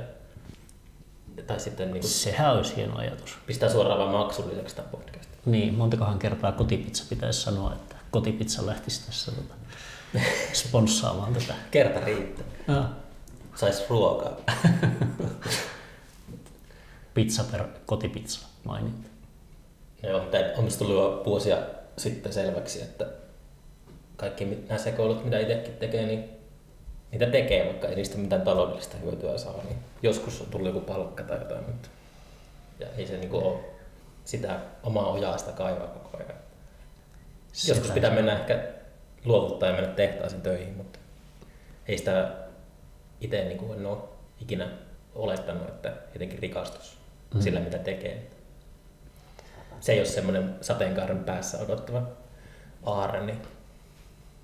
tai 1.54 1.60
sitten 1.60 1.92
niin 1.92 2.02
kuin 2.02 2.12
Sehän 2.12 2.58
olisi 2.58 2.76
hieno 2.76 2.98
ajatus. 2.98 3.38
pistää 3.48 3.70
suoraan 3.70 4.00
vaan 4.00 4.12
maksulliseksi 4.12 4.76
tämä 4.76 4.88
podcast. 4.88 5.30
Niin, 5.46 5.74
montakohan 5.74 6.20
kertaa 6.20 6.52
kotipizza 6.52 7.04
pitäisi 7.10 7.42
sanoa, 7.42 7.74
että 7.74 7.96
kotipizza 8.12 8.66
lähtisi 8.66 9.06
tässä 9.06 9.32
tota, 9.32 9.54
sponssaamaan 10.54 11.34
tätä. 11.34 11.54
Kerta 11.72 12.06
riittää. 12.06 12.46
Ja, 12.68 12.90
Sais 13.56 13.90
ruokaa. 13.90 14.32
pizza 17.14 17.44
per 17.52 17.64
kotipizza 17.86 18.48
mainittu. 18.64 19.10
Joo, 20.04 20.22
mutta 20.22 20.38
on 20.58 20.64
myös 20.64 20.78
tullut 20.78 20.96
jo 20.96 21.24
vuosia 21.26 21.58
sitten 21.98 22.34
selväksi, 22.34 22.82
että 22.82 23.06
kaikki 24.16 24.46
nämä 24.46 24.78
sekoilut, 24.78 25.26
mitä 25.26 25.40
itsekin 25.40 25.74
tekee, 25.74 26.06
niin 26.06 26.30
niitä 27.14 27.26
tekee, 27.32 27.66
vaikka 27.66 27.88
ei 27.88 27.96
niistä 27.96 28.18
mitään 28.18 28.42
taloudellista 28.42 28.98
hyötyä 28.98 29.38
saa. 29.38 29.64
Niin 29.64 29.78
joskus 30.04 30.42
on 30.42 30.48
tullut 30.48 30.68
joku 30.68 30.80
palkka 30.82 31.24
tai 31.24 31.38
jotain, 31.40 31.64
mutta 31.68 31.90
ja 32.80 32.88
ei 32.98 33.08
se 33.08 33.18
niinku 33.18 33.38
ole 33.38 33.60
sitä 34.26 34.60
omaa 34.84 35.08
ojasta 35.12 35.52
kaivaa 35.52 35.88
koko 35.88 36.18
ajan. 36.18 36.34
Joskus 37.68 37.88
Sepä- 37.88 37.94
pitää 37.94 38.12
mennä 38.14 38.34
ehkä 38.40 38.64
luovuttaa 39.26 39.70
ja 39.70 39.76
mennä 39.76 39.90
tehtaaseen 39.96 40.42
töihin, 40.42 40.74
mutta 40.74 41.00
ei 41.88 41.98
sitä 41.98 42.32
itse 43.22 43.44
niin 43.46 43.58
kuin 43.58 43.80
en 43.80 43.86
ole 43.86 43.98
ikinä 44.42 44.68
olettanut, 45.16 45.70
että 45.70 45.94
jotenkin 46.14 46.40
rikastus 46.40 46.98
Mm. 47.34 47.42
sillä, 47.42 47.60
mitä 47.60 47.78
tekee. 47.78 48.28
Se 49.80 49.92
ei 49.92 50.00
ole 50.00 50.06
semmoinen 50.06 50.56
sateenkaaren 50.62 51.24
päässä 51.24 51.58
odottava 51.58 52.02
aarre, 52.84 53.26
niin 53.26 53.42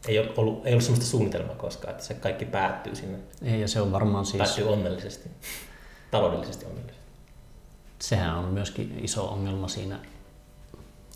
ei 0.07 0.19
ole 0.19 0.29
ollut, 0.37 0.65
ei 0.65 0.73
ollut 0.73 0.83
semmoista 0.83 1.05
suunnitelmaa 1.11 1.55
koskaan, 1.55 1.91
että 1.91 2.03
se 2.05 2.13
kaikki 2.13 2.45
päättyy 2.45 2.95
sinne. 2.95 3.17
Ei, 3.41 3.61
ja 3.61 3.67
se 3.67 3.81
on 3.81 3.91
varmaan 3.91 4.25
siis, 4.25 4.37
Päättyy 4.37 4.67
onnellisesti, 4.73 5.29
taloudellisesti 6.11 6.65
onnellisesti. 6.65 7.05
sehän 7.99 8.35
on 8.35 8.45
myöskin 8.45 8.99
iso 9.03 9.27
ongelma 9.27 9.67
siinä 9.67 9.99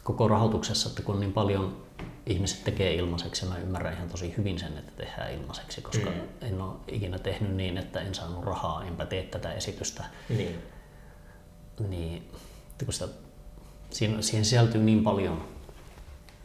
koko 0.04 0.28
rahoituksessa, 0.28 0.90
että 0.90 1.02
kun 1.02 1.20
niin 1.20 1.34
paljon 1.34 1.84
ihmiset 2.26 2.64
tekee 2.64 2.94
ilmaiseksi, 2.96 3.46
ja 3.46 3.50
mä 3.52 3.58
ymmärrän 3.58 3.94
ihan 3.94 4.10
tosi 4.10 4.34
hyvin 4.38 4.60
sen, 4.60 4.78
että 4.78 4.92
tehdään 4.98 5.34
ilmaiseksi, 5.34 5.82
koska 5.82 6.10
Mm. 6.10 6.22
en 6.42 6.62
ole 6.62 6.74
ikinä 6.88 7.20
tehnyt 7.20 7.52
niin, 7.56 7.78
että 7.78 8.00
en 8.02 8.16
saanut 8.16 8.44
rahaa, 8.46 8.84
enpä 8.84 9.06
tee 9.06 9.24
tätä 9.24 9.54
esitystä, 9.54 10.04
Niin. 10.30 10.60
niin 11.88 12.30
kun 12.86 12.94
sitä, 12.94 13.08
siinä, 13.90 14.22
siihen 14.22 14.46
sisältyy 14.46 14.84
niin 14.84 15.04
paljon 15.04 15.48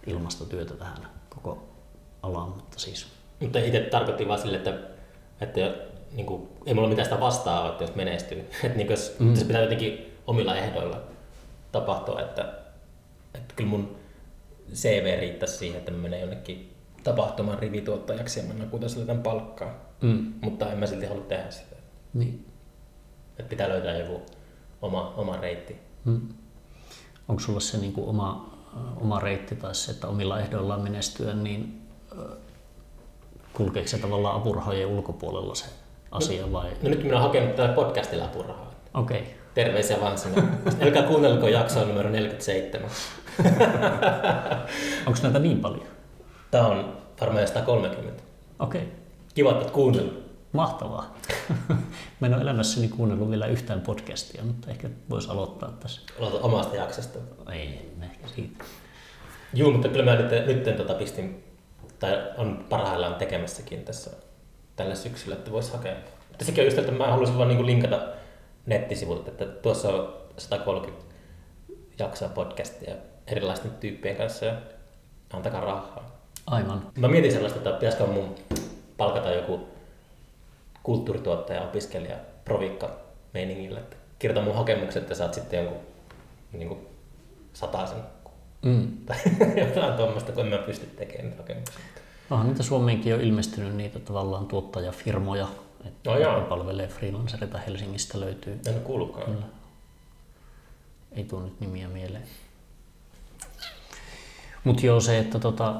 ilmastotyötä 0.06 0.74
tähän 0.74 1.08
koko 1.28 1.67
alaan, 2.22 2.48
mutta 2.48 2.78
siis 2.78 3.06
Mutta 3.40 3.58
itse 3.58 3.80
tarkoitti 3.80 4.28
vaan 4.28 4.38
sille, 4.38 4.56
että, 4.56 4.78
että 5.40 5.60
niin 6.12 6.26
kuin, 6.26 6.48
ei 6.66 6.74
mulla 6.74 6.88
mitään 6.88 7.06
sitä 7.06 7.20
vastaa, 7.20 7.68
että 7.68 7.84
jos 7.84 7.94
menestyy. 7.94 8.38
Että 8.64 8.78
niin 8.78 8.90
jos, 8.90 9.16
mm. 9.18 9.34
se 9.34 9.44
pitää 9.44 9.62
jotenkin 9.62 10.16
omilla 10.26 10.56
ehdoilla 10.56 11.00
tapahtua, 11.72 12.20
että, 12.20 12.52
että 13.34 13.54
kyllä 13.56 13.70
mun 13.70 13.96
CV 14.74 15.20
riittäisi 15.20 15.56
siihen, 15.56 15.78
että 15.78 15.90
mä 15.90 15.98
menen 15.98 16.20
jonnekin 16.20 16.74
tapahtumaan 17.04 17.58
rivituottajaksi 17.58 18.40
ja 18.40 18.46
mä 18.46 18.54
nakutan 18.54 18.90
sille 18.90 19.06
tämän 19.06 19.22
palkkaa. 19.22 19.74
mm. 20.00 20.32
Mutta 20.40 20.72
en 20.72 20.78
mä 20.78 20.86
silti 20.86 21.06
halua 21.06 21.24
tehdä 21.24 21.50
sitä. 21.50 21.76
niin. 22.14 22.44
Että 23.38 23.50
pitää 23.50 23.68
löytää 23.68 23.96
joku 23.96 24.22
oma, 24.82 25.14
oma 25.16 25.36
reitti. 25.36 25.76
Mm. 26.04 26.28
Onko 27.28 27.40
sulla 27.40 27.60
se 27.60 27.78
niin 27.78 27.92
kuin 27.92 28.08
oma, 28.08 28.58
oma 28.96 29.20
reitti 29.20 29.56
tai 29.56 29.74
se, 29.74 29.90
että 29.90 30.08
omilla 30.08 30.40
ehdoillaan 30.40 30.82
menestyä, 30.82 31.34
niin 31.34 31.77
kulkeeko 33.52 33.88
se 33.88 33.98
tavallaan 33.98 34.36
apurahojen 34.36 34.88
ulkopuolella 34.88 35.54
se 35.54 35.66
asia 36.10 36.52
vai? 36.52 36.70
No 36.82 36.88
nyt 36.88 37.02
minä 37.02 37.14
olen 37.14 37.22
hakenut 37.22 37.56
tällä 37.56 37.74
podcastilla 37.74 38.24
apurahaa. 38.24 38.74
Okei. 38.94 39.20
Okay. 39.20 39.32
Terveisiä 39.54 40.00
vaan 40.00 40.18
sinne. 40.18 40.42
Älkää 40.82 41.02
kuunnelko 41.02 41.48
jaksoa 41.48 41.84
numero 41.84 42.10
47. 42.10 42.90
Onko 45.06 45.18
näitä 45.22 45.38
niin 45.38 45.60
paljon? 45.60 45.86
Tämä 46.50 46.66
on 46.66 46.96
varmaan 47.20 47.46
130. 47.46 48.22
Okei. 48.58 48.80
Okay. 48.82 48.92
Kiva, 49.34 49.50
että 49.50 49.72
kuunnellut. 49.72 50.28
Mahtavaa. 50.52 51.14
Mä 52.20 52.26
en 52.26 52.34
ole 52.34 52.42
elämässäni 52.42 52.88
kuunnellut 52.88 53.30
vielä 53.30 53.46
yhtään 53.46 53.80
podcastia, 53.80 54.44
mutta 54.44 54.70
ehkä 54.70 54.88
voisi 55.10 55.30
aloittaa 55.30 55.70
tässä. 55.80 56.00
Aloita 56.18 56.38
omasta 56.38 56.76
jaksosta. 56.76 57.18
Ei, 57.52 57.90
ehkä 58.02 58.28
siitä. 58.28 58.64
Juu, 59.54 59.72
mutta 59.72 59.88
kyllä 59.88 60.04
mä 60.04 60.16
nyt, 60.16 60.46
nyt 60.46 60.76
tota 60.76 60.94
pistin, 60.94 61.44
tai 61.98 62.22
on 62.36 62.64
parhaillaan 62.68 63.14
tekemässäkin 63.14 63.84
tässä 63.84 64.10
tällä 64.76 64.94
syksyllä, 64.94 65.36
että 65.36 65.52
voisi 65.52 65.72
hakea. 65.72 65.94
Mutta 66.28 66.44
sekin 66.44 66.62
on 66.62 66.66
just, 66.66 66.78
että 66.78 66.92
mä 66.92 67.06
haluaisin 67.06 67.38
vaan 67.38 67.48
niin 67.48 67.66
linkata 67.66 68.00
nettisivut, 68.66 69.28
että 69.28 69.46
tuossa 69.46 69.88
on 69.88 70.16
130 70.38 71.14
jaksoa 71.98 72.28
podcastia 72.28 72.94
erilaisten 73.26 73.70
tyyppien 73.70 74.16
kanssa 74.16 74.44
ja 74.44 74.54
antakaa 75.32 75.60
rahaa. 75.60 76.18
Aivan. 76.46 76.90
Mä 76.96 77.08
mietin 77.08 77.32
sellaista, 77.32 77.58
että 77.58 77.72
pitäisikö 77.72 78.06
mun 78.06 78.34
palkata 78.96 79.32
joku 79.32 79.68
kulttuurituottaja, 80.82 81.62
opiskelija, 81.62 82.16
provikka 82.44 82.90
meiningillä, 83.34 83.80
että 83.80 83.96
kirjoita 84.18 84.44
mun 84.44 84.54
hakemukset 84.54 85.10
ja 85.10 85.16
saat 85.16 85.34
sitten 85.34 85.64
jonkun 85.64 85.80
niin 86.52 86.68
kuin 86.68 86.86
sataisen 87.52 87.98
Mm. 88.62 88.88
tai 89.06 89.16
jotain 89.66 89.94
tuommoista, 89.94 90.32
kun 90.32 90.44
en 90.44 90.50
mä 90.50 90.58
pysty 90.58 90.86
tekemään 90.86 91.36
hakemuksia. 91.36 91.78
Onhan 92.30 92.48
niitä 92.48 92.62
Suomeenkin 92.62 93.14
on 93.14 93.20
ilmestynyt 93.20 93.74
niitä 93.74 93.98
tavallaan 93.98 94.46
tuottajafirmoja, 94.46 95.48
että 95.84 96.10
No 96.10 96.40
ne 96.40 96.46
palvelee 96.48 96.88
freelancereita 96.88 97.58
Helsingistä 97.58 98.20
löytyy. 98.20 98.60
En 98.66 98.74
ole 98.74 98.82
kuullutkaan. 98.82 99.26
Kyllä. 99.26 99.46
Ei 101.12 101.24
tule 101.24 101.42
nyt 101.42 101.60
nimiä 101.60 101.88
mieleen. 101.88 102.24
Mutta 104.64 104.86
joo, 104.86 105.00
se, 105.00 105.18
että 105.18 105.38
tota, 105.38 105.74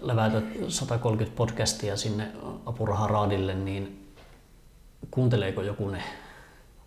läväytät 0.00 0.44
130 0.68 1.36
podcastia 1.36 1.96
sinne 1.96 2.28
apuraharaadille, 2.66 3.54
niin 3.54 4.08
kuunteleeko 5.10 5.62
joku 5.62 5.88
ne 5.88 6.02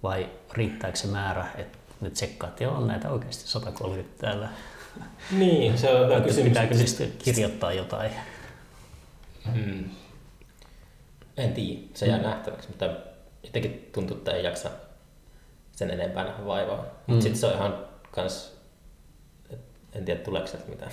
vai 0.04 0.30
riittääkö 0.54 0.98
se 0.98 1.08
määrä, 1.08 1.48
että 1.58 1.78
ne 2.02 2.10
tsekkaat, 2.10 2.52
että 2.52 2.64
joo, 2.64 2.76
on 2.76 2.88
näitä 2.88 3.10
oikeasti 3.10 3.48
130 3.48 4.22
täällä. 4.22 4.50
Niin, 5.40 5.78
se 5.78 5.90
on 5.96 6.06
hyvä 6.10 6.22
kysymys. 6.22 6.50
pitääkö 6.50 6.76
niistä 6.76 7.04
kirjoittaa 7.24 7.74
jotain? 7.74 8.12
Hmm. 9.54 9.84
En 11.38 11.54
tiedä, 11.54 11.80
se 11.94 12.06
jää 12.06 12.18
nähtäväksi, 12.22 12.68
mutta 12.68 12.90
jotenkin 13.44 13.90
tuntuu, 13.94 14.18
että 14.18 14.32
ei 14.32 14.44
jaksa 14.44 14.70
sen 15.72 15.90
enempää 15.92 16.24
nähdä 16.24 16.46
vaivaa. 16.46 16.78
Mutta 16.78 17.14
Mm. 17.14 17.22
sitten 17.22 17.40
se 17.40 17.46
on 17.48 17.54
ihan 17.54 17.78
kans, 18.12 18.54
en 19.94 20.06
tiedä 20.06 20.20
tuleeko 20.20 20.48
sieltä 20.48 20.70
mitään. 20.70 20.92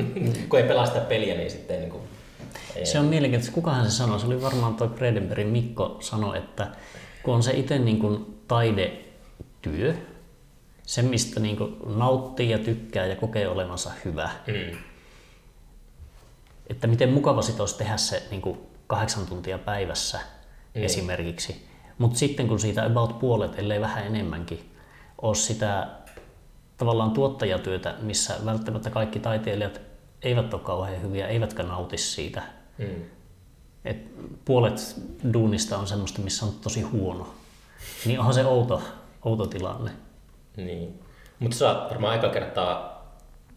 kun 0.48 0.58
ei 0.58 0.68
pelaa 0.68 0.86
sitä 0.86 1.00
peliä, 1.00 1.34
niin 1.34 1.50
sitten 1.50 1.74
ei, 1.76 1.80
niin 1.80 1.90
kuin, 1.92 2.02
ei 2.76 2.86
Se 2.86 2.98
on 2.98 3.04
mielenkiintoista. 3.04 3.54
Kukahan 3.54 3.90
se 3.90 3.96
sanoi? 3.96 4.20
Se 4.20 4.26
oli 4.26 4.42
varmaan 4.42 4.74
tuo 4.74 4.88
Fredenbergin 4.88 5.48
Mikko 5.48 5.96
sanoi, 6.00 6.38
että 6.38 6.68
kun 7.22 7.34
on 7.34 7.42
se 7.42 7.52
itse 7.52 7.78
niin 7.78 7.98
kuin 7.98 8.42
taidetyö, 8.48 9.94
se 10.90 11.02
mistä 11.02 11.40
niin 11.40 11.56
kuin 11.56 11.76
nauttii 11.86 12.50
ja 12.50 12.58
tykkää 12.58 13.06
ja 13.06 13.16
kokee 13.16 13.48
olevansa 13.48 13.90
hyvä, 14.04 14.30
Mm. 14.46 14.76
että 16.66 16.86
miten 16.86 17.12
mukava 17.12 17.42
sit 17.42 17.60
olisi 17.60 17.78
tehdä 17.78 17.96
se 17.96 18.22
niin 18.30 18.42
kuin 18.42 18.58
kahdeksan 18.86 19.26
tuntia 19.26 19.58
päivässä 19.58 20.18
Mm. 20.74 20.82
esimerkiksi. 20.82 21.66
Mutta 21.98 22.18
sitten 22.18 22.48
kun 22.48 22.60
siitä 22.60 22.84
about 22.86 23.18
puolet, 23.18 23.58
ellei 23.58 23.80
vähän 23.80 24.06
enemmänkin, 24.06 24.70
ole 25.22 25.34
sitä 25.34 25.88
tavallaan 26.76 27.10
tuottajatyötä, 27.10 27.94
missä 28.02 28.34
välttämättä 28.44 28.90
kaikki 28.90 29.18
taiteilijat 29.20 29.80
eivät 30.22 30.54
ole 30.54 30.62
kauhean 30.62 31.02
hyviä, 31.02 31.28
eivätkä 31.28 31.62
nauti 31.62 31.98
siitä, 31.98 32.42
Mm. 32.78 32.86
et 33.84 33.96
puolet 34.44 34.96
duunista 35.32 35.78
on 35.78 35.86
semmoista, 35.86 36.20
missä 36.22 36.46
on 36.46 36.52
tosi 36.52 36.82
huono. 36.82 37.34
Niin 38.06 38.18
onhan 38.18 38.34
se 38.34 38.44
outo, 38.44 38.82
outo 39.24 39.46
tilanne. 39.46 39.90
Niin. 40.66 41.00
Mutta 41.38 41.56
sä 41.56 41.70
oot 41.72 41.90
varmaan 41.90 42.12
aika 42.12 42.28
kertaa 42.28 43.02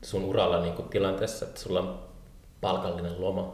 sun 0.04 0.24
uralla 0.24 0.62
niin 0.62 0.74
kuin 0.74 0.90
tilanteessa, 0.90 1.46
että 1.46 1.62
sulla 1.62 1.80
on 1.80 2.00
palkallinen 2.62 3.22
loma. 3.22 3.54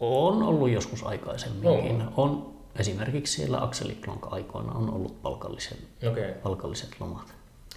On 0.00 0.42
ollut 0.42 0.70
joskus 0.70 1.02
aikaisemminkin. 1.02 2.00
Onko? 2.02 2.22
On 2.22 2.54
esimerkiksi 2.78 3.32
siellä 3.36 3.62
Akseli 3.62 3.94
Klonk 3.94 4.32
aikoina 4.32 4.72
on 4.72 4.94
ollut 4.94 5.22
palkalliset, 5.22 5.78
Okei. 5.96 6.10
Okay. 6.10 6.32
palkalliset 6.42 6.90
lomat. 7.00 7.34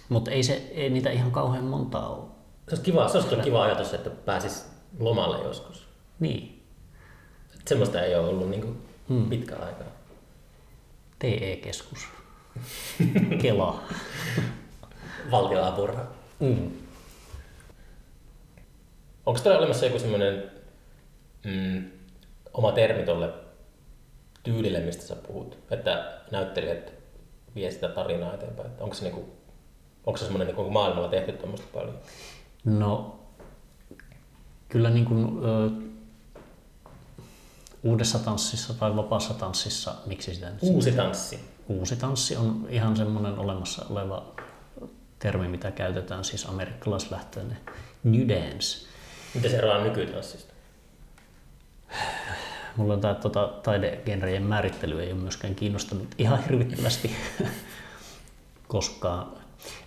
Mutta 0.08 0.30
ei, 0.30 0.42
se, 0.42 0.52
ei 0.54 0.90
niitä 0.90 1.10
ihan 1.10 1.30
kauhean 1.30 1.64
montaa 1.64 2.08
ole. 2.08 2.24
Se 2.68 2.70
olisi 2.70 2.82
kiva, 2.82 3.08
se 3.08 3.18
olisi 3.18 3.36
kiva 3.36 3.62
ajatus, 3.62 3.94
että 3.94 4.10
pääsis 4.10 4.66
lomalle 4.98 5.44
joskus. 5.44 5.88
Niin, 6.20 6.62
semmoista 7.66 8.00
ei 8.02 8.14
ole 8.14 8.28
ollut 8.28 8.50
niin 8.50 8.62
kuin 8.62 8.78
Hmm. 9.08 9.28
pitkään 9.30 9.64
aikaa. 9.64 9.86
TE-keskus. 11.18 12.08
Kela. 13.42 13.82
Valtioapuraha. 15.30 16.02
Mm. 16.40 16.70
Onko 19.26 19.40
teillä 19.40 19.58
olemassa 19.58 19.86
joku 19.86 19.98
semmoinen 19.98 20.50
mm, 21.44 21.90
oma 22.54 22.72
termi 22.72 23.02
tolle 23.02 23.30
tyylille, 24.42 24.80
mistä 24.80 25.02
sä 25.02 25.16
puhut? 25.16 25.58
Että 25.70 26.18
näyttelijät 26.30 26.92
vie 27.54 27.70
sitä 27.70 27.88
tarinaa 27.88 28.34
eteenpäin. 28.34 28.68
Että 28.68 28.84
onko 28.84 28.94
se, 28.94 29.04
niinku, 29.04 29.32
onko 30.06 30.16
se 30.16 30.24
semmoinen 30.24 30.46
niinku 30.46 30.70
maailmalla 30.70 31.08
tehty 31.08 31.32
tuommoista 31.32 31.66
paljon? 31.74 31.98
No, 32.64 33.18
kyllä 34.68 34.90
niin 34.90 35.04
kuin, 35.04 35.40
ö, 35.44 35.70
uudessa 37.82 38.18
tanssissa 38.18 38.74
tai 38.74 38.96
vapaassa 38.96 39.34
tanssissa, 39.34 39.94
miksi 40.06 40.34
sitä 40.34 40.50
nyt 40.50 40.58
Uusi 40.62 40.92
tanssi. 40.92 41.53
Uusi 41.68 41.96
tanssi 41.96 42.36
on 42.36 42.66
ihan 42.70 42.96
semmoinen 42.96 43.38
olemassa 43.38 43.86
oleva 43.90 44.34
termi, 45.18 45.48
mitä 45.48 45.70
käytetään, 45.70 46.24
siis 46.24 46.48
amerikkalaislähtöinen 46.48 47.58
New 48.04 48.28
Dance. 48.28 48.86
Miten 49.34 49.50
se 49.50 49.56
eroaa 49.56 49.84
nykytanssista? 49.84 50.54
Mulla 52.76 52.96
tämä 52.96 53.14
tota, 53.14 53.52
taidegenrejen 53.62 54.42
määrittely 54.42 55.02
ei 55.02 55.12
ole 55.12 55.20
myöskään 55.20 55.54
kiinnostanut 55.54 56.08
ihan 56.18 56.42
hirvittävästi 56.42 57.16
koskaan. 58.68 59.26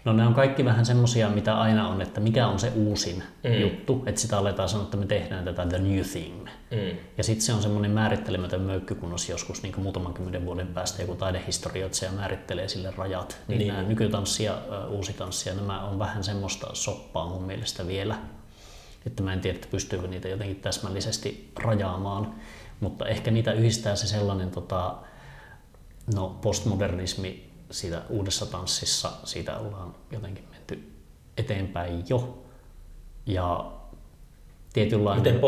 No 0.05 0.13
ne 0.13 0.27
on 0.27 0.33
kaikki 0.33 0.65
vähän 0.65 0.85
semmosia, 0.85 1.29
mitä 1.29 1.59
aina 1.59 1.89
on, 1.89 2.01
että 2.01 2.19
mikä 2.19 2.47
on 2.47 2.59
se 2.59 2.71
uusin 2.75 3.23
mm. 3.43 3.61
juttu, 3.61 4.03
että 4.05 4.21
sitä 4.21 4.37
aletaan 4.37 4.69
sanoa, 4.69 4.83
että 4.83 4.97
me 4.97 5.05
tehdään 5.05 5.45
tätä 5.45 5.65
the 5.65 5.77
new 5.77 6.01
thing. 6.01 6.47
Mm. 6.71 6.97
Ja 7.17 7.23
sitten 7.23 7.45
se 7.45 7.53
on 7.53 7.61
semmoinen 7.61 7.91
määrittelemätön 7.91 8.61
möykky, 8.61 8.95
kun 8.95 9.15
joskus 9.29 9.63
niin 9.63 9.81
muutaman 9.81 10.13
kymmenen 10.13 10.45
vuoden 10.45 10.67
päästä 10.67 11.01
joku 11.01 11.15
taidehistorioitsija 11.15 12.11
määrittelee 12.11 12.67
sille 12.67 12.93
rajat. 12.97 13.37
Niin, 13.47 13.57
niin. 13.57 13.73
nämä 13.73 13.87
nykytanssi 13.87 14.43
ja 14.43 14.61
uusi 14.89 15.13
tanssi, 15.13 15.55
nämä 15.55 15.83
on 15.83 15.99
vähän 15.99 16.23
semmoista 16.23 16.67
soppaa 16.73 17.27
mun 17.27 17.43
mielestä 17.43 17.87
vielä. 17.87 18.17
Että 19.05 19.23
mä 19.23 19.33
en 19.33 19.41
tiedä, 19.41 19.55
että 19.55 19.67
pystyykö 19.71 20.07
niitä 20.07 20.27
jotenkin 20.27 20.61
täsmällisesti 20.61 21.51
rajaamaan. 21.55 22.35
Mutta 22.79 23.07
ehkä 23.07 23.31
niitä 23.31 23.53
yhdistää 23.53 23.95
se 23.95 24.07
sellainen 24.07 24.51
tota, 24.51 24.95
no, 26.15 26.39
postmodernismi 26.41 27.49
siitä 27.71 28.01
uudessa 28.09 28.45
tanssissa, 28.45 29.11
siitä 29.23 29.57
ollaan 29.57 29.95
jotenkin 30.11 30.43
menty 30.51 30.91
eteenpäin 31.37 32.03
jo. 32.09 32.43
Ja 33.25 33.71
tietynlainen... 34.77 35.23
Miten 35.23 35.39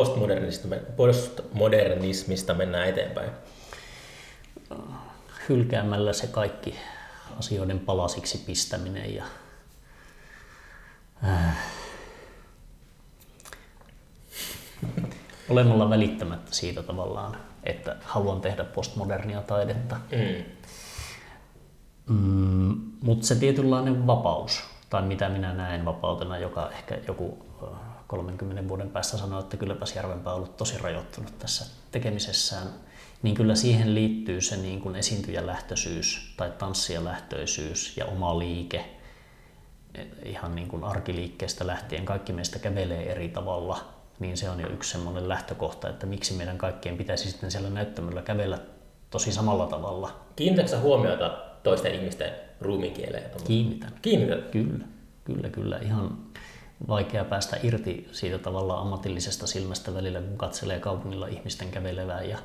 postmodernismista 0.97 2.53
mennään 2.53 2.89
eteenpäin? 2.89 3.31
Hylkäämällä 5.49 6.13
se 6.13 6.27
kaikki 6.27 6.75
asioiden 7.39 7.79
palasiksi 7.79 8.37
pistäminen 8.37 9.15
ja 9.15 9.23
äh, 11.23 11.57
olemalla 15.49 15.89
välittämättä 15.89 16.51
siitä 16.53 16.83
tavallaan, 16.83 17.37
että 17.63 17.95
haluan 18.01 18.41
tehdä 18.41 18.63
postmodernia 18.63 19.41
taidetta. 19.41 19.95
Mm. 19.95 20.43
Mm, 22.15 22.77
Mutta 23.01 23.27
se 23.27 23.35
tietynlainen 23.35 24.07
vapaus, 24.07 24.63
tai 24.89 25.01
mitä 25.01 25.29
minä 25.29 25.53
näen 25.53 25.85
vapautena, 25.85 26.37
joka 26.37 26.71
ehkä 26.71 26.97
joku 27.07 27.45
30 28.09 28.67
vuoden 28.67 28.89
päästä 28.89 29.17
sanoo, 29.17 29.39
että 29.39 29.57
kylläpäs 29.57 29.95
Järvenpää 29.95 30.33
on 30.33 30.37
ollut 30.37 30.57
tosi 30.57 30.77
rajoittunut 30.77 31.39
tässä 31.39 31.65
tekemisessään, 31.91 32.67
niin 33.23 33.35
kyllä 33.35 33.55
siihen 33.55 33.95
liittyy 33.95 34.41
se 34.41 34.57
niin 34.57 34.81
kuin 34.81 34.95
esiintyjälähtöisyys 34.95 36.33
tai 36.37 36.51
tanssijalähtöisyys 36.57 37.97
ja 37.97 38.05
oma 38.05 38.39
liike. 38.39 38.85
Ihan 40.25 40.55
niin 40.55 40.67
kuin 40.67 40.83
arkiliikkeestä 40.83 41.67
lähtien 41.67 42.05
kaikki 42.05 42.33
meistä 42.33 42.59
kävelee 42.59 43.11
eri 43.11 43.29
tavalla 43.29 43.99
niin 44.19 44.37
se 44.37 44.49
on 44.49 44.59
jo 44.59 44.69
yksi 44.69 44.91
semmoinen 44.91 45.29
lähtökohta, 45.29 45.89
että 45.89 46.05
miksi 46.05 46.33
meidän 46.33 46.57
kaikkien 46.57 46.97
pitäisi 46.97 47.31
sitten 47.31 47.51
siellä 47.51 47.69
näyttämöllä 47.69 48.21
kävellä 48.21 48.59
tosi 49.09 49.31
samalla 49.31 49.67
tavalla. 49.67 50.19
Kiinnitätkö 50.35 50.79
huomiota 50.79 51.37
toisten 51.63 51.95
ihmisten 51.95 52.31
ruumikieleen? 52.61 53.31
Kiinnitän. 53.47 53.91
Kiinnitän? 54.01 54.43
Kyllä, 54.51 54.85
kyllä, 55.23 55.49
kyllä. 55.49 55.77
Ihan 55.77 56.17
vaikea 56.87 57.25
päästä 57.25 57.57
irti 57.63 58.09
siitä 58.11 58.37
tavallaan 58.37 58.81
ammatillisesta 58.81 59.47
silmästä 59.47 59.93
välillä, 59.93 60.21
kun 60.21 60.37
katselee 60.37 60.79
kaupungilla 60.79 61.27
ihmisten 61.27 61.71
kävelevää. 61.71 62.23
Ja... 62.23 62.37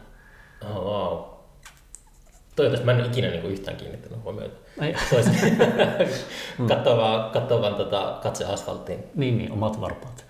Oh, 0.70 0.84
wow. 0.84 1.34
Toivottavasti 2.56 2.84
mä 2.84 2.92
en 2.92 3.00
ole 3.00 3.06
ikinä 3.06 3.28
niin 3.28 3.40
kuin 3.40 3.52
yhtään 3.52 3.76
kiinnittänyt 3.76 4.22
huomiota. 4.22 4.56
katsoo 6.68 6.96
vaan, 6.96 7.32
vaan 7.62 7.74
tota, 7.74 8.18
katse 8.22 8.44
asfalttiin. 8.44 9.04
Niin, 9.14 9.38
niin, 9.38 9.52
omat 9.52 9.80
varpaat. 9.80 10.24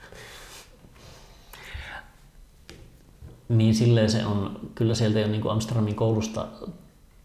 Niin 3.49 3.75
silleen 3.75 4.11
se 4.11 4.27
on, 4.27 4.61
kyllä 4.75 4.95
sieltä 4.95 5.19
jo 5.19 5.27
niin 5.27 5.41
kuin 5.41 5.53
Amsterdamin 5.53 5.95
koulusta 5.95 6.47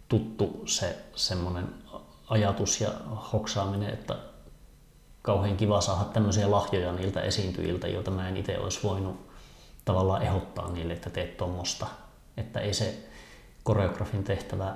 tuttu 0.10 0.64
se 0.66 0.98
semmoinen 1.16 1.66
ajatus 2.30 2.82
ja 2.82 2.90
hoksaaminen, 3.34 3.90
että 3.90 4.16
kauhean 5.30 5.58
kiva 5.58 5.82
saada 5.82 6.04
tämmöisiä 6.04 6.52
lahjoja 6.52 6.92
niiltä 6.92 7.22
esiintyjiltä, 7.22 7.88
joita 7.88 8.12
mä 8.12 8.30
en 8.30 8.38
itse 8.38 8.60
olisi 8.60 8.80
voinut 8.84 9.30
tavallaan 9.86 10.22
ehdottaa 10.22 10.72
niille, 10.72 10.94
että 10.94 11.10
teet 11.10 11.38
tuommoista. 11.38 11.88
Että 12.38 12.60
ei 12.60 12.74
se 12.74 12.98
koreografin 13.64 14.24
tehtävä 14.24 14.76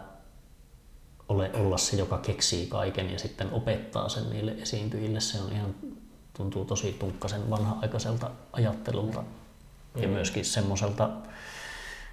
ole 1.30 1.52
olla 1.54 1.78
se, 1.78 1.98
joka 1.98 2.18
keksii 2.18 2.68
kaiken 2.68 3.12
ja 3.12 3.20
sitten 3.20 3.52
opettaa 3.52 4.10
sen 4.10 4.30
niille 4.30 4.52
esiintyjille. 4.52 5.20
Se 5.20 5.42
on 5.42 5.52
ihan, 5.52 5.76
tuntuu 6.38 6.66
tosi 6.66 6.96
tunkkasen 7.00 7.50
vanha-aikaiselta 7.50 8.32
ajattelulta 8.52 9.22
mm. 9.22 10.02
ja 10.02 10.08
myöskin 10.08 10.46
semmoiselta 10.46 11.10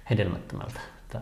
hedelmättömältä. 0.09 0.79
Että... 1.01 1.21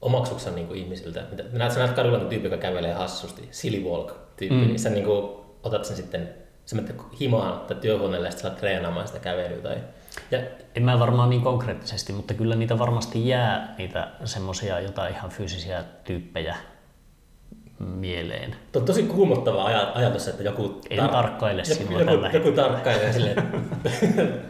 Omaksuksa 0.00 0.50
niin 0.50 0.74
ihmisiltä? 0.74 1.26
Mitä, 1.30 1.42
näet, 1.52 1.72
sä 1.72 1.78
näet 1.78 1.96
kadulla 1.96 2.18
tyyppi, 2.18 2.48
joka 2.48 2.56
kävelee 2.56 2.92
hassusti, 2.92 3.48
silly 3.50 3.90
walk 3.90 4.12
tyyppi, 4.36 4.56
mm. 4.56 4.66
niin 4.66 4.78
sä 4.78 4.90
niin 4.90 5.04
kuin, 5.04 5.43
otat 5.64 5.84
sen 5.84 5.96
sitten 5.96 6.28
sä 6.66 6.76
menet 6.76 6.96
himaan 7.20 7.60
tai 7.60 7.76
työhuoneelle 7.76 8.28
ja 8.28 8.32
sitten 8.32 8.50
treenaamaan 8.50 9.06
sitä 9.06 9.18
kävelyä 9.18 9.62
tai 9.62 9.76
ja... 10.30 10.38
En 10.74 10.82
mä 10.82 10.98
varmaan 10.98 11.30
niin 11.30 11.42
konkreettisesti, 11.42 12.12
mutta 12.12 12.34
kyllä 12.34 12.56
niitä 12.56 12.78
varmasti 12.78 13.28
jää 13.28 13.74
niitä 13.78 14.08
semmoisia 14.24 14.80
jotain 14.80 15.14
ihan 15.14 15.30
fyysisiä 15.30 15.84
tyyppejä 16.04 16.56
mieleen. 17.78 18.56
Tuo 18.72 18.80
on 18.80 18.86
tosi 18.86 19.02
kuumottava 19.02 19.64
ajatus, 19.94 20.28
että 20.28 20.42
joku, 20.42 20.80
tar- 20.84 21.04
en 21.04 21.10
tarkkaile 21.10 21.62
joku, 21.80 21.98
joku, 21.98 22.26
joku 22.32 22.52
tarkkailee 22.52 23.12
silleen, 23.12 23.36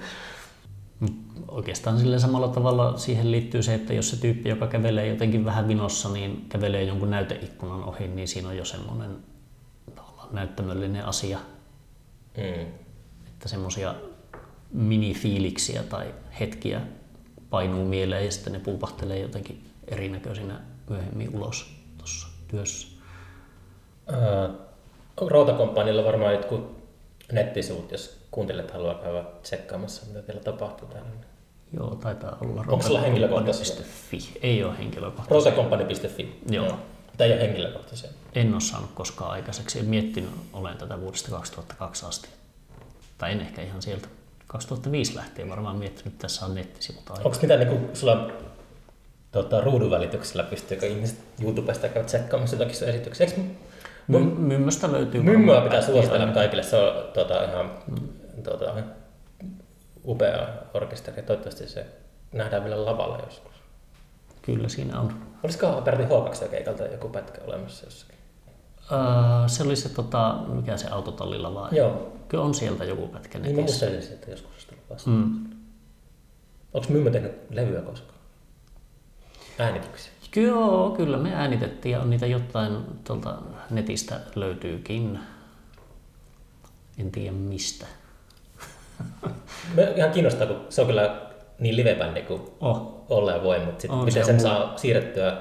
oikeastaan 1.48 1.98
sille 1.98 2.18
samalla 2.18 2.48
tavalla 2.48 2.98
siihen 2.98 3.30
liittyy 3.32 3.62
se, 3.62 3.74
että 3.74 3.94
jos 3.94 4.10
se 4.10 4.20
tyyppi, 4.20 4.48
joka 4.48 4.66
kävelee 4.66 5.06
jotenkin 5.06 5.44
vähän 5.44 5.68
vinossa, 5.68 6.08
niin 6.08 6.46
kävelee 6.48 6.82
jonkun 6.82 7.10
näyteikkunan 7.10 7.84
ohi, 7.84 8.08
niin 8.08 8.28
siinä 8.28 8.48
on 8.48 8.56
jo 8.56 8.64
semmoinen 8.64 9.16
näyttämöllinen 10.34 11.04
asia. 11.04 11.38
Mm. 12.36 12.66
Että 13.26 13.48
semmoisia 13.48 13.94
minifiiliksiä 14.72 15.82
tai 15.82 16.14
hetkiä 16.40 16.80
painuu 17.50 17.84
mieleen 17.84 18.24
ja 18.24 18.32
sitten 18.32 18.52
ne 18.52 18.58
pulpahtelee 18.58 19.18
jotenkin 19.18 19.64
erinäköisinä 19.88 20.60
myöhemmin 20.90 21.36
ulos 21.36 21.74
tuossa 21.98 22.28
työssä. 22.48 22.88
Äh, 24.12 24.50
Rautakompanilla 25.30 26.04
varmaan 26.04 26.32
jotkut 26.32 26.84
nettisivut, 27.32 27.92
jos 27.92 28.26
kuuntelijat 28.30 28.70
haluaa 28.70 28.94
käydä 28.94 29.24
tsekkaamassa, 29.42 30.06
mitä 30.06 30.22
teillä 30.22 30.42
tapahtuu 30.42 30.88
täällä. 30.88 31.10
Joo, 31.72 31.94
taitaa 31.94 32.38
olla. 32.40 32.64
Onko 32.68 32.82
sulla 32.82 33.00
henkilökohtaisia? 33.00 33.84
Ei 34.42 34.64
ole 34.64 34.78
henkilökohtaisia. 34.78 35.50
Rotacompany.fi. 35.50 36.40
Joo. 36.50 36.66
Joo. 36.66 36.78
Tai 37.16 37.26
ei 37.26 37.32
ole 37.32 37.40
henkilökohtaisia. 37.40 38.10
En 38.34 38.52
ole 38.52 38.60
saanut 38.60 38.90
koskaan 38.94 39.30
aikaiseksi. 39.30 39.78
En 39.78 39.84
miettinyt, 39.84 40.30
olen 40.52 40.76
tätä 40.78 41.00
vuodesta 41.00 41.30
2002 41.30 42.06
asti. 42.06 42.28
Tai 43.18 43.32
en 43.32 43.40
ehkä 43.40 43.62
ihan 43.62 43.82
sieltä 43.82 44.08
2005 44.46 45.16
lähtien 45.16 45.50
varmaan 45.50 45.76
miettinyt, 45.76 46.06
että 46.06 46.22
tässä 46.22 46.46
on 46.46 46.54
nettisivut 46.54 47.10
aikaa. 47.10 47.24
Onko 47.24 47.38
mitä 47.42 47.56
niin 47.56 47.90
sulla 47.94 48.30
tuota, 49.32 49.60
ruudun 49.60 49.90
välityksellä, 49.90 50.42
pystyykö 50.42 50.86
ihmiset 50.86 51.18
YouTubesta 51.42 51.88
käydä 51.88 52.06
tsekkaamassa 52.06 52.56
jotakin 52.56 52.88
esityksiä? 52.88 53.26
Eikö 53.26 53.40
My, 54.06 54.18
mymmöstä 54.20 54.92
löytyy. 54.92 55.22
Mymmöä 55.22 55.60
pitää 55.60 55.82
suositella 55.82 56.32
kaikille. 56.32 56.62
Se 56.62 56.76
on 56.76 57.12
tuota, 57.14 57.44
ihan 57.44 57.70
mm. 57.90 58.08
tuota, 58.42 58.74
upea 60.04 60.48
orkesteri. 60.74 61.22
Toivottavasti 61.22 61.68
se 61.68 61.86
nähdään 62.32 62.64
vielä 62.64 62.84
lavalla 62.84 63.18
joskus. 63.24 63.52
Kyllä 64.42 64.68
siinä 64.68 65.00
on. 65.00 65.33
Olisiko 65.44 65.66
Aperti 65.66 66.02
H2-keikalta 66.02 66.92
joku 66.92 67.08
pätkä 67.08 67.40
olemassa 67.46 67.86
jossakin? 67.86 68.18
Uh, 68.78 69.46
se 69.46 69.62
oli 69.62 69.76
se, 69.76 69.88
tota, 69.88 70.38
mikä 70.48 70.76
se 70.76 70.88
autotallilava. 70.88 71.68
Joo. 71.72 72.12
Kyllä 72.28 72.44
on 72.44 72.54
sieltä 72.54 72.84
joku 72.84 73.08
pätkä 73.08 73.38
netissä. 73.38 73.46
Niin 73.46 73.56
mä 73.56 73.60
muistelisin, 73.60 74.12
että 74.12 74.30
joskus 74.30 74.52
olisi 74.52 74.66
tullut 74.66 74.90
vastaan. 74.90 75.16
Mm. 75.16 75.50
Onko 76.74 76.88
Mymmö 76.90 77.10
tehnyt 77.10 77.32
levyä 77.50 77.80
koskaan? 77.80 78.18
Äänityksiä? 79.58 80.12
Joo, 80.36 80.90
kyllä 80.90 81.16
me 81.16 81.34
äänitettiin 81.34 81.92
ja 81.92 82.00
on 82.00 82.10
niitä 82.10 82.26
jotain 82.26 82.76
tuolta 83.04 83.38
netistä 83.70 84.20
löytyykin. 84.34 85.18
En 86.98 87.10
tiedä 87.10 87.32
mistä. 87.32 87.86
Me 89.74 89.92
ihan 89.96 90.10
kiinnostaa, 90.10 90.46
kun 90.46 90.66
se 90.68 90.80
on 90.80 90.86
kyllä 90.86 91.20
niin 91.58 91.76
livebändi 91.76 92.22
kuin 92.22 92.42
Oh, 92.60 93.04
olleen 93.08 93.42
voi, 93.42 93.58
mutta 93.58 93.80
sitten 93.80 93.98
On, 93.98 94.04
miten 94.04 94.22
se 94.24 94.26
sen 94.26 94.36
mulla- 94.36 94.48
saa 94.66 94.78
siirrettyä 94.78 95.36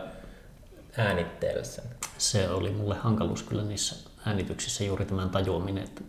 äänitteelle 0.98 1.64
sen. 1.64 1.84
se 2.18 2.50
oli 2.50 2.72
mulle 2.72 2.96
hankaluus 2.96 3.44
kyllä 3.44 3.64
niissä 3.64 4.10
äänityksissä 4.26 4.84
juuri 4.84 5.06
tämän 5.06 5.30
tajuaminen, 5.30 5.84
että 5.84 6.02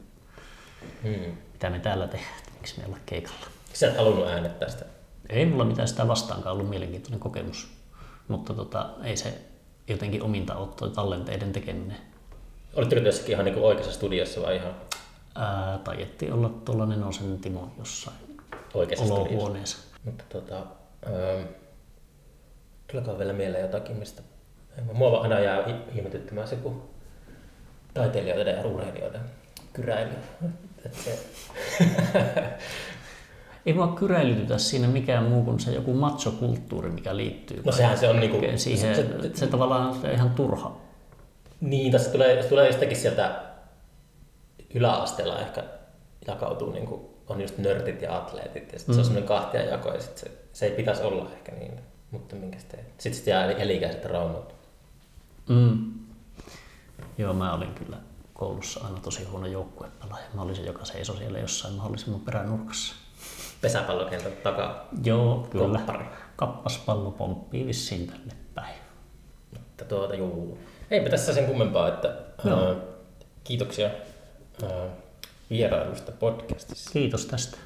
Hmm. 1.02 1.36
mitä 1.52 1.70
me 1.70 1.78
täällä 1.78 2.06
tehdään, 2.08 2.38
että 2.38 2.50
miksi 2.58 2.78
me 2.80 2.86
olla 2.86 2.98
keikalla. 3.06 3.46
Sä 3.72 3.88
et 3.88 3.96
halunnut 3.96 4.26
äänettää 4.28 4.68
sitä. 4.68 4.84
Ei 5.28 5.46
mulla 5.46 5.64
mitään 5.64 5.88
sitä 5.88 6.08
vastaankaan 6.08 6.52
ollut 6.56 6.68
mielenkiintoinen 6.70 7.20
kokemus, 7.20 7.68
mutta 8.28 8.54
tota, 8.54 8.90
ei 9.02 9.16
se 9.16 9.38
jotenkin 9.88 10.22
ominta 10.22 10.54
ole 10.54 10.90
tallenteiden 10.94 11.52
tekeminen. 11.52 11.96
Olitteko 12.74 13.00
te 13.00 13.06
jossakin 13.08 13.32
ihan 13.32 13.44
niin 13.44 13.58
oikeassa 13.58 13.92
studiossa 13.92 14.42
vai 14.42 14.56
ihan 14.56 14.74
Ää, 15.34 15.78
tajettiin 15.84 16.32
olla 16.32 16.48
tuolla 16.48 16.86
Nenosen 16.86 17.38
Timo 17.38 17.68
jossain 17.78 18.16
oikeassa 18.74 19.06
studiossa? 19.06 19.78
Mutta 20.04 20.24
tota, 20.28 20.56
ähm, 21.06 21.42
tuleekaan 22.90 23.18
vielä 23.18 23.32
mieleen 23.32 23.62
jotakin, 23.62 23.96
mistä 23.96 24.22
mua 24.92 25.10
vaan 25.10 25.22
aina 25.22 25.40
jää 25.40 25.64
ihmetyttämään 25.94 26.48
se, 26.48 26.56
kun 26.56 26.82
taiteilijoita 27.94 28.50
ja 28.50 28.62
urheilijoita 28.64 29.18
kyräily. 29.72 30.12
Se, 30.92 31.18
Ei 33.66 33.76
vaan 33.76 33.94
kyräilytytä 33.94 34.58
siinä 34.58 34.88
mikään 34.88 35.24
muu 35.24 35.44
kuin 35.44 35.60
se 35.60 35.72
joku 35.72 35.94
machokulttuuri, 35.94 36.90
mikä 36.90 37.16
liittyy 37.16 37.62
no 37.64 37.72
sehän 37.72 37.98
se 37.98 38.08
on 38.08 38.20
niinku, 38.20 38.40
siihen. 38.56 38.96
se, 38.96 39.02
Se, 39.22 39.30
se, 39.34 39.46
tavallaan 39.46 39.94
se 40.00 40.06
on 40.06 40.12
ihan 40.14 40.30
turha. 40.30 40.76
niin, 41.60 41.92
tässä 41.92 42.10
tulee, 42.10 42.42
se 42.42 42.48
tulee 42.48 42.66
jostakin 42.66 42.96
sieltä 42.96 43.42
yläasteella 44.74 45.40
ehkä 45.40 45.64
jakautuu, 46.26 46.72
niin 46.72 46.86
kuin, 46.86 47.13
on 47.28 47.40
just 47.40 47.58
nörtit 47.58 48.02
ja 48.02 48.16
atleetit, 48.16 48.72
ja 48.72 48.78
sitten 48.78 48.92
mm. 48.92 48.94
se 48.94 49.00
on 49.00 49.04
semmoinen 49.04 49.28
kahtia 49.28 49.62
jako, 49.62 49.94
ja 49.94 50.00
sit 50.00 50.18
se, 50.18 50.30
se 50.52 50.66
ei 50.66 50.72
pitäisi 50.76 51.02
olla 51.02 51.30
ehkä 51.32 51.52
niin, 51.52 51.80
mutta 52.10 52.36
minkä 52.36 52.58
sitten 52.58 52.80
Sitten 52.98 53.14
sit 53.14 53.26
jää 53.26 53.50
elikäiset 53.50 54.04
raunut. 54.04 54.54
Mm. 55.48 55.92
Joo, 57.18 57.32
mä 57.32 57.54
olin 57.54 57.74
kyllä 57.74 57.96
koulussa 58.34 58.84
aina 58.84 58.98
tosi 59.00 59.24
huono 59.24 59.46
joukkuepelaaja. 59.46 60.24
Mä 60.34 60.42
olisin 60.42 60.64
joka 60.64 60.84
seisoi 60.84 61.16
siellä 61.16 61.38
jossain 61.38 61.74
mahdollisimman 61.74 62.20
peränurkassa. 62.20 62.94
Pesäpallokentän 63.60 64.32
takaa. 64.42 64.88
Joo, 65.04 65.48
kyllä. 65.50 65.78
Koppari. 65.78 66.04
Kappaspallo 66.36 67.10
pomppii 67.10 67.66
vissiin 67.66 68.06
tänne 68.06 68.34
päin. 68.54 68.74
Mutta 69.52 69.84
tuota, 69.84 70.14
juu. 70.14 70.58
Eipä 70.90 71.10
tässä 71.10 71.34
sen 71.34 71.46
kummempaa, 71.46 71.88
että 71.88 72.16
Joo. 72.44 72.68
ää, 72.68 72.76
kiitoksia 73.44 73.90
ää, 74.62 74.88
vierailusta 75.54 76.12
podcastissa. 76.12 76.90
Kiitos 76.92 77.26
tästä. 77.26 77.58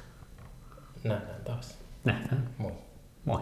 Nähdään 1.03 1.43
taas. 1.43 1.77
Nähdään. 2.03 2.49
Moi. 2.57 2.71
Moi. 3.25 3.41